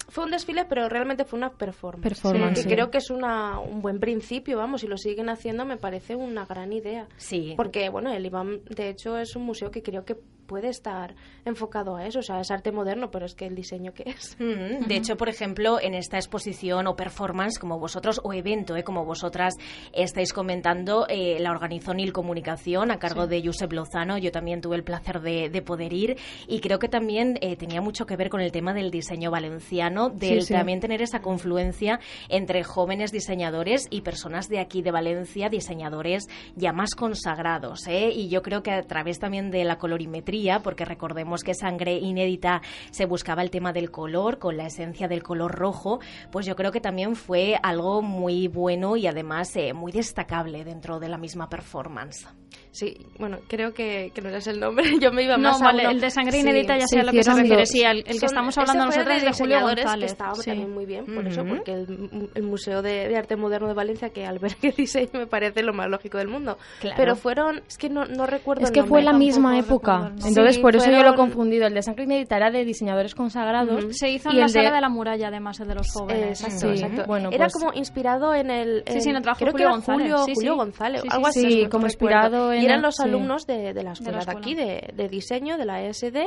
Fue 0.09 0.23
un 0.25 0.31
desfile, 0.31 0.65
pero 0.65 0.89
realmente 0.89 1.25
fue 1.25 1.37
una 1.37 1.51
performance. 1.51 2.03
Performance, 2.03 2.55
Que 2.55 2.61
sí. 2.63 2.69
creo 2.69 2.89
que 2.91 2.97
es 2.97 3.09
una, 3.09 3.59
un 3.59 3.81
buen 3.81 3.99
principio, 3.99 4.57
vamos, 4.57 4.81
si 4.81 4.87
lo 4.87 4.97
siguen 4.97 5.29
haciendo 5.29 5.65
me 5.65 5.77
parece 5.77 6.15
una 6.15 6.45
gran 6.45 6.73
idea. 6.73 7.07
Sí. 7.17 7.53
Porque, 7.55 7.89
bueno, 7.89 8.11
el 8.11 8.25
IBAM, 8.25 8.63
de 8.65 8.89
hecho, 8.89 9.17
es 9.17 9.35
un 9.35 9.43
museo 9.43 9.69
que 9.71 9.83
creo 9.83 10.03
que 10.05 10.15
puede 10.49 10.67
estar 10.69 11.15
enfocado 11.45 11.95
a 11.95 12.05
eso. 12.07 12.19
O 12.19 12.23
sea, 12.23 12.41
es 12.41 12.49
arte 12.51 12.71
moderno, 12.71 13.11
pero 13.11 13.25
es 13.25 13.35
que 13.35 13.45
el 13.45 13.55
diseño 13.55 13.93
que 13.93 14.03
es. 14.09 14.35
Mm, 14.39 14.87
De 14.87 14.95
hecho, 14.95 15.15
por 15.15 15.29
ejemplo, 15.29 15.79
en 15.79 15.93
esta 15.93 16.17
exposición 16.17 16.87
o 16.87 16.95
performance, 16.95 17.59
como 17.59 17.77
vosotros, 17.79 18.19
o 18.23 18.33
evento, 18.33 18.75
eh, 18.75 18.83
como 18.83 19.05
vosotras 19.05 19.53
estáis 19.93 20.33
comentando, 20.33 21.05
eh, 21.07 21.37
la 21.39 21.51
organizó 21.51 21.93
Nil 21.93 22.11
Comunicación 22.11 22.89
a 22.91 22.97
cargo 22.97 23.27
de 23.27 23.41
Josep 23.45 23.71
Lozano. 23.71 24.17
Yo 24.17 24.31
también 24.31 24.59
tuve 24.61 24.75
el 24.75 24.83
placer 24.83 25.21
de, 25.21 25.49
de 25.49 25.61
poder 25.61 25.93
ir 25.93 26.17
y 26.47 26.59
creo 26.61 26.79
que 26.79 26.89
también 26.89 27.37
eh, 27.41 27.55
tenía 27.55 27.79
mucho 27.81 28.05
que 28.07 28.15
ver 28.15 28.29
con 28.29 28.41
el 28.41 28.51
tema 28.51 28.73
del 28.73 28.89
diseño 28.89 29.29
valenciano, 29.29 30.09
del 30.09 30.41
Sí, 30.41 30.47
sí. 30.47 30.53
también 30.53 30.79
tener 30.79 31.01
esa 31.03 31.21
confluencia 31.21 31.99
entre 32.27 32.63
jóvenes 32.63 33.11
diseñadores 33.11 33.87
y 33.91 34.01
personas 34.01 34.47
de 34.49 34.59
aquí 34.59 34.81
de 34.81 34.91
Valencia, 34.91 35.49
diseñadores 35.49 36.27
ya 36.55 36.73
más 36.73 36.95
consagrados. 36.95 37.85
¿eh? 37.87 38.09
Y 38.11 38.29
yo 38.29 38.41
creo 38.41 38.63
que 38.63 38.71
a 38.71 38.81
través 38.81 39.19
también 39.19 39.51
de 39.51 39.63
la 39.63 39.77
colorimetría, 39.77 40.38
porque 40.63 40.85
recordemos 40.85 41.43
que 41.43 41.53
Sangre 41.53 41.97
Inédita 41.97 42.61
se 42.91 43.05
buscaba 43.05 43.41
el 43.41 43.51
tema 43.51 43.73
del 43.73 43.91
color, 43.91 44.39
con 44.39 44.55
la 44.55 44.67
esencia 44.67 45.07
del 45.07 45.21
color 45.21 45.53
rojo, 45.53 45.99
pues 46.31 46.45
yo 46.45 46.55
creo 46.55 46.71
que 46.71 46.81
también 46.81 47.15
fue 47.15 47.59
algo 47.61 48.01
muy 48.01 48.47
bueno 48.47 48.95
y 48.95 49.07
además 49.07 49.55
eh, 49.55 49.73
muy 49.73 49.91
destacable 49.91 50.63
dentro 50.63 50.99
de 50.99 51.09
la 51.09 51.17
misma 51.17 51.49
performance. 51.49 52.27
Sí, 52.71 52.95
bueno, 53.17 53.39
creo 53.47 53.73
que, 53.73 54.11
que 54.13 54.21
no 54.21 54.29
es 54.29 54.47
el 54.47 54.59
nombre. 54.59 54.85
Yo 55.01 55.11
me 55.11 55.23
iba 55.23 55.37
No, 55.37 55.49
más 55.51 55.61
a 55.61 55.65
vale, 55.65 55.81
uno- 55.83 55.91
el 55.91 56.01
de 56.01 56.09
sangre 56.11 56.33
Sí. 56.33 56.39
inédita 56.39 56.75
ya 56.77 56.87
se 56.87 56.95
sé 56.95 56.99
a 57.01 57.03
lo 57.03 57.11
que 57.11 57.23
se 57.23 57.33
refiere. 57.33 57.57
dos. 57.61 57.69
Sí, 57.69 57.81
el, 57.83 57.97
el 57.97 58.03
que 58.05 58.13
Son- 58.13 58.25
estamos 58.27 58.57
hablando 58.57 58.85
nosotros 58.85 59.07
es 59.17 59.23
de 59.23 59.31
Julio 59.31 59.55
diseñadores, 59.57 59.83
González. 59.85 60.05
Que 60.05 60.11
estaba 60.11 60.35
sí. 60.35 60.49
también 60.49 60.73
muy 60.73 60.85
bien, 60.85 61.05
por 61.05 61.27
eso, 61.27 61.43
porque 61.45 61.71
el, 61.73 62.29
el 62.35 62.43
Museo 62.43 62.81
de, 62.81 63.07
de 63.09 63.17
Arte 63.17 63.35
Moderno 63.35 63.67
de 63.67 63.73
Valencia, 63.73 64.09
que 64.09 64.25
albergue 64.25 64.71
diseño, 64.77 65.09
me 65.13 65.27
parece 65.27 65.63
lo 65.63 65.73
más 65.73 65.87
lógico 65.89 66.17
del 66.19 66.27
mundo. 66.27 66.57
Claro. 66.79 66.95
Pero 66.97 67.15
fueron, 67.15 67.61
es 67.67 67.77
que 67.77 67.89
no, 67.89 68.05
no 68.05 68.25
recuerdo 68.27 68.63
Es 68.63 68.69
el 68.69 68.73
que 68.75 68.83
fue 68.83 69.01
la 69.01 69.13
misma 69.13 69.57
época. 69.57 70.11
Entonces, 70.15 70.55
Sí, 70.55 70.61
por 70.61 70.75
eso 70.75 70.89
yo 70.91 71.03
lo 71.03 71.11
he 71.13 71.15
confundido. 71.15 71.67
El 71.67 71.73
de 71.73 71.81
sangre 71.81 72.03
inédita 72.05 72.37
era 72.37 72.49
de 72.51 72.63
diseñadores 72.65 73.13
consagrados. 73.15 73.97
Se 73.97 74.09
hizo 74.09 74.29
y 74.29 74.33
en 74.33 74.39
la 74.39 74.45
el 74.45 74.49
sala 74.51 74.71
de 74.71 74.81
la 74.81 74.89
muralla, 74.89 75.27
además, 75.27 75.59
el 75.59 75.67
de 75.67 75.75
los 75.75 75.91
jóvenes. 75.91 76.41
Exacto, 76.43 76.59
Sí, 76.75 76.81
exacto. 76.83 77.03
bueno, 77.07 77.29
Era 77.31 77.45
pues- 77.47 77.53
como 77.53 77.73
inspirado 77.73 78.33
en 78.33 78.49
el... 78.51 78.83
Sí, 78.87 79.01
sí, 79.01 79.09
en 79.09 79.17
el 79.17 79.21
trabajo 79.21 79.39
de 79.39 79.45
que 79.45 79.51
Julio 79.51 79.69
González, 79.71 80.01
Julio, 80.11 80.25
sí, 80.25 80.31
Julio 80.35 80.51
sí. 80.53 80.57
González, 80.57 81.01
algo 81.09 81.31
sí. 81.31 81.39
así. 81.45 81.51
Sí, 81.51 81.65
como 81.69 81.87
recuerdo. 81.87 82.38
En 82.53 82.61
Y 82.61 82.65
eran 82.65 82.81
los 82.81 82.99
alumnos 82.99 83.45
de, 83.45 83.73
de 83.73 83.83
la 83.83 83.91
escuela 83.93 84.17
de, 84.17 84.19
escuela. 84.19 84.39
aquí, 84.39 84.55
de, 84.55 84.93
de 84.93 85.09
diseño, 85.09 85.57
de 85.57 85.65
la 85.65 85.83
ESD, 85.83 86.17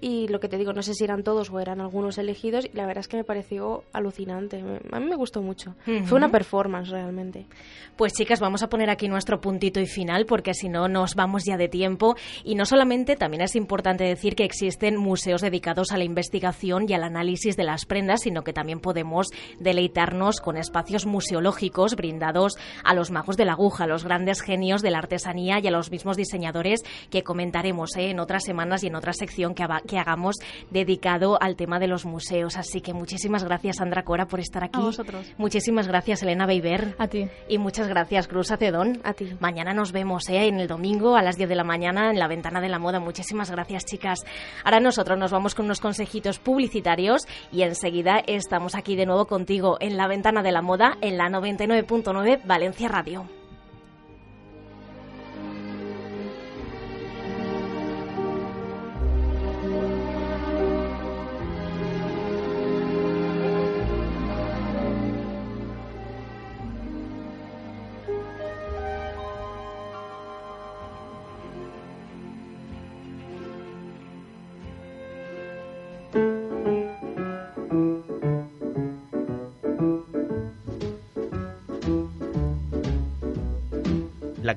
y 0.00 0.28
lo 0.28 0.40
que 0.40 0.48
te 0.48 0.56
digo, 0.56 0.72
no 0.72 0.82
sé 0.82 0.94
si 0.94 1.04
eran 1.04 1.22
todos 1.22 1.50
o 1.50 1.60
eran 1.60 1.80
algunos 1.80 2.18
elegidos, 2.18 2.64
y 2.66 2.76
la 2.76 2.86
verdad 2.86 3.00
es 3.00 3.08
que 3.08 3.16
me 3.16 3.24
pareció 3.24 3.84
alucinante. 3.92 4.62
A 4.92 5.00
mí 5.00 5.06
me 5.06 5.16
gustó 5.16 5.42
mucho. 5.42 5.74
Fue 6.04 6.16
una 6.16 6.30
performance, 6.30 6.88
realmente. 6.88 7.46
Pues 7.96 8.12
chicas, 8.12 8.40
vamos 8.40 8.62
a 8.62 8.68
poner 8.68 8.90
aquí 8.90 9.08
nuestro 9.08 9.40
puntito 9.40 9.80
y 9.80 9.86
final 9.86 10.24
porque 10.24 10.54
si 10.54 10.68
no 10.68 10.88
nos 10.88 11.14
vamos 11.14 11.44
ya 11.44 11.56
de 11.56 11.68
tiempo. 11.68 12.16
Y 12.44 12.54
no 12.54 12.64
solamente, 12.64 13.16
también 13.16 13.42
es 13.42 13.56
importante 13.56 14.04
decir 14.04 14.34
que 14.34 14.44
existen 14.44 14.96
museos 14.96 15.40
dedicados 15.40 15.92
a 15.92 15.98
la 15.98 16.04
investigación 16.04 16.86
y 16.88 16.94
al 16.94 17.02
análisis 17.02 17.56
de 17.56 17.64
las 17.64 17.84
prendas, 17.84 18.22
sino 18.22 18.44
que 18.44 18.52
también 18.52 18.80
podemos 18.80 19.28
deleitarnos 19.58 20.40
con 20.40 20.56
espacios 20.56 21.06
museológicos 21.06 21.96
brindados 21.96 22.56
a 22.84 22.94
los 22.94 23.10
magos 23.10 23.36
de 23.36 23.44
la 23.44 23.52
aguja, 23.52 23.84
a 23.84 23.88
los 23.88 24.04
grandes 24.04 24.40
genios 24.40 24.80
de 24.80 24.90
la 24.90 24.98
artesanía 24.98 25.18
artesanía 25.18 25.58
y 25.58 25.66
a 25.66 25.70
los 25.70 25.90
mismos 25.90 26.16
diseñadores 26.16 26.82
que 27.10 27.22
comentaremos 27.22 27.96
¿eh? 27.96 28.10
en 28.10 28.20
otras 28.20 28.44
semanas 28.44 28.84
y 28.84 28.86
en 28.86 28.94
otra 28.94 29.12
sección 29.12 29.54
que, 29.54 29.64
que, 29.88 29.98
hagamos 29.98 30.36
dedicado 30.70 31.42
al 31.42 31.56
tema 31.56 31.80
de 31.80 31.88
los 31.88 32.04
museos. 32.04 32.56
Así 32.56 32.80
que 32.80 32.92
muchísimas 32.92 33.42
gracias, 33.42 33.76
Sandra 33.78 34.04
Cora, 34.04 34.26
por 34.26 34.38
estar 34.38 34.62
aquí. 34.62 34.78
A 34.78 34.84
vosotros. 34.84 35.26
Muchísimas 35.36 35.88
gracias, 35.88 36.22
Elena 36.22 36.46
Beiber. 36.46 36.94
A 36.98 37.08
ti. 37.08 37.28
Y 37.48 37.58
muchas 37.58 37.88
gracias, 37.88 38.28
Cruz 38.28 38.52
Acedón. 38.52 39.00
A 39.02 39.14
ti. 39.14 39.32
Mañana 39.40 39.74
nos 39.74 39.90
vemos 39.90 40.28
¿eh? 40.28 40.46
en 40.46 40.60
el 40.60 40.68
domingo 40.68 41.16
a 41.16 41.22
las 41.22 41.36
10 41.36 41.48
de 41.48 41.56
la 41.56 41.64
mañana 41.64 42.10
en 42.10 42.18
la 42.18 42.28
ventana 42.28 42.60
de 42.60 42.68
la 42.68 42.78
moda. 42.78 43.00
Muchísimas 43.00 43.50
gracias, 43.50 43.84
chicas. 43.84 44.20
Ahora 44.64 44.80
nosotros 44.80 45.18
nos 45.18 45.32
vamos 45.32 45.54
con 45.54 45.64
unos 45.64 45.80
consejitos 45.80 46.38
publicitarios 46.38 47.26
y 47.50 47.62
enseguida 47.62 48.22
estamos 48.26 48.74
aquí 48.74 48.94
de 48.96 49.06
nuevo 49.06 49.26
contigo 49.26 49.78
en 49.80 49.96
la 49.96 50.06
ventana 50.06 50.42
de 50.42 50.52
la 50.52 50.62
moda 50.62 50.98
en 51.00 51.16
la 51.16 51.28
99.9 51.28 52.40
Valencia 52.44 52.88
Radio. 52.88 53.37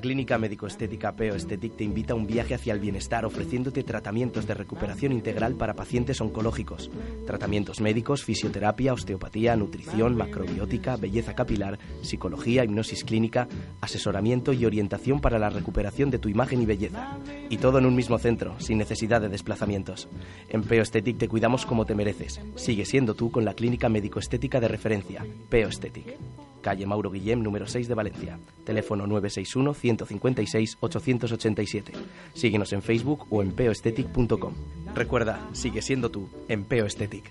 Clínica 0.02 0.36
médico-estética 0.36 1.16
Peo 1.16 1.34
Esthetic 1.34 1.76
te 1.76 1.84
invita 1.84 2.12
a 2.12 2.16
un 2.16 2.26
viaje 2.26 2.54
hacia 2.54 2.74
el 2.74 2.80
bienestar 2.80 3.24
ofreciéndote 3.24 3.84
tratamientos 3.84 4.46
de 4.46 4.52
recuperación 4.52 5.12
integral 5.12 5.54
para 5.54 5.74
pacientes 5.74 6.20
oncológicos, 6.20 6.90
tratamientos 7.24 7.80
médicos, 7.80 8.24
fisioterapia, 8.24 8.92
osteopatía, 8.92 9.56
nutrición, 9.56 10.14
macrobiótica, 10.16 10.96
belleza 10.96 11.34
capilar, 11.34 11.78
psicología, 12.02 12.64
hipnosis 12.64 13.04
clínica, 13.04 13.48
asesoramiento 13.80 14.52
y 14.52 14.66
orientación 14.66 15.20
para 15.20 15.38
la 15.38 15.48
recuperación 15.48 16.10
de 16.10 16.18
tu 16.18 16.28
imagen 16.28 16.60
y 16.60 16.66
belleza. 16.66 17.16
Y 17.48 17.56
todo 17.58 17.78
en 17.78 17.86
un 17.86 17.94
mismo 17.94 18.18
centro, 18.18 18.58
sin 18.58 18.78
necesidad 18.78 19.22
de 19.22 19.28
desplazamientos. 19.28 20.08
En 20.48 20.64
Peo 20.64 20.82
Esthetic 20.82 21.16
te 21.16 21.28
cuidamos 21.28 21.64
como 21.64 21.86
te 21.86 21.94
mereces. 21.94 22.40
Sigue 22.56 22.84
siendo 22.84 23.14
tú 23.14 23.30
con 23.30 23.44
la 23.44 23.54
clínica 23.54 23.88
médico-estética 23.88 24.58
de 24.60 24.68
referencia, 24.68 25.24
Peo 25.48 25.68
Esthetic 25.68 26.18
calle 26.62 26.86
Mauro 26.86 27.10
Guillem, 27.10 27.42
número 27.42 27.66
6 27.66 27.88
de 27.88 27.94
Valencia. 27.94 28.38
Teléfono 28.64 29.06
961-156-887. 29.06 31.92
Síguenos 32.32 32.72
en 32.72 32.80
Facebook 32.80 33.26
o 33.28 33.42
en 33.42 33.52
peoesthetic.com. 33.52 34.54
Recuerda, 34.94 35.46
sigue 35.52 35.82
siendo 35.82 36.10
tú 36.10 36.30
en 36.48 36.64
Peo 36.64 36.86
Esthetic. 36.86 37.30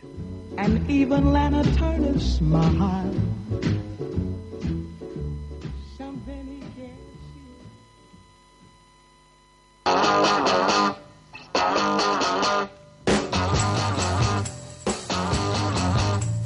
And 0.57 0.89
even 0.89 1.32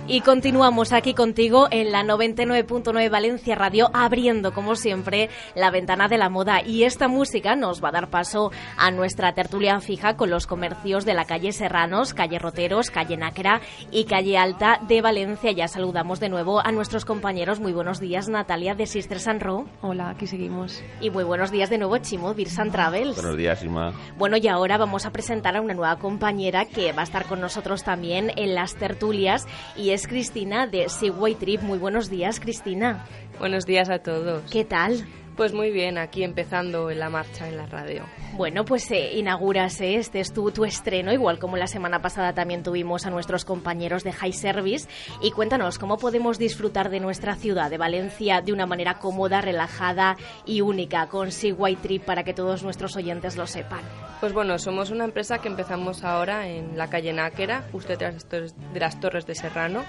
Y 0.10 0.22
continuamos 0.22 0.94
aquí 0.94 1.14
contigo 1.14 1.68
en 1.70 1.92
la 1.92 2.02
99.9 2.02 3.10
Valencia 3.10 3.56
Radio, 3.56 3.90
abriendo 3.94 4.54
como 4.54 4.78
siempre 4.78 5.30
la 5.54 5.70
ventana 5.70 6.08
de 6.08 6.18
la 6.18 6.30
moda. 6.30 6.62
Y 6.66 6.86
esta 6.86 7.10
música 7.10 7.58
nos 7.58 7.84
va 7.84 7.90
a 7.90 7.92
dar 7.92 8.10
paso 8.10 8.54
a 8.78 8.90
nuestra 8.90 9.34
tertulia 9.34 9.82
fija 9.82 10.16
con 10.16 10.30
los 10.30 10.48
comercios 10.48 11.04
de 11.04 11.14
la 11.14 11.26
calle 11.26 11.52
Serranos, 11.52 12.14
calle 12.14 12.40
Roteros, 12.40 12.90
calle 12.90 13.18
Náquera 13.18 13.60
y 13.92 14.06
calle 14.06 14.38
Alta 14.38 14.80
de 14.88 15.02
Valencia. 15.02 15.52
Ya 15.52 15.68
saludamos 15.68 16.22
de 16.22 16.30
nuevo 16.30 16.66
a 16.66 16.72
nuestros 16.72 17.04
compañeros. 17.04 17.60
Muy 17.60 17.74
buenos 17.74 18.00
días, 18.00 18.30
Natalia 18.30 18.76
de 18.76 18.86
Sister 18.86 19.20
San 19.20 19.42
Ro. 19.42 19.66
Hola, 19.82 20.12
aquí 20.12 20.26
seguimos. 20.26 20.82
Y 21.02 21.10
muy 21.10 21.26
buenos 21.26 21.52
días 21.52 21.70
de 21.70 21.80
nuevo, 21.80 21.98
Chimo, 21.98 22.34
Birsan 22.34 22.72
Travels. 22.72 23.16
Buenos 23.16 23.36
días, 23.36 23.62
Isma. 23.62 23.92
Bueno, 24.18 24.38
y 24.38 24.48
ahora 24.48 24.78
vamos 24.78 25.06
a 25.06 25.12
presentar 25.12 25.58
a 25.58 25.62
una 25.62 25.74
nueva 25.74 25.98
compañera 25.98 26.64
que 26.64 26.94
va 26.94 27.02
a 27.02 27.04
estar 27.04 27.26
con 27.26 27.42
nosotros 27.42 27.84
también 27.84 28.32
en 28.38 28.56
las 28.56 28.76
tertulias 28.76 29.46
y 29.76 29.90
es 29.90 29.97
Cristina 30.06 30.68
de 30.68 30.90
Seaway 30.90 31.34
Trip. 31.34 31.62
Muy 31.62 31.80
buenos 31.80 32.10
días, 32.10 32.40
Cristina. 32.40 33.06
Buenos 33.40 33.66
días 33.66 33.90
a 33.90 34.00
todos. 34.00 34.44
¿Qué 34.52 34.66
tal? 34.66 35.08
Pues 35.38 35.54
muy 35.54 35.70
bien, 35.70 36.00
aquí 36.00 36.24
empezando 36.24 36.90
en 36.90 36.98
la 37.00 37.12
marcha 37.12 37.48
en 37.48 37.58
la 37.58 37.68
radio. 37.68 38.04
Bueno, 38.34 38.66
pues 38.66 38.90
eh, 38.90 39.14
inauguras 39.20 39.80
eh, 39.82 39.96
este 39.96 40.20
es 40.20 40.34
tu, 40.34 40.50
tu 40.52 40.66
estreno, 40.66 41.14
igual 41.14 41.38
como 41.38 41.58
la 41.58 41.68
semana 41.68 42.02
pasada 42.02 42.34
también 42.34 42.64
tuvimos 42.64 43.06
a 43.06 43.12
nuestros 43.12 43.46
compañeros 43.46 44.04
de 44.04 44.14
High 44.14 44.34
Service. 44.34 44.90
Y 45.22 45.30
cuéntanos, 45.30 45.78
¿cómo 45.78 45.98
podemos 45.98 46.40
disfrutar 46.40 46.90
de 46.90 47.00
nuestra 47.00 47.36
ciudad, 47.36 47.70
de 47.70 47.78
Valencia, 47.78 48.42
de 48.42 48.52
una 48.52 48.66
manera 48.66 48.96
cómoda, 48.96 49.40
relajada 49.42 50.18
y 50.44 50.62
única, 50.62 51.08
con 51.08 51.32
Seaway 51.32 51.76
Trip, 51.76 52.04
para 52.04 52.24
que 52.24 52.34
todos 52.34 52.64
nuestros 52.64 52.96
oyentes 52.96 53.38
lo 53.38 53.46
sepan? 53.46 53.82
Pues 54.20 54.34
bueno, 54.34 54.58
somos 54.58 54.90
una 54.90 55.06
empresa 55.06 55.38
que 55.38 55.50
empezamos 55.50 56.04
ahora 56.04 56.48
en 56.48 56.76
la 56.80 56.90
calle 56.90 57.14
Náquera, 57.14 57.64
justo 57.72 57.90
detrás 57.90 58.14
de 58.14 58.18
las 58.18 58.28
Torres- 58.28 58.56
de 58.74 58.80
las 58.80 59.00
Torres 59.00 59.28
de 59.28 59.36
Serrano. 59.36 59.84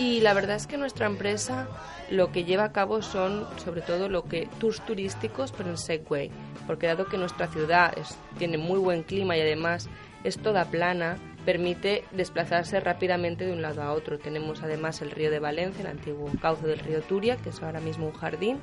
Y 0.00 0.20
la 0.20 0.32
verdad 0.32 0.56
es 0.56 0.66
que 0.66 0.78
nuestra 0.78 1.04
empresa 1.06 1.68
lo 2.10 2.32
que 2.32 2.44
lleva 2.44 2.64
a 2.64 2.72
cabo 2.72 3.02
son 3.02 3.46
sobre 3.58 3.82
todo 3.82 4.08
lo 4.08 4.24
que 4.24 4.48
tours 4.58 4.80
turísticos 4.86 5.52
pero 5.52 5.68
en 5.68 5.76
Segway, 5.76 6.30
porque 6.66 6.86
dado 6.86 7.04
que 7.04 7.18
nuestra 7.18 7.48
ciudad 7.48 7.92
es- 7.98 8.16
tiene 8.38 8.56
muy 8.56 8.78
buen 8.78 9.02
clima 9.02 9.36
y 9.36 9.42
además 9.42 9.90
es 10.24 10.38
toda 10.38 10.64
plana, 10.70 11.18
permite 11.44 12.04
desplazarse 12.12 12.80
rápidamente 12.80 13.44
de 13.44 13.52
un 13.52 13.60
lado 13.60 13.82
a 13.82 13.92
otro. 13.92 14.18
Tenemos 14.18 14.62
además 14.62 15.02
el 15.02 15.10
río 15.10 15.30
de 15.30 15.38
Valencia, 15.38 15.82
el 15.82 15.86
antiguo 15.90 16.30
cauce 16.40 16.66
del 16.66 16.78
río 16.78 17.02
Turia, 17.02 17.36
que 17.36 17.50
es 17.50 17.62
ahora 17.62 17.80
mismo 17.80 18.06
un 18.06 18.12
jardín, 18.14 18.58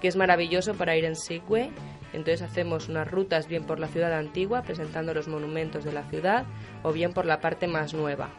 que 0.00 0.08
es 0.08 0.16
maravilloso 0.16 0.74
para 0.74 0.96
ir 0.96 1.04
en 1.04 1.14
Segway. 1.14 1.70
Entonces 2.12 2.42
hacemos 2.42 2.88
unas 2.88 3.08
rutas 3.08 3.46
bien 3.46 3.62
por 3.64 3.78
la 3.78 3.86
ciudad 3.86 4.12
antigua, 4.12 4.62
presentando 4.62 5.14
los 5.14 5.28
monumentos 5.28 5.84
de 5.84 5.92
la 5.92 6.02
ciudad, 6.10 6.44
o 6.82 6.92
bien 6.92 7.12
por 7.12 7.26
la 7.26 7.40
parte 7.40 7.68
más 7.68 7.94
nueva. 7.94 8.30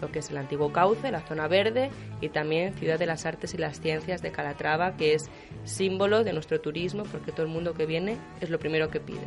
Lo 0.00 0.10
que 0.10 0.20
es 0.20 0.30
el 0.30 0.38
antiguo 0.38 0.72
cauce, 0.72 1.10
la 1.10 1.20
zona 1.20 1.48
verde 1.48 1.90
y 2.20 2.28
también 2.28 2.74
Ciudad 2.74 2.98
de 2.98 3.06
las 3.06 3.26
Artes 3.26 3.54
y 3.54 3.58
las 3.58 3.80
Ciencias 3.80 4.22
de 4.22 4.32
Calatrava, 4.32 4.96
que 4.96 5.14
es 5.14 5.30
símbolo 5.64 6.24
de 6.24 6.32
nuestro 6.32 6.60
turismo 6.60 7.04
porque 7.04 7.32
todo 7.32 7.42
el 7.42 7.52
mundo 7.52 7.74
que 7.74 7.86
viene 7.86 8.16
es 8.40 8.50
lo 8.50 8.58
primero 8.58 8.88
que 8.88 9.00
pide. 9.00 9.20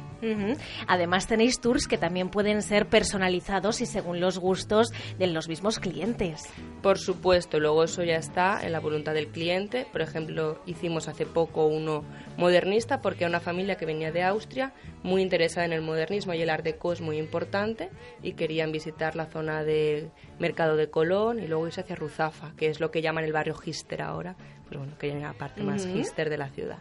Además 0.87 1.27
tenéis 1.27 1.59
tours 1.59 1.87
que 1.87 1.97
también 1.97 2.29
pueden 2.29 2.61
ser 2.61 2.87
personalizados 2.87 3.81
y 3.81 3.85
según 3.85 4.19
los 4.19 4.37
gustos 4.37 4.89
de 5.17 5.27
los 5.27 5.47
mismos 5.47 5.79
clientes. 5.79 6.43
Por 6.81 6.97
supuesto, 6.97 7.59
luego 7.59 7.83
eso 7.83 8.03
ya 8.03 8.15
está 8.15 8.65
en 8.65 8.71
la 8.71 8.79
voluntad 8.79 9.13
del 9.13 9.27
cliente. 9.27 9.87
Por 9.91 10.01
ejemplo, 10.01 10.61
hicimos 10.65 11.07
hace 11.07 11.25
poco 11.25 11.65
uno 11.65 12.03
modernista 12.37 13.01
porque 13.01 13.25
a 13.25 13.27
una 13.27 13.39
familia 13.39 13.75
que 13.75 13.85
venía 13.85 14.11
de 14.11 14.23
Austria, 14.23 14.73
muy 15.03 15.21
interesada 15.21 15.65
en 15.65 15.73
el 15.73 15.81
modernismo 15.81 16.33
y 16.33 16.41
el 16.41 16.49
art 16.49 16.63
déco 16.63 16.93
es 16.93 17.01
muy 17.01 17.17
importante 17.17 17.89
y 18.21 18.33
querían 18.33 18.71
visitar 18.71 19.15
la 19.15 19.25
zona 19.25 19.63
de 19.63 20.09
Mercado 20.39 20.75
de 20.75 20.89
Colón 20.89 21.39
y 21.39 21.47
luego 21.47 21.67
irse 21.67 21.81
hacia 21.81 21.95
Ruzafa, 21.95 22.53
que 22.57 22.67
es 22.67 22.79
lo 22.79 22.89
que 22.89 23.01
llaman 23.01 23.25
el 23.25 23.33
barrio 23.33 23.55
Gister 23.55 24.01
ahora, 24.01 24.35
pero 24.67 24.79
bueno, 24.79 24.97
que 24.97 25.09
es 25.09 25.21
la 25.21 25.33
parte 25.33 25.61
más 25.61 25.85
Gister 25.85 26.29
de 26.29 26.37
la 26.37 26.49
ciudad. 26.49 26.79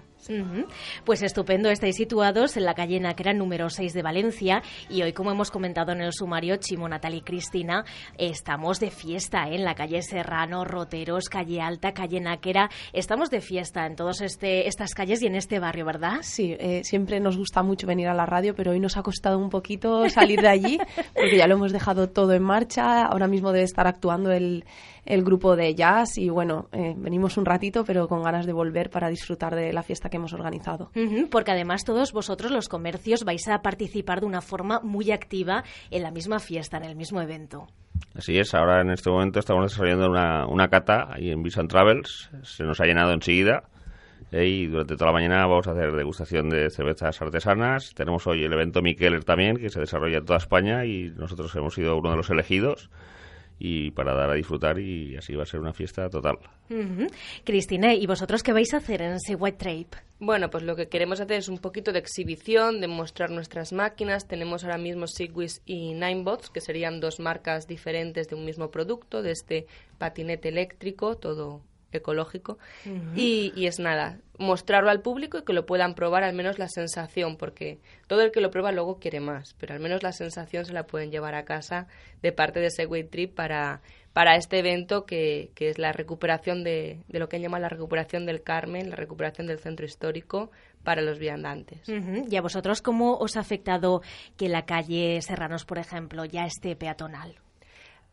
Pues 1.05 1.23
estupendo, 1.23 1.69
estáis 1.69 1.97
situados 1.97 2.57
en 2.57 2.65
la 2.65 2.75
calle 2.75 3.01
Náquera 3.01 3.33
número 3.33 3.69
6 3.69 3.93
de 3.93 4.03
Valencia 4.03 4.63
y 4.89 5.03
hoy, 5.03 5.13
como 5.13 5.33
hemos 5.33 5.51
comentado 5.51 5.91
en 5.91 6.01
el 6.01 6.13
sumario, 6.13 6.57
Chimo, 6.57 6.89
Natal 6.89 7.15
y 7.15 7.23
Cristina, 7.23 7.85
estamos 8.19 8.79
de 8.79 8.91
fiesta 8.91 9.49
¿eh? 9.49 9.57
en 9.57 9.65
la 9.65 9.75
calle 9.75 10.01
Serrano, 10.03 10.65
Roteros, 10.65 11.29
calle 11.29 11.61
Alta, 11.61 11.93
calle 11.93 12.21
Náquera. 12.21 12.71
Estamos 12.93 13.31
de 13.31 13.41
fiesta 13.41 13.85
en 13.85 13.97
todas 13.97 14.21
este, 14.21 14.69
estas 14.69 14.95
calles 14.95 15.23
y 15.23 15.27
en 15.27 15.35
este 15.35 15.59
barrio, 15.59 15.87
¿verdad? 15.87 16.19
Sí, 16.23 16.55
eh, 16.59 16.83
siempre 16.85 17.19
nos 17.19 17.37
gusta 17.37 17.65
mucho 17.65 17.89
venir 17.89 18.07
a 18.07 18.15
la 18.15 18.27
radio, 18.27 18.55
pero 18.55 18.71
hoy 18.71 18.79
nos 18.79 18.97
ha 18.97 19.03
costado 19.03 19.39
un 19.39 19.51
poquito 19.51 20.09
salir 20.09 20.41
de 20.41 20.49
allí 20.49 20.79
porque 21.15 21.37
ya 21.37 21.49
lo 21.49 21.55
hemos 21.55 21.73
dejado 21.73 22.09
todo 22.09 22.33
en 22.33 22.43
marcha. 22.45 23.07
Ahora 23.07 23.27
mismo 23.27 23.53
debe 23.53 23.65
estar 23.65 23.89
actuando 23.89 24.31
el 24.31 24.65
el 25.05 25.25
grupo 25.25 25.57
de 25.57 25.75
jazz 25.75 26.17
y 26.17 26.29
bueno, 26.29 26.69
eh, 26.73 26.95
venimos 26.97 27.37
un 27.37 27.45
ratito 27.45 27.85
pero 27.85 28.07
con 28.07 28.23
ganas 28.23 28.47
de 28.47 28.53
volver 28.53 28.91
para 28.91 29.09
disfrutar 29.09 29.55
de 29.55 29.73
la 29.73 29.83
fiesta 29.83 30.09
que 30.13 30.19
hemos 30.19 30.33
organizado. 30.33 30.93
porque 31.31 31.51
además 31.51 31.85
todos 31.85 32.13
vosotros 32.13 32.53
los 32.53 32.69
comercios 32.69 33.25
vais 33.25 33.49
a 33.49 33.63
participar 33.63 34.21
de 34.21 34.27
una 34.27 34.41
forma 34.41 34.79
muy 34.85 35.11
activa 35.11 35.65
en 35.91 36.05
la 36.05 36.13
misma 36.13 36.39
fiesta, 36.39 36.77
en 36.77 36.85
el 36.85 36.95
mismo 36.95 37.21
evento. 37.21 37.67
Así 38.15 38.39
es, 38.39 38.55
ahora 38.55 38.83
en 38.83 38.91
este 38.91 39.11
momento 39.11 39.41
estamos 39.41 39.65
desarrollando 39.65 40.09
una, 40.09 40.47
una 40.47 40.69
cata 40.69 41.09
ahí 41.13 41.31
en 41.31 41.43
Vision 41.43 41.67
Travels, 41.67 42.31
se 42.43 42.63
nos 42.63 42.81
ha 42.81 42.85
llenado 42.85 43.13
enseguida 43.13 43.65
eh, 44.33 44.47
y 44.47 44.67
durante 44.67 44.95
toda 44.97 45.09
la 45.09 45.13
mañana 45.13 45.47
vamos 45.47 45.67
a 45.67 45.73
hacer 45.73 45.93
degustación 45.93 46.49
de 46.49 46.71
cervezas 46.71 47.21
artesanas. 47.21 47.93
Tenemos 47.95 48.27
hoy 48.27 48.45
el 48.45 48.53
evento 48.53 48.81
Mikeller 48.81 49.25
también, 49.25 49.57
que 49.57 49.69
se 49.69 49.81
desarrolla 49.81 50.19
en 50.19 50.25
toda 50.25 50.39
España 50.39 50.85
y 50.85 51.11
nosotros 51.11 51.55
hemos 51.57 51.75
sido 51.75 51.97
uno 51.97 52.11
de 52.11 52.17
los 52.17 52.31
elegidos 52.31 52.91
y 53.59 53.91
para 53.93 54.15
dar 54.15 54.31
a 54.31 54.35
disfrutar 54.35 54.79
y 54.79 55.17
así 55.17 55.35
va 55.35 55.45
a 55.45 55.47
ser 55.47 55.61
una 55.61 55.73
fiesta 55.73 56.09
total. 56.09 56.39
Cristina, 57.45 57.95
¿y 57.95 58.07
vosotros 58.07 58.43
qué 58.43 58.53
vais 58.53 58.73
a 58.75 58.79
hacer 58.79 59.03
en 59.03 59.13
ese 59.13 59.35
White 59.35 59.59
Trape? 59.59 60.05
Bueno, 60.19 60.51
pues 60.51 60.63
lo 60.63 60.77
que 60.77 60.89
queremos 60.89 61.21
hacer 61.21 61.39
es 61.39 61.49
un 61.49 61.59
poquito 61.59 61.93
de 61.93 61.99
exhibición, 61.99 62.81
de 62.81 62.87
mostrar 62.87 63.31
nuestras 63.31 63.73
máquinas. 63.73 64.29
Tenemos 64.29 64.65
ahora 64.65 64.79
mismo 64.79 65.07
Sigwis 65.07 65.63
y 65.67 65.95
Ninebots, 65.95 66.49
que 66.49 66.61
serían 66.61 67.01
dos 67.01 67.19
marcas 67.19 67.67
diferentes 67.67 68.29
de 68.29 68.37
un 68.37 68.45
mismo 68.45 68.71
producto, 68.71 69.23
de 69.23 69.33
este 69.33 69.67
patinete 69.99 70.49
eléctrico, 70.49 71.17
todo 71.17 71.63
ecológico. 71.99 72.59
y, 73.15 73.53
y, 73.55 73.67
es 73.67 73.79
nada, 73.79 74.19
mostrarlo 74.39 74.91
al 74.91 75.01
público 75.01 75.39
y 75.39 75.45
que 75.45 75.53
lo 75.53 75.67
puedan 75.67 75.95
probar, 75.95 76.25
al 76.25 76.35
menos 76.35 76.59
la 76.59 76.69
sensación, 76.69 77.37
porque 77.37 77.79
todo 78.07 78.23
el 78.23 78.33
que 78.33 78.41
lo 78.41 78.51
prueba 78.51 78.73
luego 78.73 78.99
quiere 78.99 79.21
más, 79.21 79.55
pero 79.59 79.75
al 79.75 79.81
menos 79.81 80.03
la 80.03 80.13
sensación 80.13 80.65
se 80.65 80.73
la 80.73 80.87
pueden 80.87 81.11
llevar 81.11 81.35
a 81.35 81.45
casa 81.45 81.87
de 82.23 82.33
parte 82.33 82.61
de 82.61 82.71
Segway 82.71 83.05
Trip 83.05 83.35
para, 83.35 83.83
para 84.13 84.37
este 84.37 84.59
evento 84.59 85.07
que, 85.07 85.51
que 85.55 85.69
es 85.69 85.79
la 85.79 85.93
recuperación 85.93 86.65
de, 86.65 87.01
de 87.09 87.19
lo 87.19 87.29
que 87.29 87.41
llaman 87.41 87.63
la 87.63 87.69
recuperación 87.69 88.27
del 88.27 88.43
Carmen, 88.43 88.91
la 88.91 88.97
recuperación 88.97 89.47
del 89.47 89.59
centro 89.59 89.87
histórico 89.87 90.51
para 90.83 91.03
los 91.03 91.19
viandantes. 91.19 91.89
¿Y 91.89 92.37
a 92.37 92.43
vosotros 92.43 92.83
cómo 92.83 93.17
os 93.17 93.37
ha 93.37 93.41
afectado 93.41 94.03
que 94.37 94.49
la 94.49 94.65
calle 94.65 95.21
Serranos, 95.23 95.65
por 95.65 95.79
ejemplo, 95.79 96.25
ya 96.25 96.45
esté 96.45 96.77
peatonal? 96.77 97.37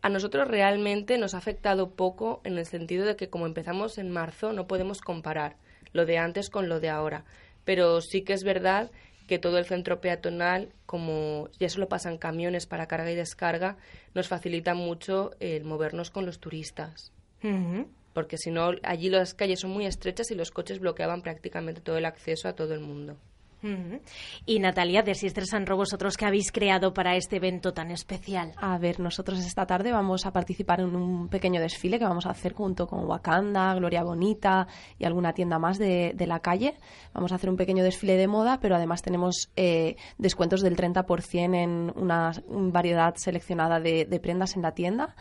A 0.02 0.10
nosotros 0.10 0.48
realmente 0.48 1.18
nos 1.18 1.34
ha 1.34 1.40
afectado 1.40 1.92
poco 1.92 2.40
en 2.46 2.58
el 2.58 2.66
sentido 2.66 3.06
de 3.06 3.16
que 3.16 3.30
como 3.30 3.46
empezamos 3.46 3.98
en 3.98 4.10
marzo 4.10 4.54
no 4.54 4.66
podemos 4.66 5.02
comparar 5.02 5.58
lo 5.92 6.06
de 6.06 6.18
antes 6.18 6.50
con 6.50 6.70
lo 6.70 6.80
de 6.80 6.90
ahora. 6.90 7.26
Pero 7.66 8.00
sí 8.02 8.22
que 8.22 8.34
es 8.34 8.44
verdad 8.44 8.92
que 9.28 9.40
todo 9.40 9.58
el 9.58 9.66
centro 9.66 10.02
peatonal, 10.02 10.74
como 10.86 11.50
ya 11.60 11.70
solo 11.70 11.90
pasan 11.90 12.18
camiones 12.18 12.66
para 12.66 12.88
carga 12.88 13.12
y 13.12 13.16
descarga, 13.16 13.78
nos 14.16 14.28
facilita 14.28 14.74
mucho 14.74 15.32
el 15.40 15.66
movernos 15.66 16.10
con 16.10 16.26
los 16.26 16.40
turistas. 16.40 17.12
Porque 18.14 18.38
si 18.38 18.52
no, 18.52 18.72
allí 18.84 19.10
las 19.10 19.34
calles 19.34 19.60
son 19.60 19.72
muy 19.72 19.86
estrechas 19.86 20.32
y 20.32 20.36
los 20.36 20.50
coches 20.50 20.80
bloqueaban 20.80 21.22
prácticamente 21.22 21.82
todo 21.82 21.98
el 21.98 22.06
acceso 22.06 22.48
a 22.48 22.54
todo 22.54 22.74
el 22.74 22.80
mundo. 22.80 23.18
Y 24.46 24.60
Natalia, 24.60 25.02
de 25.02 25.16
Sisters 25.16 25.54
and 25.54 25.70
vosotros 25.70 26.18
qué 26.18 26.26
habéis 26.26 26.52
creado 26.52 26.94
para 26.94 27.16
este 27.16 27.38
evento 27.38 27.74
tan 27.74 27.92
especial? 27.92 28.54
A 28.58 28.78
ver, 28.78 29.00
nosotros 29.00 29.40
esta 29.40 29.66
tarde 29.66 29.92
vamos 29.92 30.26
a 30.26 30.32
participar 30.32 30.80
en 30.82 30.96
un 30.96 31.28
pequeño 31.28 31.62
desfile 31.62 32.00
que 32.00 32.06
vamos 32.06 32.26
a 32.26 32.32
hacer 32.32 32.54
junto 32.54 32.88
con 32.88 33.06
Wakanda, 33.06 33.74
Gloria 33.76 34.04
Bonita 34.04 34.68
y 34.98 35.06
alguna 35.06 35.34
tienda 35.34 35.60
más 35.60 35.78
de, 35.78 36.14
la 36.28 36.40
calle. 36.40 36.76
Vamos 37.14 37.32
a 37.32 37.36
hacer 37.36 37.50
un 37.50 37.58
pequeño 37.58 37.84
desfile 37.84 38.16
de 38.16 38.28
moda, 38.28 38.60
pero 38.62 38.76
además 38.76 39.02
tenemos 39.02 39.50
eh, 39.56 39.96
descuentos 40.18 40.62
del 40.62 40.76
30% 40.76 41.56
en 41.56 41.92
una 41.96 42.32
variedad 42.48 43.16
seleccionada 43.16 43.80
de 43.80 44.20
prendas 44.22 44.56
en 44.56 44.62
la 44.62 44.74
tienda 44.74 45.16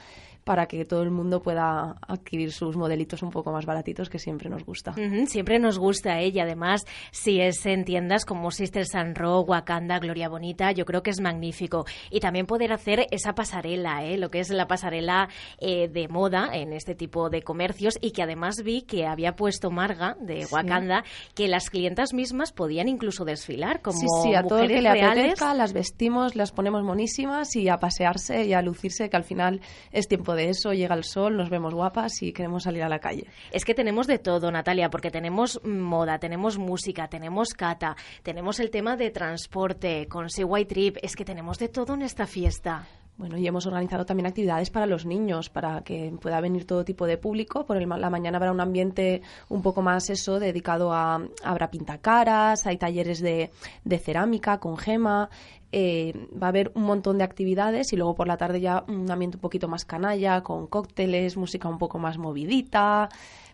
para 0.49 0.65
que 0.65 0.87
todo 0.87 1.03
el 1.03 1.11
mundo 1.11 1.43
pueda 1.43 1.97
adquirir 2.01 2.53
sus 2.53 2.75
modelitos 2.75 3.23
un 3.23 3.29
poco 3.29 3.53
más 3.53 3.67
baratitos 3.67 4.09
que 4.09 4.19
siempre 4.19 4.49
nos 4.49 4.65
gusta. 4.65 4.95
siempre 5.27 5.59
nos 5.59 5.79
gusta, 5.79 6.23
¿eh? 6.23 6.29
y 6.29 6.41
además 6.41 6.87
si 7.11 7.39
es 7.39 7.67
en 7.67 7.85
tiendas 7.85 8.25
como 8.25 8.51
Sister 8.51 8.87
San 8.87 9.15
Ro, 9.15 9.43
Wakanda, 9.43 9.99
Gloria 9.99 10.31
Bonita, 10.31 10.73
yo 10.73 10.87
creo 10.87 11.03
que 11.03 11.11
es 11.11 11.21
magnífico. 11.21 11.85
Y 12.11 12.21
también 12.21 12.47
poder 12.47 12.73
hacer 12.73 13.09
esa 13.11 13.35
pasarela, 13.35 14.07
¿eh? 14.07 14.17
lo 14.17 14.31
que 14.31 14.41
es 14.41 14.49
la 14.49 14.67
pasarela 14.67 15.29
eh, 15.59 15.87
de 15.89 16.09
moda 16.09 16.49
en 16.55 16.73
este 16.73 16.95
tipo 16.95 17.29
de 17.29 17.43
comercios 17.43 17.99
y 18.01 18.13
que 18.13 18.23
además 18.23 18.63
vi 18.65 18.81
que 18.81 19.07
había 19.07 19.37
puesto 19.37 19.71
Marga 19.71 20.17
de 20.19 20.47
Wakanda 20.51 21.05
que 21.35 21.49
las 21.49 21.69
clientas 21.69 22.15
mismas 22.15 22.53
podían 22.53 22.89
incluso 22.89 23.27
desfilar 23.27 23.83
como 23.83 23.99
sí, 23.99 24.07
sí, 24.23 24.35
a 24.35 24.43
todo 24.45 24.61
el 24.61 24.69
que 24.69 24.81
le 24.81 24.93
reales. 24.93 25.39
las 25.55 25.75
vestimos, 25.75 26.37
las 26.37 26.53
ponemos 26.53 26.83
monísimas 26.85 27.55
y 27.55 27.69
a 27.69 27.77
pasearse 27.77 28.47
y 28.47 28.55
a 28.55 28.63
lucirse 28.63 29.11
que 29.11 29.17
al 29.19 29.25
final 29.25 29.61
es 29.93 30.09
tiempo 30.09 30.35
de 30.35 30.38
de 30.39 30.49
eso, 30.49 30.73
llega 30.73 30.95
el 30.95 31.05
sol, 31.05 31.37
nos 31.37 31.51
vemos 31.51 31.75
guapas 31.75 32.23
y 32.23 32.33
queremos 32.33 32.63
salir 32.63 32.83
a 32.83 32.89
la 32.89 32.99
calle. 32.99 33.27
Es 33.51 33.67
que 33.67 33.75
tenemos 33.75 34.07
de 34.07 34.19
todo, 34.19 34.51
Natalia, 34.51 34.89
porque 34.89 35.11
tenemos 35.11 35.61
moda, 35.65 36.19
tenemos 36.19 36.57
música, 36.57 37.09
tenemos 37.09 37.51
cata, 37.51 37.97
tenemos 38.23 38.61
el 38.61 38.71
tema 38.71 38.97
de 38.97 39.11
transporte 39.11 40.07
con 40.09 40.29
White 40.43 40.75
Trip, 40.75 40.97
es 41.03 41.15
que 41.15 41.25
tenemos 41.25 41.59
de 41.59 41.69
todo 41.69 41.95
en 41.95 42.03
esta 42.03 42.27
fiesta. 42.27 42.87
Bueno, 43.19 43.37
y 43.37 43.45
hemos 43.49 43.67
organizado 43.67 44.07
también 44.07 44.29
actividades 44.29 44.71
para 44.71 44.87
los 44.87 45.05
niños, 45.05 45.51
para 45.51 45.83
que 45.83 46.15
pueda 46.21 46.41
venir 46.41 46.65
todo 46.65 46.85
tipo 46.85 47.05
de 47.05 47.19
público. 47.19 47.67
Por 47.67 47.77
el, 47.77 47.89
la 47.89 48.11
mañana 48.11 48.37
habrá 48.37 48.53
un 48.53 48.61
ambiente 48.61 49.23
un 49.49 49.61
poco 49.61 49.83
más 49.83 50.09
eso, 50.09 50.39
dedicado 50.39 50.93
a, 50.93 51.21
habrá 51.43 51.69
pintacaras, 51.69 52.65
hay 52.69 52.77
talleres 52.77 53.19
de, 53.21 53.51
de 53.85 53.99
cerámica 53.99 54.61
con 54.61 54.77
gema, 54.77 55.31
eh, 55.73 56.29
va 56.41 56.47
a 56.47 56.51
haber 56.51 56.71
un 56.77 56.85
montón 56.85 57.19
de 57.19 57.25
actividades 57.25 57.93
y 57.93 57.97
luego 57.97 58.15
por 58.15 58.29
la 58.29 58.37
tarde 58.37 58.61
ya 58.61 58.85
un 58.87 59.11
ambiente 59.11 59.37
un 59.37 59.41
poquito 59.41 59.67
más 59.67 59.85
canalla, 59.85 60.43
con 60.43 60.69
cócteles, 60.69 61.37
música 61.37 61.69
un 61.69 61.79
poco 61.79 61.99
más 61.99 62.19
movidita. 62.19 63.09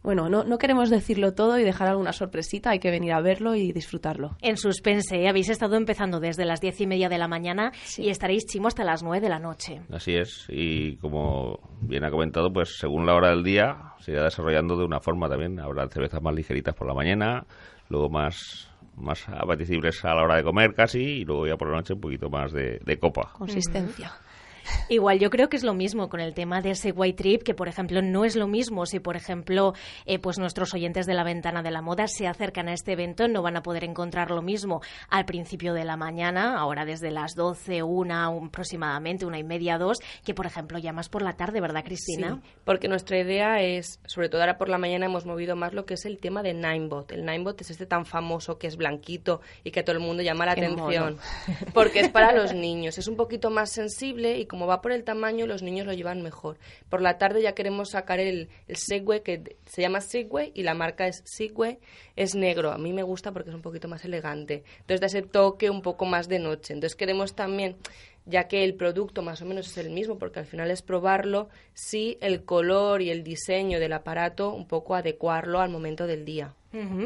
Bueno, 0.04 0.28
no, 0.28 0.44
no 0.44 0.58
queremos 0.58 0.90
decirlo 0.90 1.32
todo 1.32 1.58
y 1.58 1.64
dejar 1.64 1.88
alguna 1.88 2.12
sorpresita, 2.12 2.68
hay 2.70 2.78
que 2.78 2.90
venir 2.90 3.14
a 3.14 3.22
verlo 3.22 3.54
y 3.54 3.72
disfrutarlo. 3.72 4.36
En 4.42 4.58
suspense, 4.58 5.16
¿eh? 5.16 5.30
habéis 5.30 5.48
estado 5.48 5.76
empezando 5.76 6.20
desde 6.20 6.44
las 6.44 6.60
diez 6.60 6.78
y 6.82 6.86
media 6.86 7.08
de 7.08 7.16
la 7.16 7.26
mañana 7.26 7.72
y 7.96 8.10
estaréis 8.10 8.44
chimo 8.44 8.68
hasta 8.68 8.84
las 8.84 9.02
nueve 9.02 9.22
de 9.22 9.30
la 9.30 9.38
noche. 9.38 9.80
Así 9.90 10.14
es, 10.14 10.44
y 10.50 10.98
como 10.98 11.58
bien 11.80 12.04
ha 12.04 12.10
comentado, 12.10 12.52
pues 12.52 12.76
según 12.78 13.06
la 13.06 13.14
hora 13.14 13.30
del 13.30 13.42
día 13.42 13.94
se 13.98 14.12
irá 14.12 14.24
desarrollando 14.24 14.76
de 14.76 14.84
una 14.84 15.00
forma 15.00 15.26
también. 15.26 15.58
Habrá 15.58 15.88
cervezas 15.88 16.20
más 16.20 16.34
ligeritas 16.34 16.74
por 16.74 16.86
la 16.86 16.92
mañana, 16.92 17.46
luego 17.88 18.10
más 18.10 18.70
más 18.96 19.26
apetecibles 19.28 20.04
a 20.04 20.14
la 20.14 20.22
hora 20.22 20.36
de 20.36 20.44
comer 20.44 20.74
casi 20.74 21.00
y 21.00 21.24
luego 21.24 21.46
ya 21.46 21.56
por 21.56 21.68
la 21.68 21.78
noche 21.78 21.94
un 21.94 22.00
poquito 22.00 22.28
más 22.28 22.52
de, 22.52 22.78
de 22.84 22.98
copa. 22.98 23.32
Consistencia. 23.32 24.12
Igual 24.88 25.18
yo 25.18 25.30
creo 25.30 25.48
que 25.48 25.56
es 25.56 25.64
lo 25.64 25.74
mismo 25.74 26.08
con 26.08 26.20
el 26.20 26.34
tema 26.34 26.60
de 26.60 26.70
ese 26.70 26.92
white 26.92 27.22
trip, 27.22 27.42
que 27.42 27.54
por 27.54 27.68
ejemplo 27.68 28.02
no 28.02 28.24
es 28.24 28.36
lo 28.36 28.46
mismo 28.46 28.86
si 28.86 29.00
por 29.00 29.16
ejemplo 29.16 29.74
eh, 30.06 30.18
pues 30.18 30.38
nuestros 30.38 30.74
oyentes 30.74 31.06
de 31.06 31.14
la 31.14 31.24
ventana 31.24 31.62
de 31.62 31.70
la 31.70 31.82
moda 31.82 32.06
se 32.06 32.26
acercan 32.26 32.68
a 32.68 32.72
este 32.72 32.92
evento, 32.92 33.28
no 33.28 33.42
van 33.42 33.56
a 33.56 33.62
poder 33.62 33.84
encontrar 33.84 34.30
lo 34.30 34.42
mismo 34.42 34.80
al 35.08 35.24
principio 35.24 35.74
de 35.74 35.84
la 35.84 35.96
mañana, 35.96 36.58
ahora 36.58 36.84
desde 36.84 37.10
las 37.10 37.34
12, 37.34 37.82
una 37.82 38.26
aproximadamente, 38.26 39.26
una 39.26 39.38
y 39.38 39.44
media, 39.44 39.78
dos, 39.78 39.98
que 40.24 40.34
por 40.34 40.46
ejemplo 40.46 40.78
ya 40.78 40.92
más 40.92 41.08
por 41.08 41.22
la 41.22 41.34
tarde, 41.34 41.60
¿verdad 41.60 41.84
Cristina? 41.84 42.40
Sí, 42.42 42.50
porque 42.64 42.88
nuestra 42.88 43.18
idea 43.18 43.60
es, 43.62 44.00
sobre 44.06 44.28
todo 44.28 44.40
ahora 44.40 44.58
por 44.58 44.68
la 44.68 44.78
mañana 44.78 45.06
hemos 45.06 45.26
movido 45.26 45.56
más 45.56 45.74
lo 45.74 45.84
que 45.86 45.94
es 45.94 46.04
el 46.04 46.18
tema 46.18 46.42
de 46.42 46.54
Ninebot. 46.54 47.12
El 47.12 47.24
Ninebot 47.24 47.60
es 47.60 47.70
este 47.70 47.86
tan 47.86 48.06
famoso 48.06 48.58
que 48.58 48.66
es 48.66 48.76
blanquito 48.76 49.40
y 49.62 49.70
que 49.70 49.80
a 49.80 49.84
todo 49.84 49.96
el 49.96 50.02
mundo 50.02 50.22
llama 50.22 50.46
la 50.46 50.52
atención, 50.52 51.18
porque 51.74 52.00
es 52.00 52.08
para 52.08 52.32
los 52.32 52.54
niños, 52.54 52.98
es 52.98 53.08
un 53.08 53.16
poquito 53.16 53.50
más 53.50 53.70
sensible 53.70 54.38
y 54.38 54.46
como 54.54 54.68
va 54.68 54.80
por 54.80 54.92
el 54.92 55.02
tamaño, 55.02 55.48
los 55.48 55.62
niños 55.64 55.84
lo 55.84 55.92
llevan 55.94 56.22
mejor. 56.22 56.58
Por 56.88 57.02
la 57.02 57.18
tarde 57.18 57.42
ya 57.42 57.56
queremos 57.56 57.90
sacar 57.90 58.20
el, 58.20 58.50
el 58.68 58.76
Segway, 58.76 59.24
que 59.24 59.56
se 59.66 59.82
llama 59.82 60.00
Segway 60.00 60.52
y 60.54 60.62
la 60.62 60.74
marca 60.74 61.08
es 61.08 61.22
Segway, 61.24 61.80
es 62.14 62.36
negro. 62.36 62.70
A 62.70 62.78
mí 62.78 62.92
me 62.92 63.02
gusta 63.02 63.32
porque 63.32 63.50
es 63.50 63.56
un 63.56 63.62
poquito 63.62 63.88
más 63.88 64.04
elegante. 64.04 64.62
Entonces 64.78 65.00
da 65.00 65.08
ese 65.08 65.22
toque 65.22 65.70
un 65.70 65.82
poco 65.82 66.04
más 66.06 66.28
de 66.28 66.38
noche. 66.38 66.72
Entonces 66.72 66.94
queremos 66.94 67.34
también 67.34 67.74
ya 68.26 68.46
que 68.46 68.62
el 68.62 68.74
producto 68.74 69.22
más 69.22 69.42
o 69.42 69.44
menos 69.44 69.66
es 69.66 69.76
el 69.76 69.90
mismo, 69.90 70.18
porque 70.18 70.38
al 70.38 70.46
final 70.46 70.70
es 70.70 70.82
probarlo, 70.82 71.48
sí 71.72 72.16
el 72.20 72.44
color 72.44 73.02
y 73.02 73.10
el 73.10 73.24
diseño 73.24 73.80
del 73.80 73.92
aparato 73.92 74.52
un 74.52 74.68
poco 74.68 74.94
adecuarlo 74.94 75.58
al 75.58 75.70
momento 75.70 76.06
del 76.06 76.24
día. 76.24 76.54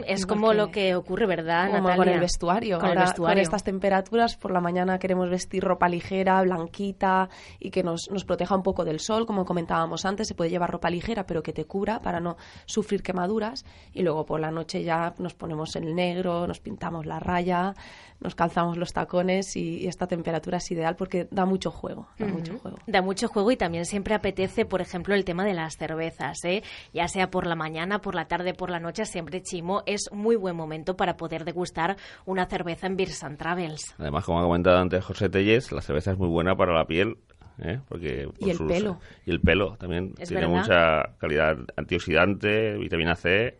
Es 0.06 0.26
como 0.26 0.54
lo 0.54 0.70
que 0.70 0.94
ocurre, 0.94 1.26
¿verdad, 1.26 1.66
como 1.66 1.88
Natalia? 1.88 1.96
con 1.96 2.08
el 2.08 2.20
vestuario. 2.20 2.78
Con 2.78 2.86
el 2.86 2.98
Ahora, 2.98 3.06
vestuario. 3.10 3.34
con 3.34 3.42
estas 3.42 3.64
temperaturas, 3.64 4.36
por 4.36 4.50
la 4.50 4.60
mañana 4.60 4.98
queremos 4.98 5.28
vestir 5.28 5.62
ropa 5.62 5.88
ligera, 5.88 6.40
blanquita 6.42 7.28
y 7.58 7.70
que 7.70 7.82
nos, 7.82 8.10
nos 8.10 8.24
proteja 8.24 8.54
un 8.56 8.62
poco 8.62 8.84
del 8.84 9.00
sol, 9.00 9.26
como 9.26 9.44
comentábamos 9.44 10.04
antes. 10.04 10.28
Se 10.28 10.34
puede 10.34 10.50
llevar 10.50 10.70
ropa 10.70 10.90
ligera, 10.90 11.26
pero 11.26 11.42
que 11.42 11.52
te 11.52 11.64
cubra 11.64 12.00
para 12.00 12.20
no 12.20 12.36
sufrir 12.66 13.02
quemaduras. 13.02 13.64
Y 13.92 14.02
luego 14.02 14.24
por 14.24 14.40
la 14.40 14.50
noche 14.50 14.82
ya 14.82 15.14
nos 15.18 15.34
ponemos 15.34 15.76
el 15.76 15.94
negro, 15.94 16.46
nos 16.46 16.60
pintamos 16.60 17.06
la 17.06 17.20
raya, 17.20 17.74
nos 18.20 18.34
calzamos 18.34 18.76
los 18.76 18.92
tacones 18.92 19.54
y, 19.56 19.78
y 19.78 19.86
esta 19.86 20.06
temperatura 20.06 20.58
es 20.58 20.70
ideal 20.70 20.96
porque 20.96 21.28
da 21.30 21.44
mucho 21.44 21.70
juego. 21.70 22.08
Da 22.18 22.26
mucho 22.26 22.58
juego. 22.58 22.78
Da 22.86 23.02
mucho 23.02 23.28
juego 23.28 23.50
y 23.52 23.56
también 23.56 23.84
siempre 23.84 24.14
apetece, 24.14 24.64
por 24.64 24.80
ejemplo, 24.80 25.14
el 25.14 25.24
tema 25.24 25.44
de 25.44 25.54
las 25.54 25.76
cervezas, 25.76 26.44
¿eh? 26.44 26.62
Ya 26.92 27.06
sea 27.08 27.30
por 27.30 27.46
la 27.46 27.54
mañana, 27.54 28.00
por 28.00 28.14
la 28.14 28.26
tarde, 28.26 28.54
por 28.54 28.70
la 28.70 28.80
noche, 28.80 29.04
siempre 29.04 29.40
es 29.86 30.10
muy 30.12 30.36
buen 30.36 30.56
momento 30.56 30.96
para 30.96 31.16
poder 31.16 31.44
degustar 31.44 31.96
una 32.26 32.46
cerveza 32.46 32.86
en 32.86 32.96
Beers 32.96 33.22
and 33.24 33.38
Travels. 33.38 33.94
Además, 33.98 34.24
como 34.24 34.40
ha 34.40 34.42
comentado 34.42 34.78
antes 34.78 35.04
José 35.04 35.28
Telles, 35.28 35.72
la 35.72 35.80
cerveza 35.80 36.12
es 36.12 36.18
muy 36.18 36.28
buena 36.28 36.56
para 36.56 36.72
la 36.74 36.86
piel. 36.86 37.18
¿eh? 37.60 37.80
Porque 37.88 38.28
Y 38.38 38.50
el 38.50 38.56
sus- 38.56 38.70
pelo. 38.70 39.00
Y 39.26 39.30
el 39.30 39.40
pelo 39.40 39.76
también. 39.78 40.14
Tiene 40.14 40.46
verdad. 40.46 40.48
mucha 40.48 41.18
calidad 41.18 41.56
antioxidante, 41.76 42.76
vitamina 42.78 43.16
C. 43.16 43.58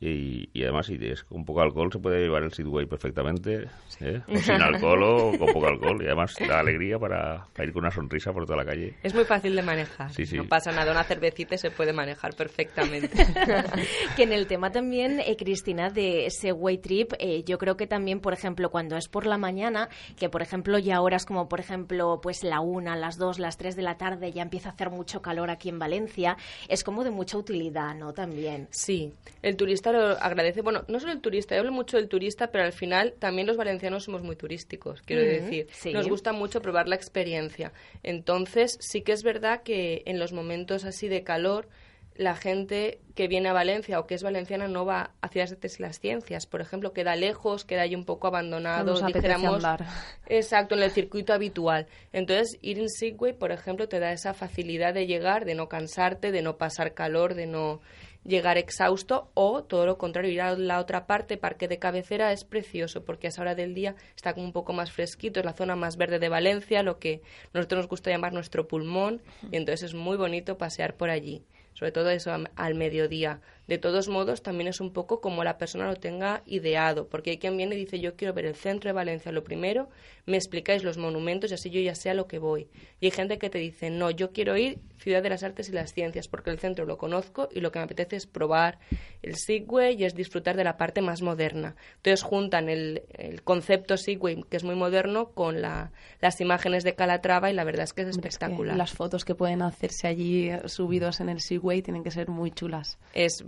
Y, 0.00 0.50
y 0.52 0.62
además, 0.62 0.86
si 0.86 0.98
tienes 0.98 1.24
un 1.30 1.44
poco 1.44 1.60
de 1.60 1.66
alcohol, 1.66 1.90
se 1.92 1.98
puede 1.98 2.20
llevar 2.20 2.42
el 2.42 2.52
Sidway 2.52 2.86
perfectamente. 2.86 3.68
¿eh? 4.00 4.20
O 4.28 4.36
sin 4.36 4.60
alcohol 4.60 5.02
o 5.02 5.38
con 5.38 5.52
poco 5.52 5.66
alcohol. 5.66 6.02
Y 6.02 6.06
además 6.06 6.34
da 6.46 6.60
alegría 6.60 6.98
para, 6.98 7.46
para 7.54 7.66
ir 7.66 7.72
con 7.72 7.82
una 7.82 7.90
sonrisa 7.90 8.32
por 8.32 8.44
toda 8.44 8.58
la 8.58 8.64
calle. 8.64 8.94
Es 9.02 9.14
muy 9.14 9.24
fácil 9.24 9.56
de 9.56 9.62
manejar. 9.62 10.12
Sí, 10.12 10.26
sí. 10.26 10.36
No 10.36 10.44
pasa 10.44 10.70
nada, 10.72 10.92
una 10.92 11.04
cervecita 11.04 11.56
se 11.56 11.70
puede 11.70 11.92
manejar 11.92 12.34
perfectamente. 12.34 13.08
que 14.16 14.22
en 14.22 14.32
el 14.32 14.46
tema 14.46 14.70
también, 14.70 15.20
eh, 15.20 15.36
Cristina, 15.36 15.90
de 15.90 16.26
ese 16.26 16.52
way 16.52 16.78
trip, 16.78 17.12
eh, 17.18 17.42
yo 17.44 17.58
creo 17.58 17.76
que 17.76 17.86
también, 17.86 18.20
por 18.20 18.32
ejemplo, 18.32 18.70
cuando 18.70 18.96
es 18.96 19.08
por 19.08 19.26
la 19.26 19.38
mañana, 19.38 19.88
que 20.18 20.28
por 20.28 20.42
ejemplo 20.42 20.78
ya 20.78 21.00
horas 21.00 21.24
como 21.24 21.48
por 21.48 21.60
ejemplo 21.60 22.20
pues 22.22 22.42
la 22.42 22.60
una, 22.60 22.96
las 22.96 23.16
dos, 23.16 23.38
las 23.38 23.56
tres 23.56 23.76
de 23.76 23.82
la 23.82 23.96
tarde 23.96 24.32
ya 24.32 24.42
empieza 24.42 24.70
a 24.70 24.72
hacer 24.72 24.90
mucho 24.90 25.22
calor 25.22 25.50
aquí 25.50 25.68
en 25.68 25.78
Valencia, 25.78 26.36
es 26.68 26.84
como 26.84 27.04
de 27.04 27.10
mucha 27.10 27.38
utilidad, 27.38 27.94
¿no? 27.94 28.12
También. 28.12 28.68
Sí, 28.70 29.12
el 29.42 29.56
turista 29.56 29.85
lo 29.92 30.20
agradece. 30.20 30.62
Bueno, 30.62 30.84
no 30.88 31.00
solo 31.00 31.12
el 31.12 31.20
turista, 31.20 31.54
yo 31.54 31.60
hablo 31.60 31.72
mucho 31.72 31.96
del 31.96 32.08
turista, 32.08 32.50
pero 32.50 32.64
al 32.64 32.72
final 32.72 33.14
también 33.18 33.46
los 33.46 33.56
valencianos 33.56 34.04
somos 34.04 34.22
muy 34.22 34.36
turísticos, 34.36 35.02
quiero 35.02 35.22
decir. 35.22 35.68
sí. 35.72 35.92
Nos 35.92 36.08
gusta 36.08 36.32
mucho 36.32 36.60
probar 36.60 36.88
la 36.88 36.96
experiencia. 36.96 37.72
Entonces, 38.02 38.78
sí 38.80 39.02
que 39.02 39.12
es 39.12 39.22
verdad 39.22 39.62
que 39.62 40.02
en 40.06 40.18
los 40.18 40.32
momentos 40.32 40.84
así 40.84 41.08
de 41.08 41.22
calor, 41.22 41.68
la 42.18 42.34
gente 42.34 43.00
que 43.14 43.28
viene 43.28 43.48
a 43.48 43.52
Valencia 43.52 43.98
o 43.98 44.06
que 44.06 44.14
es 44.14 44.22
valenciana 44.22 44.68
no 44.68 44.84
va 44.84 45.12
hacia 45.20 45.42
las 45.42 45.52
artes 45.52 45.78
y 45.78 45.82
las 45.82 46.00
ciencias. 46.00 46.46
Por 46.46 46.60
ejemplo, 46.60 46.92
queda 46.92 47.16
lejos, 47.16 47.64
queda 47.64 47.82
ahí 47.82 47.94
un 47.94 48.04
poco 48.04 48.26
abandonado, 48.26 48.92
nos 48.92 49.06
dijéramos. 49.06 49.62
Exacto, 50.26 50.74
en 50.74 50.82
el 50.82 50.90
circuito 50.92 51.32
habitual. 51.32 51.86
Entonces, 52.12 52.58
ir 52.62 52.78
en 52.78 52.88
Segway, 52.88 53.32
por 53.32 53.52
ejemplo, 53.52 53.88
te 53.88 54.00
da 54.00 54.12
esa 54.12 54.34
facilidad 54.34 54.94
de 54.94 55.06
llegar, 55.06 55.44
de 55.44 55.54
no 55.54 55.68
cansarte, 55.68 56.32
de 56.32 56.42
no 56.42 56.56
pasar 56.56 56.94
calor, 56.94 57.34
de 57.34 57.46
no 57.46 57.80
llegar 58.26 58.58
exhausto 58.58 59.30
o 59.34 59.64
todo 59.64 59.86
lo 59.86 59.98
contrario, 59.98 60.30
ir 60.30 60.40
a 60.40 60.56
la 60.56 60.80
otra 60.80 61.06
parte, 61.06 61.36
parque 61.36 61.68
de 61.68 61.78
cabecera, 61.78 62.32
es 62.32 62.44
precioso 62.44 63.04
porque 63.04 63.26
a 63.26 63.30
esa 63.30 63.42
hora 63.42 63.54
del 63.54 63.74
día 63.74 63.94
está 64.14 64.34
como 64.34 64.46
un 64.46 64.52
poco 64.52 64.72
más 64.72 64.92
fresquito, 64.92 65.40
es 65.40 65.46
la 65.46 65.52
zona 65.52 65.76
más 65.76 65.96
verde 65.96 66.18
de 66.18 66.28
Valencia, 66.28 66.82
lo 66.82 66.98
que 66.98 67.22
nosotros 67.52 67.80
nos 67.80 67.88
gusta 67.88 68.10
llamar 68.10 68.32
nuestro 68.32 68.66
pulmón 68.66 69.22
y 69.50 69.56
entonces 69.56 69.90
es 69.90 69.94
muy 69.94 70.16
bonito 70.16 70.58
pasear 70.58 70.96
por 70.96 71.10
allí 71.10 71.44
sobre 71.76 71.92
todo 71.92 72.08
eso 72.08 72.32
al 72.56 72.74
mediodía. 72.74 73.40
De 73.66 73.78
todos 73.78 74.08
modos, 74.08 74.42
también 74.42 74.68
es 74.68 74.80
un 74.80 74.92
poco 74.92 75.20
como 75.20 75.42
la 75.42 75.58
persona 75.58 75.86
lo 75.86 75.96
tenga 75.96 76.42
ideado, 76.46 77.08
porque 77.08 77.30
hay 77.30 77.38
quien 77.38 77.56
viene 77.56 77.74
y 77.74 77.78
dice, 77.78 77.98
yo 78.00 78.14
quiero 78.14 78.32
ver 78.32 78.46
el 78.46 78.54
centro 78.54 78.88
de 78.88 78.92
Valencia 78.92 79.32
lo 79.32 79.42
primero, 79.42 79.88
me 80.24 80.36
explicáis 80.36 80.84
los 80.84 80.98
monumentos 80.98 81.50
y 81.50 81.54
así 81.54 81.70
yo 81.70 81.80
ya 81.80 81.94
sé 81.94 82.10
a 82.10 82.14
lo 82.14 82.26
que 82.28 82.38
voy. 82.38 82.68
Y 83.00 83.06
hay 83.06 83.10
gente 83.10 83.38
que 83.38 83.50
te 83.50 83.58
dice, 83.58 83.90
no, 83.90 84.10
yo 84.10 84.30
quiero 84.32 84.56
ir 84.56 84.78
Ciudad 84.98 85.22
de 85.22 85.28
las 85.28 85.42
Artes 85.42 85.68
y 85.68 85.72
las 85.72 85.92
Ciencias, 85.92 86.26
porque 86.26 86.50
el 86.50 86.58
centro 86.58 86.86
lo 86.86 86.96
conozco 86.96 87.48
y 87.52 87.60
lo 87.60 87.70
que 87.70 87.78
me 87.78 87.84
apetece 87.84 88.16
es 88.16 88.26
probar 88.26 88.78
el 89.22 89.36
Segway 89.36 89.94
y 90.00 90.04
es 90.04 90.14
disfrutar 90.14 90.56
de 90.56 90.64
la 90.64 90.76
parte 90.76 91.02
más 91.02 91.20
moderna. 91.22 91.76
Entonces 91.96 92.22
juntan 92.22 92.68
el, 92.68 93.02
el 93.18 93.42
concepto 93.42 93.96
Segway, 93.96 94.42
que 94.48 94.56
es 94.56 94.64
muy 94.64 94.74
moderno, 94.74 95.30
con 95.32 95.60
la- 95.60 95.92
las 96.20 96.40
imágenes 96.40 96.82
de 96.82 96.94
Calatrava 96.94 97.50
y 97.50 97.54
la 97.54 97.64
verdad 97.64 97.84
es 97.84 97.92
que 97.92 98.02
es 98.02 98.16
Hombre, 98.16 98.28
es 98.30 98.38
que 98.38 98.44
espectacular. 98.44 98.76
las 98.76 98.92
fotos 98.92 99.24
que 99.24 99.34
pueden 99.34 99.60
hacerse 99.62 100.06
allí 100.08 100.50
subidos 100.66 101.20
en 101.20 101.28
el 101.28 101.40
Segway 101.40 101.82
tienen 101.82 102.02
que 102.02 102.10
ser 102.10 102.28
muy 102.28 102.50
chulas. 102.50 102.98
es, 103.12 103.44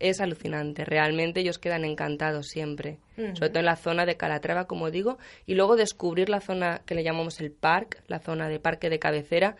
es 0.00 0.20
alucinante. 0.20 0.84
Realmente 0.84 1.40
ellos 1.40 1.58
quedan 1.58 1.84
encantados 1.84 2.48
siempre. 2.48 2.98
Sobre 3.16 3.48
todo 3.48 3.60
en 3.60 3.66
la 3.66 3.76
zona 3.76 4.06
de 4.06 4.16
Calatrava, 4.16 4.66
como 4.66 4.90
digo. 4.90 5.18
Y 5.46 5.54
luego 5.54 5.76
descubrir 5.76 6.28
la 6.28 6.40
zona 6.40 6.82
que 6.84 6.94
le 6.94 7.04
llamamos 7.04 7.40
el 7.40 7.52
park, 7.52 8.02
la 8.08 8.18
zona 8.18 8.48
de 8.48 8.58
parque 8.58 8.90
de 8.90 8.98
cabecera. 8.98 9.56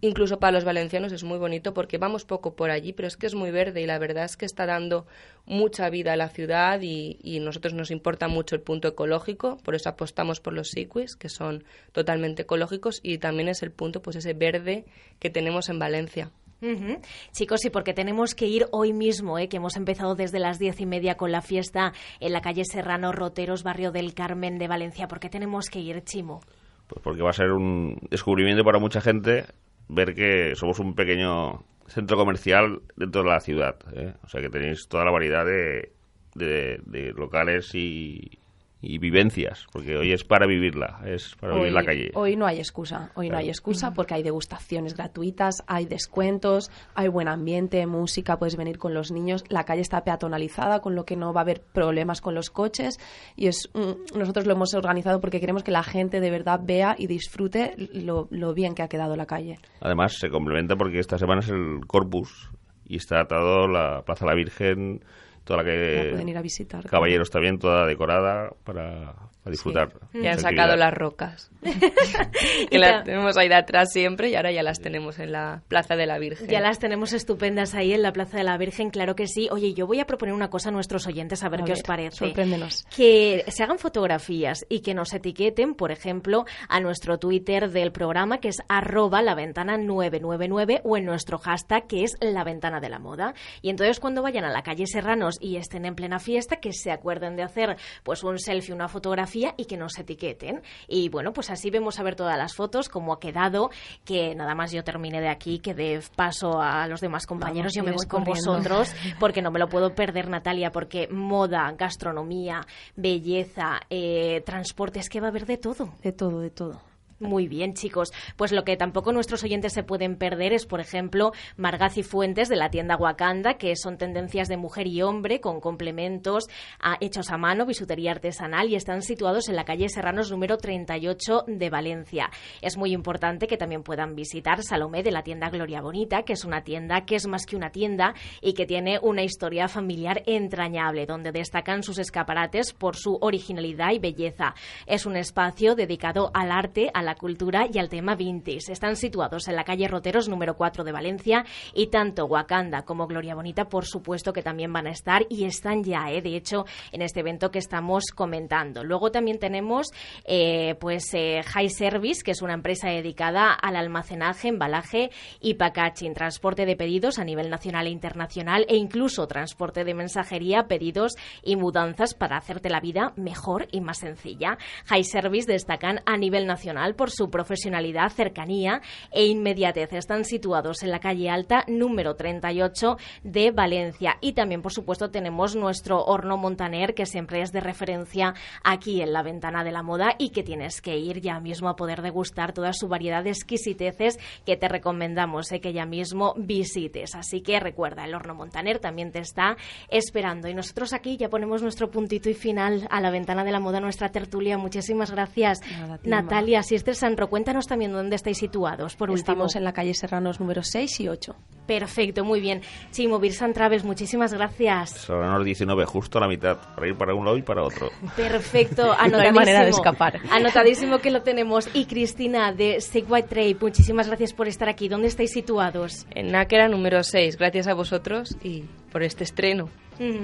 Incluso 0.00 0.40
para 0.40 0.52
los 0.52 0.64
valencianos 0.64 1.12
es 1.12 1.22
muy 1.22 1.38
bonito 1.38 1.74
porque 1.74 1.98
vamos 1.98 2.24
poco 2.24 2.56
por 2.56 2.70
allí, 2.70 2.92
pero 2.92 3.06
es 3.06 3.16
que 3.16 3.26
es 3.26 3.34
muy 3.34 3.50
verde 3.50 3.82
y 3.82 3.86
la 3.86 3.98
verdad 3.98 4.24
es 4.24 4.36
que 4.36 4.46
está 4.46 4.66
dando 4.66 5.06
mucha 5.44 5.90
vida 5.90 6.14
a 6.14 6.16
la 6.16 6.28
ciudad 6.28 6.80
y, 6.80 7.18
y 7.22 7.40
nosotros 7.40 7.74
nos 7.74 7.90
importa 7.90 8.26
mucho 8.26 8.56
el 8.56 8.62
punto 8.62 8.88
ecológico, 8.88 9.58
por 9.58 9.74
eso 9.74 9.90
apostamos 9.90 10.40
por 10.40 10.54
los 10.54 10.70
sequis, 10.70 11.14
que 11.14 11.28
son 11.28 11.64
totalmente 11.92 12.42
ecológicos 12.42 13.00
y 13.02 13.18
también 13.18 13.48
es 13.48 13.62
el 13.62 13.70
punto, 13.70 14.02
pues 14.02 14.16
ese 14.16 14.32
verde 14.32 14.86
que 15.20 15.30
tenemos 15.30 15.68
en 15.68 15.78
Valencia. 15.78 16.32
Ujú. 16.62 17.00
Chicos, 17.32 17.64
y 17.64 17.70
porque 17.70 17.92
tenemos 17.92 18.34
que 18.34 18.46
ir 18.46 18.66
hoy 18.70 18.92
mismo, 18.92 19.38
¿eh? 19.38 19.48
que 19.48 19.56
hemos 19.56 19.76
empezado 19.76 20.14
desde 20.14 20.38
las 20.38 20.60
diez 20.60 20.80
y 20.80 20.86
media 20.86 21.16
con 21.16 21.32
la 21.32 21.42
fiesta 21.42 21.92
en 22.20 22.32
la 22.32 22.40
calle 22.40 22.64
Serrano 22.64 23.10
Roteros, 23.10 23.64
barrio 23.64 23.90
del 23.90 24.14
Carmen 24.14 24.58
de 24.58 24.68
Valencia. 24.68 25.08
¿Por 25.08 25.18
qué 25.18 25.28
tenemos 25.28 25.66
que 25.68 25.80
ir, 25.80 26.02
Chimo? 26.04 26.40
Pues 26.86 27.02
porque 27.02 27.22
va 27.22 27.30
a 27.30 27.34
ser 27.34 27.50
un 27.50 27.98
descubrimiento 28.10 28.64
para 28.64 28.78
mucha 28.78 29.00
gente 29.00 29.46
ver 29.88 30.14
que 30.14 30.54
somos 30.54 30.78
un 30.78 30.94
pequeño 30.94 31.64
centro 31.88 32.16
comercial 32.16 32.80
dentro 32.96 33.22
de 33.24 33.28
la 33.28 33.40
ciudad. 33.40 33.76
¿eh? 33.94 34.14
O 34.22 34.28
sea 34.28 34.40
que 34.40 34.48
tenéis 34.48 34.86
toda 34.88 35.04
la 35.04 35.10
variedad 35.10 35.44
de 35.44 37.12
locales 37.16 37.74
y, 37.74 38.38
y 38.82 38.98
vivencias, 38.98 39.66
porque 39.72 39.96
hoy 39.96 40.12
es 40.12 40.24
para 40.24 40.46
vivirla, 40.46 41.00
es 41.06 41.36
para 41.36 41.54
vivir 41.54 41.72
la 41.72 41.84
calle. 41.84 42.10
hoy 42.14 42.34
no 42.34 42.46
hay 42.46 42.58
excusa, 42.58 43.12
hoy 43.14 43.30
no 43.30 43.36
hay 43.36 43.48
excusa 43.48 43.94
porque 43.94 44.14
hay 44.14 44.24
degustaciones 44.24 44.96
gratuitas, 44.96 45.62
hay 45.68 45.86
descuentos, 45.86 46.70
hay 46.94 47.06
buen 47.06 47.28
ambiente, 47.28 47.86
música, 47.86 48.38
puedes 48.38 48.56
venir 48.56 48.78
con 48.78 48.92
los 48.92 49.12
niños, 49.12 49.44
la 49.48 49.64
calle 49.64 49.82
está 49.82 50.02
peatonalizada, 50.02 50.80
con 50.80 50.96
lo 50.96 51.04
que 51.04 51.16
no 51.16 51.32
va 51.32 51.40
a 51.40 51.44
haber 51.44 51.62
problemas 51.62 52.20
con 52.20 52.34
los 52.34 52.50
coches 52.50 52.98
y 53.36 53.46
es 53.46 53.70
nosotros 54.16 54.46
lo 54.46 54.54
hemos 54.54 54.74
organizado 54.74 55.20
porque 55.20 55.38
queremos 55.38 55.62
que 55.62 55.70
la 55.70 55.84
gente 55.84 56.20
de 56.20 56.30
verdad 56.30 56.60
vea 56.62 56.96
y 56.98 57.06
disfrute 57.06 57.74
lo, 57.76 58.26
lo 58.30 58.52
bien 58.52 58.74
que 58.74 58.82
ha 58.82 58.88
quedado 58.88 59.14
la 59.14 59.26
calle. 59.26 59.60
Además, 59.80 60.18
se 60.18 60.28
complementa 60.28 60.74
porque 60.74 60.98
esta 60.98 61.18
semana 61.18 61.40
es 61.40 61.48
el 61.48 61.86
Corpus 61.86 62.50
y 62.84 62.96
está 62.96 63.20
atado 63.20 63.68
la 63.68 64.02
Plaza 64.02 64.24
de 64.24 64.30
la 64.30 64.36
Virgen, 64.36 65.04
toda 65.44 65.62
la 65.62 65.68
La 65.68 65.70
que... 65.70 66.08
pueden 66.10 66.28
ir 66.28 66.36
a 66.36 66.42
visitar. 66.42 66.84
Caballeros 66.86 67.30
también, 67.30 67.58
toda 67.58 67.86
decorada 67.86 68.50
para, 68.64 69.14
para 69.42 69.52
disfrutar. 69.52 69.88
Ya 70.14 70.20
de 70.20 70.28
han 70.28 70.38
esa 70.38 70.50
sacado 70.50 70.76
las 70.76 70.94
rocas. 70.94 71.50
que 72.70 72.78
las 72.78 73.04
tenemos 73.04 73.36
ahí 73.36 73.48
de 73.48 73.54
atrás 73.56 73.92
siempre 73.92 74.30
y 74.30 74.34
ahora 74.36 74.52
ya 74.52 74.62
las 74.62 74.80
tenemos 74.80 75.18
en 75.18 75.32
la 75.32 75.62
Plaza 75.68 75.96
de 75.96 76.06
la 76.06 76.18
Virgen. 76.18 76.48
Ya 76.48 76.60
las 76.60 76.78
tenemos 76.78 77.12
estupendas 77.12 77.74
ahí 77.74 77.92
en 77.92 78.02
la 78.02 78.12
Plaza 78.12 78.38
de 78.38 78.44
la 78.44 78.56
Virgen, 78.56 78.90
claro 78.90 79.16
que 79.16 79.26
sí. 79.26 79.48
Oye, 79.50 79.74
yo 79.74 79.86
voy 79.86 79.98
a 80.00 80.06
proponer 80.06 80.34
una 80.34 80.48
cosa 80.50 80.68
a 80.68 80.72
nuestros 80.72 81.06
oyentes, 81.06 81.42
a 81.42 81.48
ver 81.48 81.62
A 81.62 81.64
qué 81.64 81.72
ver, 81.72 81.78
os 81.78 81.82
parece. 81.82 82.16
sorpréndenos. 82.16 82.84
Que 82.94 83.44
se 83.48 83.62
hagan 83.64 83.78
fotografías 83.78 84.64
y 84.68 84.80
que 84.80 84.94
nos 84.94 85.12
etiqueten, 85.12 85.74
por 85.74 85.90
ejemplo, 85.90 86.44
a 86.68 86.80
nuestro 86.80 87.18
Twitter 87.18 87.70
del 87.70 87.90
programa, 87.90 88.38
que 88.38 88.48
es 88.48 88.58
arroba 88.68 89.22
la 89.22 89.34
ventana 89.34 89.76
999, 89.76 90.82
o 90.84 90.96
en 90.96 91.04
nuestro 91.04 91.38
hashtag, 91.38 91.86
que 91.88 92.04
es 92.04 92.16
la 92.20 92.44
ventana 92.44 92.80
de 92.80 92.88
la 92.88 93.00
moda. 93.00 93.34
Y 93.60 93.70
entonces 93.70 93.98
cuando 93.98 94.22
vayan 94.22 94.44
a 94.44 94.52
la 94.52 94.62
calle 94.62 94.86
Serranos 94.86 95.36
y 95.40 95.56
estén 95.56 95.84
en 95.84 95.96
plena 95.96 96.20
fiesta, 96.20 96.56
que 96.60 96.72
se 96.72 96.92
acuerden 96.92 97.34
de 97.34 97.42
hacer 97.42 97.76
pues 98.04 98.22
un 98.22 98.38
selfie, 98.38 98.74
una 98.74 98.88
fotografía 98.88 99.31
y 99.56 99.64
que 99.64 99.76
nos 99.76 99.98
etiqueten. 99.98 100.62
Y 100.88 101.08
bueno, 101.08 101.32
pues 101.32 101.50
así 101.50 101.70
vemos 101.70 101.98
a 101.98 102.02
ver 102.02 102.14
todas 102.16 102.36
las 102.36 102.54
fotos, 102.54 102.88
cómo 102.88 103.12
ha 103.12 103.20
quedado, 103.20 103.70
que 104.04 104.34
nada 104.34 104.54
más 104.54 104.72
yo 104.72 104.84
termine 104.84 105.20
de 105.20 105.28
aquí, 105.28 105.58
que 105.58 105.74
dé 105.74 106.00
paso 106.16 106.60
a 106.60 106.86
los 106.86 107.00
demás 107.00 107.26
compañeros, 107.26 107.72
Vamos, 107.72 107.74
yo 107.74 107.84
me 107.84 107.92
voy 107.92 108.06
con 108.06 108.24
corriendo. 108.24 108.52
vosotros, 108.52 108.94
porque 109.20 109.42
no 109.42 109.50
me 109.50 109.58
lo 109.58 109.68
puedo 109.68 109.94
perder, 109.94 110.28
Natalia, 110.28 110.70
porque 110.70 111.08
moda, 111.08 111.72
gastronomía, 111.78 112.66
belleza, 112.96 113.80
eh, 113.90 114.42
transporte, 114.44 115.00
es 115.00 115.08
que 115.08 115.20
va 115.20 115.28
a 115.28 115.30
haber 115.30 115.46
de 115.46 115.56
todo. 115.58 115.94
De 116.02 116.12
todo, 116.12 116.40
de 116.40 116.50
todo. 116.50 116.80
Muy 117.22 117.46
bien, 117.46 117.74
chicos. 117.74 118.10
Pues 118.36 118.50
lo 118.50 118.64
que 118.64 118.76
tampoco 118.76 119.12
nuestros 119.12 119.44
oyentes 119.44 119.72
se 119.72 119.84
pueden 119.84 120.16
perder 120.16 120.52
es, 120.52 120.66
por 120.66 120.80
ejemplo, 120.80 121.30
Margaz 121.56 121.96
y 121.96 122.02
Fuentes 122.02 122.48
de 122.48 122.56
la 122.56 122.68
tienda 122.68 122.96
Wakanda, 122.96 123.54
que 123.58 123.76
son 123.76 123.96
tendencias 123.96 124.48
de 124.48 124.56
mujer 124.56 124.88
y 124.88 125.02
hombre 125.02 125.40
con 125.40 125.60
complementos 125.60 126.48
a, 126.80 126.96
hechos 127.00 127.30
a 127.30 127.38
mano, 127.38 127.64
bisutería 127.64 128.10
artesanal 128.10 128.68
y 128.70 128.74
están 128.74 129.02
situados 129.02 129.48
en 129.48 129.54
la 129.54 129.64
calle 129.64 129.88
Serranos 129.88 130.32
número 130.32 130.56
38 130.56 131.44
de 131.46 131.70
Valencia. 131.70 132.28
Es 132.60 132.76
muy 132.76 132.92
importante 132.92 133.46
que 133.46 133.56
también 133.56 133.84
puedan 133.84 134.16
visitar 134.16 134.64
Salomé 134.64 135.04
de 135.04 135.12
la 135.12 135.22
tienda 135.22 135.48
Gloria 135.48 135.80
Bonita, 135.80 136.24
que 136.24 136.32
es 136.32 136.44
una 136.44 136.64
tienda 136.64 137.04
que 137.04 137.14
es 137.14 137.28
más 137.28 137.46
que 137.46 137.54
una 137.54 137.70
tienda 137.70 138.14
y 138.40 138.54
que 138.54 138.66
tiene 138.66 138.98
una 139.00 139.22
historia 139.22 139.68
familiar 139.68 140.24
entrañable, 140.26 141.06
donde 141.06 141.30
destacan 141.30 141.84
sus 141.84 142.00
escaparates 142.00 142.72
por 142.72 142.96
su 142.96 143.16
originalidad 143.20 143.92
y 143.92 144.00
belleza. 144.00 144.56
Es 144.86 145.06
un 145.06 145.16
espacio 145.16 145.76
dedicado 145.76 146.32
al 146.34 146.50
arte, 146.50 146.90
a 146.92 147.02
la 147.04 147.11
cultura 147.14 147.66
y 147.72 147.78
al 147.78 147.88
tema 147.88 148.14
vintage. 148.14 148.72
Están 148.72 148.96
situados 148.96 149.48
en 149.48 149.56
la 149.56 149.64
calle 149.64 149.88
Roteros 149.88 150.28
número 150.28 150.56
4 150.56 150.84
de 150.84 150.92
Valencia 150.92 151.44
y 151.74 151.88
tanto 151.88 152.26
Wakanda 152.26 152.82
como 152.82 153.06
Gloria 153.06 153.34
Bonita, 153.34 153.68
por 153.68 153.86
supuesto 153.86 154.32
que 154.32 154.42
también 154.42 154.72
van 154.72 154.86
a 154.86 154.90
estar 154.90 155.26
y 155.28 155.44
están 155.44 155.82
ya, 155.84 156.10
¿eh? 156.10 156.22
de 156.22 156.36
hecho, 156.36 156.64
en 156.92 157.02
este 157.02 157.20
evento 157.20 157.50
que 157.50 157.58
estamos 157.58 158.04
comentando. 158.14 158.84
Luego 158.84 159.10
también 159.10 159.38
tenemos 159.38 159.88
eh, 160.24 160.76
pues 160.80 161.12
eh, 161.14 161.42
High 161.42 161.70
Service, 161.70 162.22
que 162.22 162.32
es 162.32 162.42
una 162.42 162.54
empresa 162.54 162.88
dedicada 162.88 163.52
al 163.52 163.76
almacenaje, 163.76 164.48
embalaje 164.48 165.10
y 165.40 165.54
packaging, 165.54 166.14
transporte 166.14 166.66
de 166.66 166.76
pedidos 166.76 167.18
a 167.18 167.24
nivel 167.24 167.50
nacional 167.50 167.86
e 167.86 167.90
internacional 167.90 168.66
e 168.68 168.76
incluso 168.76 169.26
transporte 169.26 169.84
de 169.84 169.94
mensajería, 169.94 170.66
pedidos 170.68 171.12
y 171.42 171.56
mudanzas 171.56 172.14
para 172.14 172.36
hacerte 172.36 172.70
la 172.70 172.80
vida 172.80 173.12
mejor 173.16 173.68
y 173.70 173.80
más 173.80 173.98
sencilla. 173.98 174.58
High 174.86 175.04
Service 175.04 175.50
destacan 175.50 176.00
a 176.06 176.16
nivel 176.16 176.46
nacional 176.46 176.91
por 176.94 177.10
su 177.10 177.30
profesionalidad, 177.30 178.10
cercanía 178.10 178.82
e 179.10 179.26
inmediatez. 179.26 179.92
Están 179.92 180.24
situados 180.24 180.82
en 180.82 180.90
la 180.90 181.00
calle 181.00 181.30
Alta 181.30 181.64
número 181.68 182.14
38 182.14 182.96
de 183.22 183.50
Valencia. 183.50 184.18
Y 184.20 184.32
también, 184.32 184.62
por 184.62 184.72
supuesto, 184.72 185.10
tenemos 185.10 185.56
nuestro 185.56 186.04
horno 186.04 186.36
Montaner, 186.36 186.94
que 186.94 187.06
siempre 187.06 187.42
es 187.42 187.52
de 187.52 187.60
referencia 187.60 188.34
aquí 188.64 189.00
en 189.02 189.12
la 189.12 189.22
ventana 189.22 189.64
de 189.64 189.72
la 189.72 189.82
moda 189.82 190.14
y 190.18 190.30
que 190.30 190.42
tienes 190.42 190.80
que 190.80 190.96
ir 190.96 191.20
ya 191.20 191.40
mismo 191.40 191.68
a 191.68 191.76
poder 191.76 192.02
degustar 192.02 192.52
toda 192.52 192.72
su 192.72 192.88
variedad 192.88 193.24
de 193.24 193.30
exquisiteces 193.30 194.18
que 194.44 194.56
te 194.56 194.68
recomendamos 194.68 195.50
eh, 195.52 195.60
que 195.60 195.72
ya 195.72 195.86
mismo 195.86 196.34
visites. 196.36 197.14
Así 197.14 197.40
que 197.40 197.60
recuerda, 197.60 198.04
el 198.04 198.14
horno 198.14 198.34
Montaner 198.34 198.78
también 198.78 199.12
te 199.12 199.20
está 199.20 199.56
esperando. 199.88 200.48
Y 200.48 200.54
nosotros 200.54 200.92
aquí 200.92 201.16
ya 201.16 201.28
ponemos 201.28 201.62
nuestro 201.62 201.90
puntito 201.90 202.28
y 202.28 202.34
final 202.34 202.86
a 202.90 203.00
la 203.00 203.10
ventana 203.10 203.44
de 203.44 203.52
la 203.52 203.60
moda, 203.60 203.80
nuestra 203.80 204.10
tertulia. 204.10 204.58
Muchísimas 204.58 205.10
gracias. 205.10 205.60
Natalia 206.04 206.62
Sanro, 206.94 207.28
cuéntanos 207.28 207.66
también 207.66 207.92
dónde 207.92 208.16
estáis 208.16 208.38
situados. 208.38 208.96
Por 208.96 209.12
Estamos 209.12 209.54
en 209.56 209.64
la 209.64 209.72
calle 209.72 209.94
Serranos 209.94 210.40
número 210.40 210.62
6 210.62 211.00
y 211.00 211.08
8. 211.08 211.36
Perfecto, 211.66 212.24
muy 212.24 212.40
bien. 212.40 212.60
Chimo, 212.90 213.20
Birsan 213.20 213.52
Traves, 213.52 213.84
muchísimas 213.84 214.34
gracias. 214.34 214.90
Serranos 214.90 215.44
19, 215.44 215.84
justo 215.84 216.18
a 216.18 216.22
la 216.22 216.28
mitad, 216.28 216.58
para 216.74 216.88
ir 216.88 216.96
para 216.96 217.14
un 217.14 217.24
lado 217.24 217.36
y 217.36 217.42
para 217.42 217.62
otro. 217.62 217.90
Perfecto, 218.16 218.92
anotadísimo. 218.92 219.16
no 219.18 219.22
hay 219.22 219.32
manera 219.32 219.64
de 219.64 219.70
escapar. 219.70 220.20
Anotadísimo 220.30 220.98
que 220.98 221.10
lo 221.10 221.22
tenemos. 221.22 221.68
Y 221.72 221.84
Cristina, 221.84 222.52
de 222.52 222.76
Stay 222.76 223.04
White 223.08 223.28
Trade, 223.28 223.56
muchísimas 223.60 224.08
gracias 224.08 224.32
por 224.32 224.48
estar 224.48 224.68
aquí. 224.68 224.88
¿Dónde 224.88 225.08
estáis 225.08 225.30
situados? 225.30 226.06
En 226.10 226.32
Náquera 226.32 226.68
número 226.68 227.02
6, 227.02 227.36
gracias 227.36 227.68
a 227.68 227.74
vosotros 227.74 228.36
y 228.42 228.64
por 228.90 229.02
este 229.02 229.24
estreno. 229.24 229.68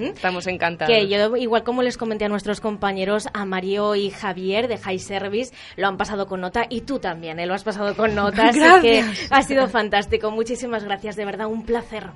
Estamos 0.03 0.47
encantados. 0.47 0.95
Que 0.95 1.09
yo, 1.09 1.37
igual 1.37 1.65
como 1.65 1.83
les 1.83 1.97
comenté 1.97 2.25
a 2.25 2.29
nuestros 2.29 2.61
compañeros, 2.61 3.29
a 3.33 3.45
Mario 3.45 3.95
y 3.95 4.11
Javier 4.11 4.69
de 4.69 4.79
High 4.79 4.99
Service, 4.99 5.55
lo 5.77 5.89
han 5.89 5.97
pasado 5.97 6.27
con 6.27 6.41
nota 6.41 6.67
y 6.69 6.83
tú 6.83 6.99
también, 6.99 7.39
¿eh? 7.39 7.47
lo 7.47 7.55
has 7.55 7.65
pasado 7.65 7.97
con 7.97 8.15
nota. 8.15 8.49
así 8.49 8.61
que 8.83 9.05
ha 9.31 9.43
sido 9.43 9.69
fantástico. 9.69 10.31
Muchísimas 10.31 10.85
gracias, 10.85 11.17
de 11.17 11.25
verdad, 11.25 11.47
un 11.47 11.65
placer. 11.65 12.11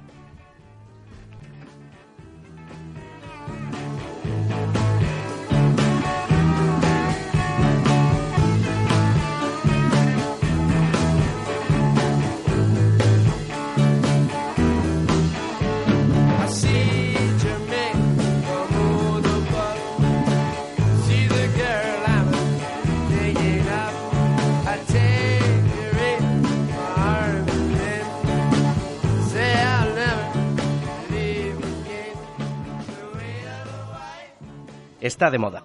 Está 35.02 35.30
de 35.30 35.38
moda. 35.38 35.64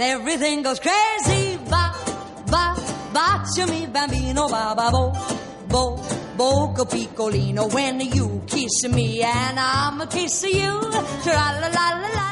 Everything 0.00 0.62
goes 0.62 0.80
crazy. 0.80 1.58
Bambino, 3.92 4.48
ba, 4.48 4.74
ba, 4.74 4.90
bo, 4.90 5.12
bo, 5.68 6.00
boco 6.36 6.86
piccolino. 6.86 7.70
When 7.70 8.00
you 8.00 8.42
kiss 8.46 8.88
me, 8.88 9.22
and 9.22 9.60
I'm 9.60 10.00
a 10.00 10.06
kiss 10.06 10.42
you. 10.44 10.80
Tra 11.22 11.60
la 11.60 11.68
la 11.68 12.00
la 12.00 12.08
la. 12.14 12.31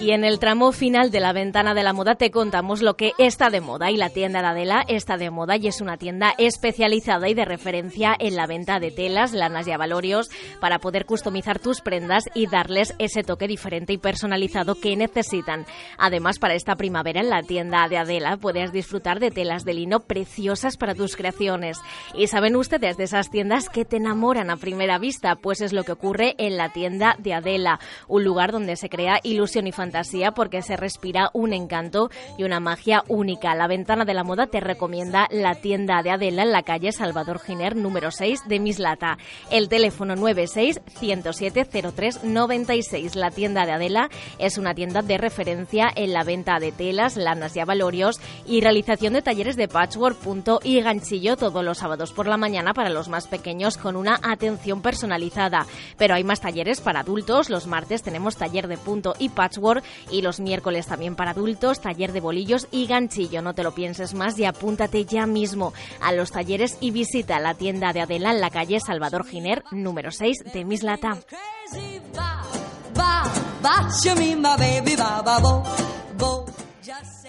Y 0.00 0.12
en 0.12 0.24
el 0.24 0.38
tramo 0.38 0.72
final 0.72 1.10
de 1.10 1.20
la 1.20 1.34
ventana 1.34 1.74
de 1.74 1.82
la 1.82 1.92
moda 1.92 2.14
te 2.14 2.30
contamos 2.30 2.80
lo 2.80 2.94
que 2.94 3.12
está 3.18 3.50
de 3.50 3.60
moda 3.60 3.90
y 3.90 3.98
la 3.98 4.08
tienda 4.08 4.40
de 4.40 4.46
Adela 4.48 4.82
está 4.88 5.18
de 5.18 5.28
moda 5.28 5.58
y 5.58 5.66
es 5.66 5.82
una 5.82 5.98
tienda 5.98 6.32
especializada 6.38 7.28
y 7.28 7.34
de 7.34 7.44
referencia 7.44 8.16
en 8.18 8.34
la 8.34 8.46
venta 8.46 8.80
de 8.80 8.92
telas, 8.92 9.34
lanas 9.34 9.68
y 9.68 9.72
avalorios 9.72 10.30
para 10.58 10.78
poder 10.78 11.04
customizar 11.04 11.58
tus 11.58 11.82
prendas 11.82 12.24
y 12.34 12.46
darles 12.46 12.94
ese 12.98 13.22
toque 13.22 13.46
diferente 13.46 13.92
y 13.92 13.98
personalizado 13.98 14.74
que 14.74 14.96
necesitan. 14.96 15.66
Además, 15.98 16.38
para 16.38 16.54
esta 16.54 16.76
primavera 16.76 17.20
en 17.20 17.28
la 17.28 17.42
tienda 17.42 17.86
de 17.86 17.98
Adela 17.98 18.38
puedes 18.38 18.72
disfrutar 18.72 19.20
de 19.20 19.30
telas 19.30 19.66
de 19.66 19.74
lino 19.74 20.00
preciosas 20.00 20.78
para 20.78 20.94
tus 20.94 21.14
creaciones. 21.14 21.78
¿Y 22.14 22.28
saben 22.28 22.56
ustedes 22.56 22.96
de 22.96 23.04
esas 23.04 23.28
tiendas 23.28 23.68
que 23.68 23.84
te 23.84 23.98
enamoran 23.98 24.48
a 24.48 24.56
primera 24.56 24.98
vista? 24.98 25.36
Pues 25.36 25.60
es 25.60 25.74
lo 25.74 25.84
que 25.84 25.92
ocurre 25.92 26.36
en 26.38 26.56
la 26.56 26.70
tienda 26.70 27.16
de 27.18 27.34
Adela, 27.34 27.80
un 28.08 28.24
lugar 28.24 28.50
donde 28.50 28.76
se 28.76 28.88
crea 28.88 29.20
ilusión 29.22 29.66
y 29.66 29.72
fantasía 29.72 29.89
porque 30.34 30.62
se 30.62 30.76
respira 30.76 31.30
un 31.32 31.52
encanto 31.52 32.10
y 32.38 32.44
una 32.44 32.60
magia 32.60 33.02
única. 33.08 33.54
La 33.54 33.66
ventana 33.66 34.04
de 34.04 34.14
la 34.14 34.24
moda 34.24 34.46
te 34.46 34.60
recomienda 34.60 35.26
la 35.30 35.54
tienda 35.54 36.02
de 36.02 36.10
Adela 36.10 36.42
en 36.42 36.52
la 36.52 36.62
calle 36.62 36.92
Salvador 36.92 37.40
Giner 37.40 37.76
número 37.76 38.10
6 38.10 38.42
de 38.46 38.60
Mislata. 38.60 39.18
El 39.50 39.68
teléfono 39.68 40.16
96 40.16 40.80
107 40.98 41.64
03 41.64 42.24
96. 42.24 43.16
La 43.16 43.30
tienda 43.30 43.66
de 43.66 43.72
Adela 43.72 44.08
es 44.38 44.58
una 44.58 44.74
tienda 44.74 45.02
de 45.02 45.18
referencia 45.18 45.88
en 45.94 46.12
la 46.12 46.24
venta 46.24 46.58
de 46.58 46.72
telas, 46.72 47.16
lanas 47.16 47.56
y 47.56 47.60
avalorios 47.60 48.20
y 48.46 48.60
realización 48.60 49.12
de 49.12 49.22
talleres 49.22 49.56
de 49.56 49.68
patchwork, 49.68 50.16
punto 50.16 50.60
y 50.62 50.80
ganchillo 50.80 51.36
todos 51.36 51.64
los 51.64 51.78
sábados 51.78 52.12
por 52.12 52.26
la 52.26 52.36
mañana 52.36 52.74
para 52.74 52.90
los 52.90 53.08
más 53.08 53.26
pequeños 53.26 53.76
con 53.76 53.96
una 53.96 54.18
atención 54.22 54.82
personalizada. 54.82 55.66
Pero 55.98 56.14
hay 56.14 56.24
más 56.24 56.40
talleres 56.40 56.80
para 56.80 57.00
adultos. 57.00 57.50
Los 57.50 57.66
martes 57.66 58.02
tenemos 58.02 58.36
taller 58.36 58.68
de 58.68 58.78
punto 58.78 59.14
y 59.18 59.28
patchwork 59.28 59.79
y 60.10 60.22
los 60.22 60.40
miércoles 60.40 60.86
también 60.86 61.16
para 61.16 61.32
adultos, 61.32 61.80
taller 61.80 62.12
de 62.12 62.20
bolillos 62.20 62.68
y 62.70 62.86
ganchillo. 62.86 63.42
No 63.42 63.54
te 63.54 63.62
lo 63.62 63.72
pienses 63.72 64.14
más 64.14 64.38
y 64.38 64.44
apúntate 64.44 65.04
ya 65.04 65.26
mismo 65.26 65.72
a 66.00 66.12
los 66.12 66.30
talleres 66.30 66.76
y 66.80 66.90
visita 66.90 67.38
la 67.40 67.54
tienda 67.54 67.92
de 67.92 68.00
Adela 68.00 68.30
en 68.30 68.40
la 68.40 68.50
calle 68.50 68.80
Salvador 68.80 69.26
Giner, 69.26 69.64
número 69.70 70.10
6 70.10 70.44
de 70.52 70.64
Mislata. 70.64 71.18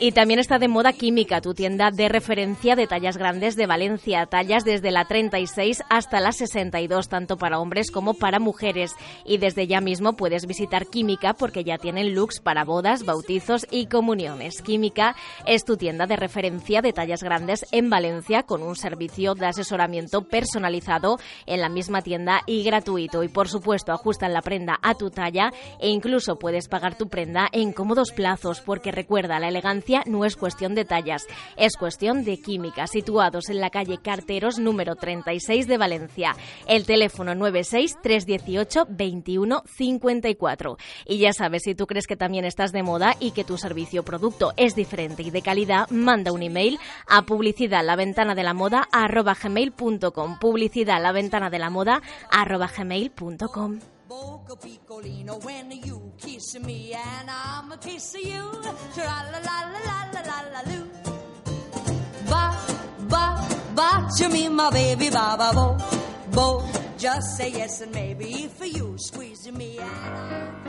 Y 0.04 0.14
también 0.14 0.40
está 0.40 0.58
de 0.58 0.68
moda 0.68 0.94
Química, 0.94 1.42
tu 1.42 1.54
tienda 1.54 1.92
de 1.92 2.10
referencia 2.10 2.76
de 2.76 2.88
tallas 2.88 3.18
grandes 3.18 3.56
de 3.56 3.68
Valencia, 3.68 4.26
tallas 4.26 4.66
desde 4.66 4.90
la 4.90 5.06
36 5.06 5.84
hasta 5.92 6.20
la 6.20 6.32
62, 6.32 7.08
tanto 7.08 7.38
para 7.38 7.60
hombres 7.60 7.92
como 7.92 8.16
para 8.16 8.40
mujeres. 8.40 8.96
Y 9.26 9.38
desde 9.38 9.68
ya 9.68 9.80
mismo 9.80 10.14
puedes 10.14 10.48
visitar 10.48 10.88
Química 10.88 11.36
porque 11.36 11.64
ya 11.64 11.78
tienen 11.78 12.16
looks 12.16 12.40
para 12.40 12.64
bodas, 12.64 13.06
bautizos 13.06 13.68
y 13.70 13.86
comuniones. 13.86 14.64
Química 14.64 15.16
es 15.46 15.66
tu 15.66 15.78
tienda 15.78 16.08
de 16.08 16.16
referencia 16.16 16.82
de 16.82 16.94
tallas 16.94 17.22
grandes 17.22 17.68
en 17.72 17.92
Valencia 17.92 18.42
con 18.42 18.64
un 18.64 18.76
servicio 18.76 19.36
de 19.36 19.46
asesoramiento 19.46 20.24
personalizado 20.24 21.20
en 21.46 21.62
la 21.62 21.70
misma 21.70 22.02
tienda 22.02 22.42
y 22.48 22.64
gratuito. 22.64 23.22
Y 23.22 23.28
por 23.28 23.50
supuesto 23.50 23.92
ajustan 23.92 24.34
la 24.34 24.42
prenda 24.42 24.80
a 24.82 24.96
tu 24.96 25.12
talla 25.12 25.54
e 25.80 25.90
incluso 25.90 26.40
puedes 26.40 26.68
pagar 26.70 26.98
tu 26.98 27.08
prenda 27.08 27.48
en 27.52 27.72
cómodos 27.72 28.12
plazos 28.12 28.62
porque 28.62 28.92
recuerda 28.92 29.40
la 29.40 29.50
elegancia 29.50 29.91
no 30.06 30.26
es 30.26 30.36
cuestión 30.36 30.76
de 30.76 30.86
tallas, 30.86 31.28
es 31.58 31.76
cuestión 31.78 32.24
de 32.24 32.42
química. 32.42 32.88
Situados 32.88 33.50
en 33.50 33.60
la 33.60 33.70
calle 33.70 34.00
Carteros 34.02 34.60
número 34.60 34.96
36 34.96 35.68
de 35.68 35.78
Valencia. 35.78 36.36
El 36.68 36.86
teléfono 36.86 37.36
96 37.36 37.98
318 38.02 38.88
21 38.90 39.64
54. 39.66 40.78
Y 41.06 41.20
ya 41.20 41.34
sabes, 41.34 41.64
si 41.64 41.76
tú 41.76 41.88
crees 41.88 42.08
que 42.08 42.16
también 42.16 42.46
estás 42.46 42.72
de 42.72 42.84
moda 42.84 43.16
y 43.20 43.32
que 43.32 43.44
tu 43.44 43.58
servicio 43.58 44.02
o 44.02 44.06
producto 44.06 44.54
es 44.58 44.76
diferente 44.76 45.24
y 45.24 45.32
de 45.32 45.42
calidad, 45.42 45.90
manda 45.90 46.32
un 46.32 46.44
email 46.44 46.80
a 47.08 47.24
publicidad 47.24 47.86
la 47.86 47.96
ventana 47.96 48.36
de 48.36 48.44
la 48.44 48.54
moda 48.54 48.88
arroba 48.92 49.36
gmail.com. 49.36 50.40
Publicidad 50.40 51.02
la 51.02 51.12
ventana 51.12 51.50
de 51.50 51.60
la 51.60 51.70
moda. 51.70 52.02
Boca 54.12 54.58
Piccolino 54.58 55.42
when 55.46 55.72
you 55.72 56.12
kiss 56.18 56.60
me 56.60 56.92
and 56.92 57.30
I'm 57.30 57.72
a 57.72 57.78
kiss 57.78 58.14
you. 58.22 58.44
Tra 58.94 59.24
la 59.32 59.40
la 59.40 59.58
la 59.72 59.80
la 59.88 60.00
la 60.12 60.22
la 60.30 60.40
la 60.52 60.62
loo. 60.70 60.90
Ba 62.30 62.44
ba 63.08 63.24
ba 63.74 64.10
to 64.18 64.28
me, 64.28 64.50
my 64.50 64.70
baby, 64.70 65.10
ba 65.10 65.38
ba 65.40 65.52
bo 65.56 65.78
bo. 66.34 66.70
Just 66.98 67.38
say 67.38 67.52
yes 67.52 67.80
and 67.80 67.94
maybe 67.94 68.50
for 68.58 68.66
you 68.66 68.96
squeeze 68.98 69.50
me 69.50 69.80
and 69.80 70.61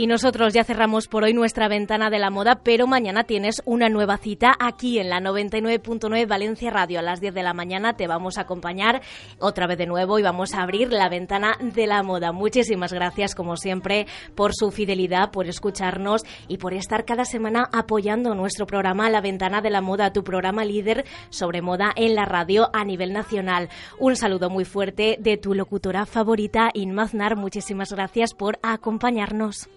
Y 0.00 0.06
nosotros 0.06 0.54
ya 0.54 0.64
cerramos 0.64 1.08
por 1.08 1.24
hoy 1.24 1.34
nuestra 1.34 1.68
ventana 1.68 2.08
de 2.08 2.18
la 2.18 2.30
moda, 2.30 2.62
pero 2.64 2.86
mañana 2.86 3.24
tienes 3.24 3.60
una 3.66 3.90
nueva 3.90 4.16
cita 4.16 4.52
aquí 4.58 4.98
en 4.98 5.10
la 5.10 5.20
99.9 5.20 6.26
Valencia 6.26 6.70
Radio. 6.70 7.00
A 7.00 7.02
las 7.02 7.20
10 7.20 7.34
de 7.34 7.42
la 7.42 7.52
mañana 7.52 7.92
te 7.98 8.06
vamos 8.06 8.38
a 8.38 8.40
acompañar 8.40 9.02
otra 9.40 9.66
vez 9.66 9.76
de 9.76 9.84
nuevo 9.84 10.18
y 10.18 10.22
vamos 10.22 10.54
a 10.54 10.62
abrir 10.62 10.90
la 10.90 11.10
ventana 11.10 11.52
de 11.60 11.86
la 11.86 12.02
moda. 12.02 12.32
Muchísimas 12.32 12.94
gracias, 12.94 13.34
como 13.34 13.58
siempre, 13.58 14.06
por 14.34 14.54
su 14.54 14.70
fidelidad, 14.70 15.32
por 15.32 15.46
escucharnos 15.46 16.22
y 16.48 16.56
por 16.56 16.72
estar 16.72 17.04
cada 17.04 17.26
semana 17.26 17.68
apoyando 17.70 18.34
nuestro 18.34 18.64
programa 18.64 19.10
La 19.10 19.20
Ventana 19.20 19.60
de 19.60 19.68
la 19.68 19.82
Moda, 19.82 20.14
tu 20.14 20.24
programa 20.24 20.64
líder 20.64 21.04
sobre 21.28 21.60
moda 21.60 21.92
en 21.94 22.14
la 22.14 22.24
radio 22.24 22.70
a 22.72 22.86
nivel 22.86 23.12
nacional. 23.12 23.68
Un 23.98 24.16
saludo 24.16 24.48
muy 24.48 24.64
fuerte 24.64 25.18
de 25.20 25.36
tu 25.36 25.52
locutora 25.52 26.06
favorita, 26.06 26.70
Inmaznar. 26.72 27.36
Muchísimas 27.36 27.92
gracias 27.92 28.32
por 28.32 28.58
acompañarnos. 28.62 29.68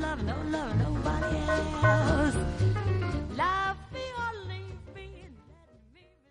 love, 0.00 0.24
no 0.24 0.36
love, 0.50 0.76
nobody 0.78 1.36
else. 1.36 2.49